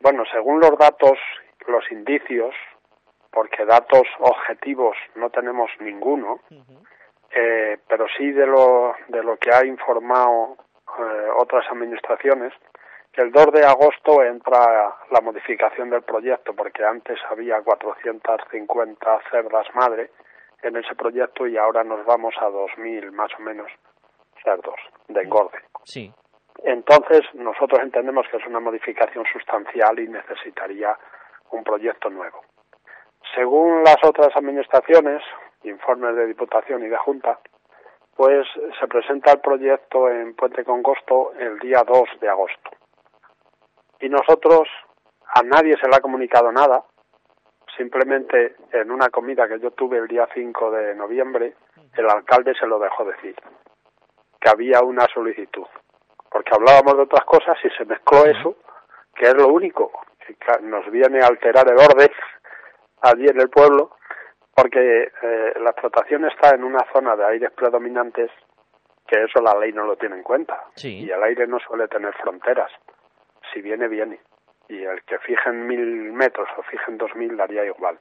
Bueno, 0.00 0.22
según 0.32 0.60
los 0.60 0.76
datos, 0.78 1.18
los 1.66 1.82
indicios, 1.90 2.54
porque 3.32 3.64
datos 3.64 4.02
objetivos 4.20 4.94
no 5.16 5.30
tenemos 5.30 5.70
ninguno, 5.80 6.40
eh, 7.34 7.78
pero 7.88 8.06
sí 8.16 8.30
de 8.30 8.46
lo, 8.46 8.94
de 9.08 9.22
lo 9.24 9.36
que 9.38 9.50
ha 9.52 9.64
informado 9.66 10.56
eh, 10.98 11.28
otras 11.40 11.64
administraciones, 11.70 12.52
que 13.14 13.22
el 13.22 13.30
2 13.30 13.52
de 13.52 13.64
agosto 13.64 14.22
entra 14.22 14.96
la 15.10 15.20
modificación 15.20 15.90
del 15.90 16.02
proyecto, 16.02 16.52
porque 16.54 16.84
antes 16.84 17.18
había 17.30 17.62
450 17.62 19.20
cerdas 19.30 19.66
madre 19.74 20.10
en 20.62 20.76
ese 20.76 20.94
proyecto 20.96 21.46
y 21.46 21.56
ahora 21.56 21.84
nos 21.84 22.04
vamos 22.04 22.34
a 22.40 22.48
2.000 22.48 23.12
más 23.12 23.30
o 23.38 23.42
menos 23.42 23.70
cerdos 24.42 24.74
de 25.08 25.22
engorde. 25.22 25.58
Sí. 25.84 26.12
Entonces, 26.64 27.22
nosotros 27.34 27.80
entendemos 27.82 28.26
que 28.30 28.38
es 28.38 28.46
una 28.46 28.60
modificación 28.60 29.24
sustancial 29.32 29.98
y 30.00 30.08
necesitaría 30.08 30.96
un 31.50 31.62
proyecto 31.62 32.10
nuevo. 32.10 32.42
Según 33.34 33.84
las 33.84 33.98
otras 34.02 34.34
administraciones, 34.34 35.22
informes 35.62 36.16
de 36.16 36.26
Diputación 36.26 36.82
y 36.84 36.88
de 36.88 36.96
Junta, 36.96 37.38
pues 38.16 38.46
se 38.80 38.86
presenta 38.88 39.32
el 39.32 39.40
proyecto 39.40 40.08
en 40.08 40.34
Puente 40.34 40.64
Congosto 40.64 41.32
el 41.38 41.58
día 41.58 41.82
2 41.86 42.20
de 42.20 42.28
agosto. 42.28 42.70
Y 44.00 44.08
nosotros, 44.08 44.68
a 45.34 45.42
nadie 45.42 45.76
se 45.80 45.88
le 45.88 45.96
ha 45.96 46.00
comunicado 46.00 46.52
nada, 46.52 46.84
simplemente 47.76 48.56
en 48.72 48.90
una 48.90 49.08
comida 49.08 49.48
que 49.48 49.58
yo 49.60 49.70
tuve 49.72 49.98
el 49.98 50.08
día 50.08 50.28
5 50.32 50.70
de 50.70 50.94
noviembre, 50.94 51.54
el 51.96 52.08
alcalde 52.08 52.54
se 52.54 52.66
lo 52.66 52.78
dejó 52.78 53.04
decir, 53.04 53.34
que 54.40 54.50
había 54.50 54.80
una 54.80 55.06
solicitud, 55.12 55.66
porque 56.30 56.52
hablábamos 56.54 56.96
de 56.96 57.02
otras 57.02 57.24
cosas 57.24 57.56
y 57.64 57.70
se 57.70 57.84
mezcló 57.84 58.24
eso, 58.26 58.56
que 59.14 59.26
es 59.26 59.34
lo 59.34 59.48
único. 59.48 59.90
Que 60.26 60.36
nos 60.62 60.90
viene 60.90 61.20
a 61.20 61.26
alterar 61.26 61.66
el 61.68 61.78
orden 61.78 62.10
allí 63.02 63.26
en 63.26 63.40
el 63.40 63.50
pueblo, 63.50 63.96
porque 64.54 65.12
eh, 65.22 65.54
la 65.60 65.70
explotación 65.70 66.24
está 66.24 66.54
en 66.54 66.64
una 66.64 66.84
zona 66.92 67.14
de 67.16 67.24
aires 67.26 67.50
predominantes 67.52 68.30
que 69.06 69.24
eso 69.24 69.40
la 69.42 69.58
ley 69.58 69.72
no 69.72 69.84
lo 69.84 69.96
tiene 69.96 70.16
en 70.16 70.22
cuenta. 70.22 70.64
Y 71.04 71.10
el 71.10 71.22
aire 71.22 71.46
no 71.46 71.58
suele 71.58 71.88
tener 71.88 72.14
fronteras. 72.14 72.70
Si 73.54 73.62
viene, 73.62 73.88
viene. 73.88 74.20
Y 74.68 74.82
el 74.82 75.02
que 75.04 75.18
fije 75.20 75.48
en 75.48 75.66
mil 75.66 76.12
metros 76.12 76.48
o 76.58 76.62
fije 76.64 76.84
en 76.88 76.98
dos 76.98 77.14
mil 77.14 77.36
daría 77.36 77.64
igual. 77.64 77.98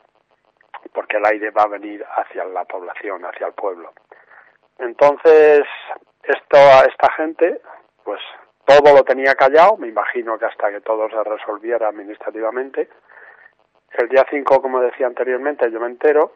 Porque 0.94 1.18
el 1.18 1.26
aire 1.26 1.52
va 1.52 1.64
a 1.64 1.68
venir 1.68 2.04
hacia 2.04 2.44
la 2.46 2.66
población, 2.66 3.24
hacia 3.24 3.48
el 3.48 3.54
pueblo. 3.54 3.94
Entonces, 4.80 5.62
esto, 6.24 6.58
esta 6.90 7.14
gente, 7.14 7.62
pues 8.04 8.20
todo 8.66 8.96
lo 8.96 9.04
tenía 9.04 9.36
callado, 9.36 9.78
me 9.78 9.88
imagino 9.88 10.38
que 10.38 10.46
hasta 10.46 10.72
que 10.72 10.82
todo 10.82 11.10
se 11.10 11.24
resolviera 11.24 11.88
administrativamente, 11.88 12.90
el 13.94 14.10
día 14.10 14.26
5, 14.28 14.62
como 14.62 14.82
decía 14.82 15.06
anteriormente, 15.06 15.70
yo 15.70 15.80
me 15.80 15.86
entero 15.86 16.34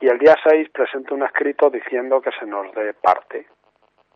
y 0.00 0.08
el 0.08 0.18
día 0.18 0.34
6 0.42 0.70
presento 0.70 1.14
un 1.14 1.24
escrito 1.24 1.68
diciendo 1.68 2.22
que 2.22 2.30
se 2.38 2.46
nos 2.46 2.72
dé 2.74 2.94
parte 2.94 3.46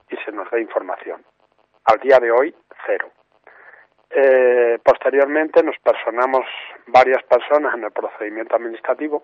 y 0.08 0.16
se 0.16 0.32
nos 0.32 0.50
dé 0.50 0.62
información. 0.62 1.22
Al 1.84 2.00
día 2.00 2.18
de 2.18 2.30
hoy, 2.30 2.54
cero. 2.86 3.10
Eh, 4.10 4.78
posteriormente 4.82 5.62
nos 5.62 5.78
personamos 5.78 6.44
varias 6.88 7.22
personas 7.24 7.74
en 7.74 7.84
el 7.84 7.92
procedimiento 7.92 8.56
administrativo 8.56 9.22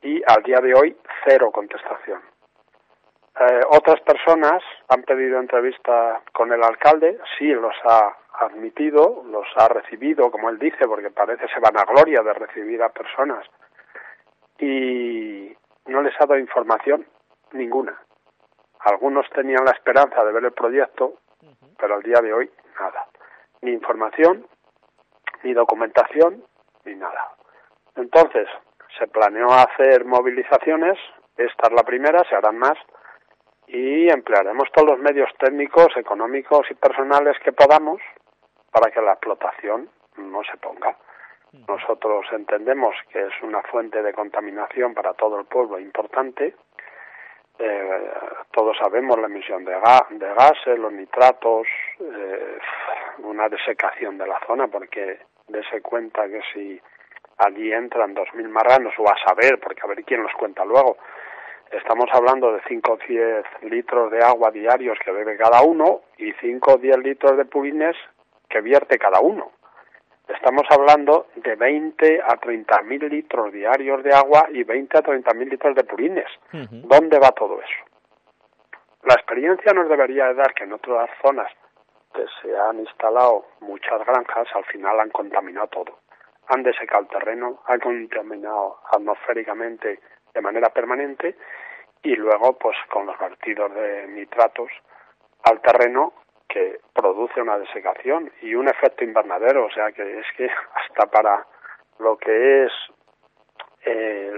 y 0.00 0.22
al 0.26 0.42
día 0.42 0.58
de 0.60 0.74
hoy, 0.74 0.96
cero 1.26 1.50
contestación. 1.50 2.20
Eh, 3.40 3.60
otras 3.70 4.00
personas 4.02 4.62
han 4.88 5.02
pedido 5.02 5.40
entrevista 5.40 6.20
con 6.32 6.52
el 6.52 6.62
alcalde, 6.62 7.18
sí 7.36 7.48
los 7.48 7.74
ha 7.84 8.16
admitido, 8.34 9.24
los 9.28 9.46
ha 9.56 9.66
recibido, 9.68 10.30
como 10.30 10.50
él 10.50 10.58
dice, 10.58 10.86
porque 10.86 11.10
parece 11.10 11.48
se 11.48 11.58
van 11.58 11.76
a 11.76 11.84
gloria 11.84 12.22
de 12.22 12.32
recibir 12.32 12.80
a 12.80 12.90
personas, 12.90 13.44
y 14.58 15.56
no 15.86 16.02
les 16.02 16.14
ha 16.20 16.26
dado 16.26 16.38
información 16.38 17.06
ninguna. 17.52 17.98
Algunos 18.80 19.28
tenían 19.30 19.64
la 19.64 19.72
esperanza 19.72 20.24
de 20.24 20.32
ver 20.32 20.44
el 20.44 20.52
proyecto, 20.52 21.14
pero 21.78 21.94
al 21.94 22.02
día 22.02 22.20
de 22.20 22.32
hoy 22.32 22.50
nada. 22.78 23.03
Ni 23.64 23.72
información, 23.72 24.46
ni 25.42 25.54
documentación, 25.54 26.44
ni 26.84 26.94
nada. 26.96 27.32
Entonces, 27.96 28.46
se 28.98 29.06
planeó 29.06 29.48
hacer 29.50 30.04
movilizaciones, 30.04 30.98
esta 31.38 31.68
es 31.68 31.72
la 31.72 31.82
primera, 31.82 32.22
se 32.28 32.36
harán 32.36 32.58
más, 32.58 32.76
y 33.66 34.10
emplearemos 34.10 34.70
todos 34.70 34.90
los 34.90 34.98
medios 34.98 35.30
técnicos, 35.38 35.96
económicos 35.96 36.70
y 36.70 36.74
personales 36.74 37.38
que 37.42 37.52
podamos 37.52 38.02
para 38.70 38.90
que 38.90 39.00
la 39.00 39.12
explotación 39.12 39.88
no 40.18 40.42
se 40.44 40.58
ponga. 40.58 40.94
Nosotros 41.66 42.26
entendemos 42.32 42.94
que 43.10 43.22
es 43.22 43.32
una 43.42 43.62
fuente 43.62 44.02
de 44.02 44.12
contaminación 44.12 44.92
para 44.92 45.14
todo 45.14 45.40
el 45.40 45.46
pueblo 45.46 45.78
importante. 45.78 46.54
Eh, 47.58 48.12
todos 48.50 48.76
sabemos 48.76 49.18
la 49.18 49.26
emisión 49.26 49.64
de, 49.64 49.72
de 49.72 50.34
gases, 50.34 50.78
los 50.78 50.92
nitratos, 50.92 51.66
eh, 52.00 52.58
una 53.18 53.48
desecación 53.48 54.18
de 54.18 54.26
la 54.26 54.40
zona, 54.46 54.68
porque 54.68 55.20
dése 55.48 55.80
cuenta 55.80 56.26
que 56.28 56.40
si 56.52 56.80
allí 57.38 57.72
entran 57.72 58.14
2.000 58.14 58.48
marranos, 58.48 58.94
o 58.98 59.08
a 59.08 59.16
saber, 59.26 59.58
porque 59.60 59.80
a 59.82 59.86
ver 59.86 60.04
quién 60.04 60.22
los 60.22 60.32
cuenta 60.32 60.64
luego, 60.64 60.96
estamos 61.70 62.06
hablando 62.12 62.52
de 62.52 62.60
5 62.68 62.92
o 62.92 62.96
10 62.96 63.44
litros 63.62 64.10
de 64.10 64.22
agua 64.22 64.50
diarios 64.50 64.98
que 65.04 65.10
bebe 65.10 65.36
cada 65.36 65.62
uno 65.62 66.02
y 66.18 66.32
5 66.32 66.72
o 66.72 66.78
10 66.78 66.98
litros 66.98 67.36
de 67.36 67.44
purines 67.44 67.96
que 68.48 68.60
vierte 68.60 68.98
cada 68.98 69.20
uno. 69.20 69.52
Estamos 70.28 70.62
hablando 70.70 71.26
de 71.36 71.54
20 71.54 72.22
a 72.22 72.36
30 72.36 72.82
mil 72.82 73.08
litros 73.08 73.52
diarios 73.52 74.02
de 74.02 74.14
agua 74.14 74.46
y 74.50 74.62
20 74.62 74.98
a 74.98 75.02
30 75.02 75.34
mil 75.34 75.50
litros 75.50 75.74
de 75.74 75.84
purines. 75.84 76.28
¿Dónde 76.50 77.18
va 77.18 77.30
todo 77.32 77.60
eso? 77.60 77.84
La 79.02 79.14
experiencia 79.14 79.74
nos 79.74 79.86
debería 79.88 80.28
de 80.28 80.34
dar 80.34 80.54
que 80.54 80.64
en 80.64 80.72
otras 80.72 81.10
zonas 81.20 81.52
que 82.14 82.24
se 82.40 82.56
han 82.56 82.80
instalado 82.80 83.46
muchas 83.60 84.04
granjas, 84.06 84.48
al 84.54 84.64
final 84.66 85.00
han 85.00 85.10
contaminado 85.10 85.66
todo. 85.68 85.98
Han 86.48 86.62
desecado 86.62 87.02
el 87.02 87.08
terreno, 87.08 87.60
han 87.66 87.80
contaminado 87.80 88.78
atmosféricamente 88.90 90.00
de 90.32 90.40
manera 90.40 90.70
permanente 90.70 91.36
y 92.02 92.14
luego, 92.16 92.58
pues 92.58 92.76
con 92.90 93.06
los 93.06 93.18
vertidos 93.18 93.74
de 93.74 94.06
nitratos 94.08 94.70
al 95.42 95.60
terreno, 95.60 96.12
que 96.48 96.80
produce 96.92 97.40
una 97.40 97.58
desecación 97.58 98.30
y 98.42 98.54
un 98.54 98.68
efecto 98.68 99.04
invernadero, 99.04 99.66
o 99.66 99.70
sea 99.70 99.90
que 99.92 100.20
es 100.20 100.26
que 100.36 100.48
hasta 100.74 101.06
para 101.06 101.46
lo 101.98 102.16
que 102.16 102.64
es 102.64 102.72
eh, 103.86 104.32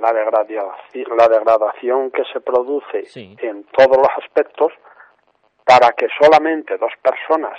la, 0.00 0.12
degradación, 0.12 0.70
la 1.16 1.28
degradación 1.28 2.10
que 2.10 2.24
se 2.32 2.40
produce 2.40 3.04
en 3.14 3.64
todos 3.64 3.96
los 3.96 4.24
aspectos, 4.24 4.72
para 5.64 5.92
que 5.92 6.08
solamente 6.20 6.76
dos 6.78 6.92
personas 7.02 7.58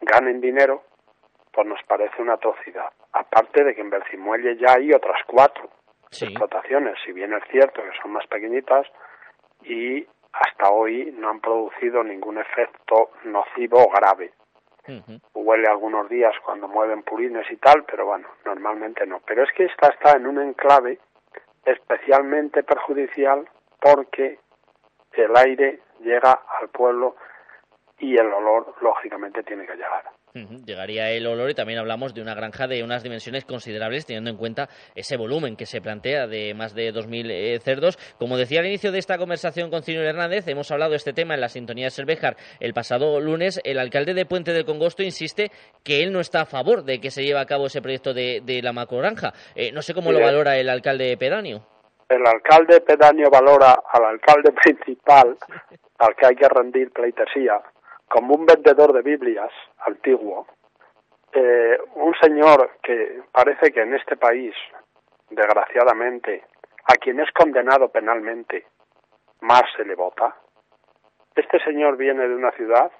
ganen 0.00 0.40
dinero, 0.40 0.82
pues 1.52 1.66
nos 1.66 1.82
parece 1.84 2.20
una 2.22 2.34
atrocidad. 2.34 2.92
Aparte 3.12 3.64
de 3.64 3.74
que 3.74 3.80
en 3.80 3.90
Bercimuelle 3.90 4.56
ya 4.56 4.74
hay 4.74 4.92
otras 4.92 5.20
cuatro 5.26 5.68
explotaciones, 6.10 6.98
si 7.04 7.12
bien 7.12 7.32
es 7.32 7.42
cierto 7.50 7.82
que 7.82 7.98
son 8.00 8.12
más 8.12 8.26
pequeñitas, 8.26 8.86
y 9.62 10.06
hasta 10.32 10.70
hoy 10.70 11.14
no 11.16 11.30
han 11.30 11.40
producido 11.40 12.02
ningún 12.02 12.38
efecto 12.38 13.10
nocivo 13.24 13.82
o 13.84 13.90
grave. 13.90 14.32
Huele 15.34 15.68
algunos 15.68 16.08
días 16.08 16.34
cuando 16.44 16.66
mueven 16.68 17.02
purines 17.02 17.48
y 17.50 17.56
tal, 17.56 17.84
pero 17.84 18.06
bueno, 18.06 18.28
normalmente 18.44 19.06
no. 19.06 19.20
Pero 19.24 19.44
es 19.44 19.52
que 19.52 19.64
esta 19.64 19.88
está 19.88 20.16
en 20.16 20.26
un 20.26 20.40
enclave 20.40 20.98
especialmente 21.64 22.64
perjudicial 22.64 23.48
porque 23.80 24.40
el 25.12 25.36
aire 25.36 25.80
llega 26.00 26.32
al 26.60 26.68
pueblo 26.70 27.14
y 28.02 28.16
el 28.16 28.26
olor 28.26 28.74
lógicamente 28.82 29.44
tiene 29.44 29.64
que 29.64 29.74
llegar. 29.74 30.02
Llegaría 30.66 31.10
el 31.10 31.26
olor 31.26 31.50
y 31.50 31.54
también 31.54 31.78
hablamos 31.78 32.14
de 32.14 32.20
una 32.20 32.34
granja 32.34 32.66
de 32.66 32.82
unas 32.82 33.04
dimensiones 33.04 33.44
considerables 33.44 34.06
teniendo 34.06 34.30
en 34.30 34.36
cuenta 34.36 34.68
ese 34.94 35.16
volumen 35.16 35.56
que 35.56 35.66
se 35.66 35.80
plantea 35.80 36.26
de 36.26 36.52
más 36.52 36.74
de 36.74 36.92
2.000 36.92 37.30
eh, 37.30 37.60
cerdos. 37.60 37.98
Como 38.18 38.36
decía 38.36 38.58
al 38.58 38.66
inicio 38.66 38.90
de 38.90 38.98
esta 38.98 39.18
conversación 39.18 39.70
con 39.70 39.82
Ciro 39.82 40.02
Hernández, 40.02 40.48
hemos 40.48 40.70
hablado 40.72 40.92
de 40.92 40.96
este 40.96 41.12
tema 41.12 41.34
en 41.34 41.42
la 41.42 41.48
sintonía 41.48 41.86
de 41.86 41.90
Cervejar 41.90 42.36
el 42.58 42.74
pasado 42.74 43.20
lunes. 43.20 43.60
El 43.62 43.78
alcalde 43.78 44.14
de 44.14 44.26
Puente 44.26 44.52
del 44.52 44.64
Congosto 44.64 45.04
insiste 45.04 45.52
que 45.84 46.02
él 46.02 46.12
no 46.12 46.18
está 46.18 46.40
a 46.40 46.46
favor 46.46 46.82
de 46.82 46.98
que 46.98 47.10
se 47.10 47.22
lleve 47.22 47.38
a 47.38 47.46
cabo 47.46 47.66
ese 47.66 47.82
proyecto 47.82 48.14
de, 48.14 48.60
la 48.62 48.72
macrogranja. 48.72 49.32
Eh, 49.54 49.70
no 49.70 49.80
sé 49.80 49.94
cómo 49.94 50.10
lo 50.10 50.20
valora 50.20 50.56
el 50.56 50.68
alcalde 50.70 51.16
pedáneo. 51.16 51.66
El 52.08 52.26
alcalde 52.26 52.80
pedáneo 52.80 53.28
valora 53.30 53.78
al 53.92 54.04
alcalde 54.06 54.50
principal, 54.62 55.36
al 55.98 56.16
que 56.16 56.26
hay 56.26 56.34
que 56.34 56.48
rendir 56.48 56.90
pleitesía, 56.90 57.62
como 58.12 58.34
un 58.34 58.44
vendedor 58.44 58.92
de 58.92 59.00
Biblias 59.00 59.50
antiguo, 59.86 60.46
eh, 61.32 61.78
un 61.94 62.14
señor 62.20 62.72
que 62.82 63.22
parece 63.32 63.72
que 63.72 63.80
en 63.80 63.94
este 63.94 64.18
país, 64.18 64.54
desgraciadamente, 65.30 66.44
a 66.84 66.96
quien 66.96 67.20
es 67.20 67.32
condenado 67.32 67.88
penalmente, 67.88 68.66
más 69.40 69.62
se 69.74 69.86
le 69.86 69.94
vota. 69.94 70.36
Este 71.34 71.58
señor 71.64 71.96
viene 71.96 72.28
de 72.28 72.34
una 72.34 72.50
ciudad 72.50 72.92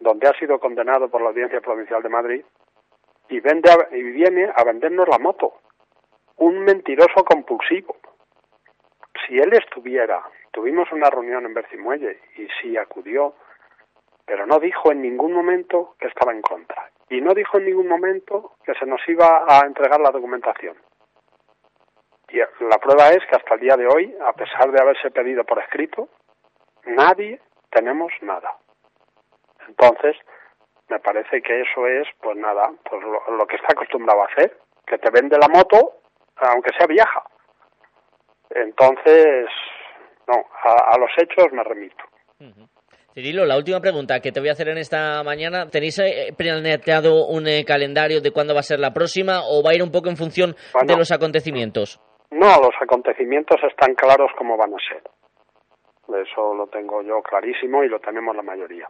donde 0.00 0.26
ha 0.26 0.32
sido 0.38 0.58
condenado 0.58 1.10
por 1.10 1.20
la 1.20 1.28
Audiencia 1.28 1.60
Provincial 1.60 2.02
de 2.02 2.08
Madrid 2.08 2.44
y, 3.28 3.40
vende 3.40 3.68
y 3.92 4.02
viene 4.02 4.50
a 4.56 4.64
vendernos 4.64 5.06
la 5.06 5.18
moto. 5.18 5.52
Un 6.38 6.60
mentiroso 6.60 7.26
compulsivo. 7.26 7.94
Si 9.26 9.38
él 9.38 9.52
estuviera, 9.52 10.22
tuvimos 10.50 10.90
una 10.92 11.10
reunión 11.10 11.44
en 11.44 11.52
Bercimuelle 11.52 12.20
y 12.38 12.48
si 12.58 12.78
acudió 12.78 13.34
pero 14.26 14.44
no 14.44 14.58
dijo 14.58 14.90
en 14.90 15.00
ningún 15.00 15.32
momento 15.32 15.94
que 15.98 16.08
estaba 16.08 16.32
en 16.32 16.42
contra 16.42 16.90
y 17.08 17.20
no 17.20 17.32
dijo 17.32 17.58
en 17.58 17.66
ningún 17.66 17.88
momento 17.88 18.56
que 18.64 18.74
se 18.74 18.84
nos 18.84 19.00
iba 19.08 19.44
a 19.48 19.64
entregar 19.64 20.00
la 20.00 20.10
documentación. 20.10 20.76
Y 22.28 22.38
la 22.38 22.78
prueba 22.78 23.10
es 23.10 23.24
que 23.26 23.36
hasta 23.36 23.54
el 23.54 23.60
día 23.60 23.76
de 23.76 23.86
hoy, 23.86 24.14
a 24.26 24.32
pesar 24.32 24.70
de 24.72 24.80
haberse 24.80 25.10
pedido 25.12 25.44
por 25.44 25.60
escrito, 25.60 26.08
nadie 26.84 27.40
tenemos 27.70 28.12
nada. 28.22 28.56
Entonces, 29.68 30.16
me 30.88 30.98
parece 30.98 31.40
que 31.40 31.60
eso 31.60 31.86
es, 31.86 32.08
pues 32.20 32.36
nada, 32.36 32.72
pues 32.88 33.02
lo, 33.02 33.46
que 33.46 33.56
está 33.56 33.68
acostumbrado 33.70 34.22
a 34.22 34.26
hacer, 34.26 34.58
que 34.84 34.98
te 34.98 35.10
vende 35.10 35.38
la 35.38 35.48
moto, 35.48 35.94
aunque 36.36 36.72
sea 36.76 36.86
vieja. 36.86 37.22
Entonces, 38.50 39.46
no, 40.26 40.44
a, 40.64 40.94
a 40.94 40.98
los 40.98 41.10
hechos 41.18 41.52
me 41.52 41.62
remito. 41.62 42.04
Cirilo, 43.16 43.46
la 43.46 43.56
última 43.56 43.80
pregunta 43.80 44.20
que 44.20 44.30
te 44.30 44.40
voy 44.40 44.50
a 44.50 44.52
hacer 44.52 44.68
en 44.68 44.76
esta 44.76 45.24
mañana. 45.24 45.70
¿Tenéis 45.72 45.98
eh, 46.00 46.34
planeado 46.36 47.24
un 47.24 47.48
eh, 47.48 47.64
calendario 47.64 48.20
de 48.20 48.30
cuándo 48.30 48.52
va 48.52 48.60
a 48.60 48.62
ser 48.62 48.78
la 48.78 48.92
próxima 48.92 49.40
o 49.40 49.64
va 49.64 49.70
a 49.70 49.74
ir 49.74 49.82
un 49.82 49.90
poco 49.90 50.10
en 50.10 50.20
función 50.20 50.52
de 50.52 50.96
los 50.98 51.10
acontecimientos? 51.10 51.96
No, 52.30 52.60
los 52.60 52.76
acontecimientos 52.78 53.56
están 53.64 53.94
claros 53.94 54.30
como 54.36 54.58
van 54.58 54.74
a 54.74 54.76
ser. 54.84 55.00
Eso 56.12 56.52
lo 56.52 56.66
tengo 56.66 57.00
yo 57.00 57.22
clarísimo 57.22 57.82
y 57.84 57.88
lo 57.88 58.00
tenemos 58.00 58.36
la 58.36 58.42
mayoría. 58.42 58.86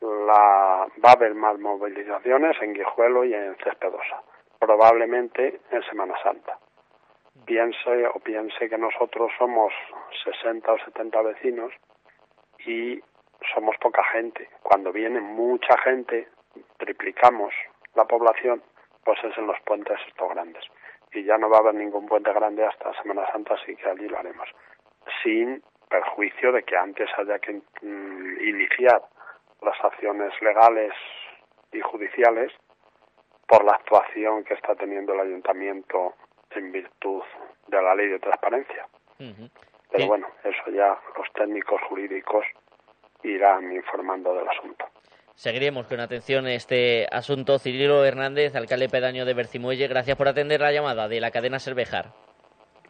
La, 0.00 0.86
va 1.02 1.10
a 1.10 1.16
haber 1.18 1.34
más 1.34 1.58
movilizaciones 1.58 2.54
en 2.62 2.72
Guijuelo 2.72 3.24
y 3.24 3.34
en 3.34 3.56
Cespedosa, 3.64 4.22
probablemente 4.60 5.58
en 5.72 5.82
Semana 5.90 6.14
Santa. 6.22 6.56
Piense 7.44 8.06
o 8.14 8.20
piense 8.20 8.68
que 8.68 8.78
nosotros 8.78 9.32
somos 9.36 9.72
60 10.22 10.72
o 10.72 10.78
70 10.84 11.22
vecinos 11.22 11.72
y 12.64 13.02
somos 13.54 13.76
poca 13.78 14.02
gente. 14.12 14.48
Cuando 14.62 14.92
viene 14.92 15.20
mucha 15.20 15.76
gente, 15.78 16.28
triplicamos 16.78 17.52
la 17.94 18.04
población, 18.04 18.62
pues 19.04 19.22
es 19.24 19.36
en 19.38 19.46
los 19.46 19.60
puentes 19.60 19.98
estos 20.08 20.28
grandes. 20.30 20.64
Y 21.12 21.24
ya 21.24 21.38
no 21.38 21.48
va 21.48 21.58
a 21.58 21.60
haber 21.60 21.74
ningún 21.74 22.06
puente 22.06 22.32
grande 22.32 22.64
hasta 22.64 22.92
Semana 23.02 23.30
Santa, 23.32 23.54
así 23.54 23.76
que 23.76 23.88
allí 23.88 24.08
lo 24.08 24.18
haremos. 24.18 24.48
Sin 25.22 25.62
perjuicio 25.88 26.52
de 26.52 26.62
que 26.64 26.76
antes 26.76 27.08
haya 27.16 27.38
que 27.38 27.60
mm, 27.82 28.40
iniciar 28.40 29.02
las 29.62 29.84
acciones 29.84 30.32
legales 30.42 30.92
y 31.72 31.80
judiciales 31.80 32.52
por 33.46 33.64
la 33.64 33.72
actuación 33.72 34.44
que 34.44 34.54
está 34.54 34.74
teniendo 34.74 35.14
el 35.14 35.20
ayuntamiento 35.20 36.14
en 36.50 36.72
virtud 36.72 37.22
de 37.68 37.82
la 37.82 37.94
ley 37.94 38.08
de 38.08 38.18
transparencia. 38.18 38.86
Pero 39.90 40.06
bueno, 40.08 40.26
eso 40.44 40.70
ya 40.70 40.98
los 41.16 41.32
técnicos 41.32 41.80
jurídicos 41.88 42.44
irán 43.30 43.72
informando 43.72 44.34
del 44.34 44.48
asunto. 44.48 44.84
Seguiremos 45.34 45.86
con 45.86 46.00
atención 46.00 46.46
este 46.46 47.06
asunto. 47.10 47.58
Cirilo 47.58 48.04
Hernández, 48.04 48.56
alcalde 48.56 48.88
pedaño 48.88 49.26
de 49.26 49.34
Bercimuelle, 49.34 49.86
gracias 49.86 50.16
por 50.16 50.28
atender 50.28 50.60
la 50.60 50.72
llamada 50.72 51.08
de 51.08 51.20
la 51.20 51.30
cadena 51.30 51.58
Cervejar. 51.58 52.12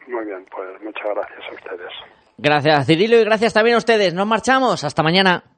Muy 0.07 0.25
bien, 0.25 0.45
pues 0.49 0.81
muchas 0.81 1.03
gracias 1.13 1.39
a 1.49 1.53
ustedes. 1.53 1.91
Gracias, 2.37 2.87
Cirilo, 2.87 3.17
y 3.17 3.25
gracias 3.25 3.53
también 3.53 3.75
a 3.75 3.79
ustedes. 3.79 4.13
Nos 4.13 4.27
marchamos. 4.27 4.83
Hasta 4.83 5.03
mañana. 5.03 5.56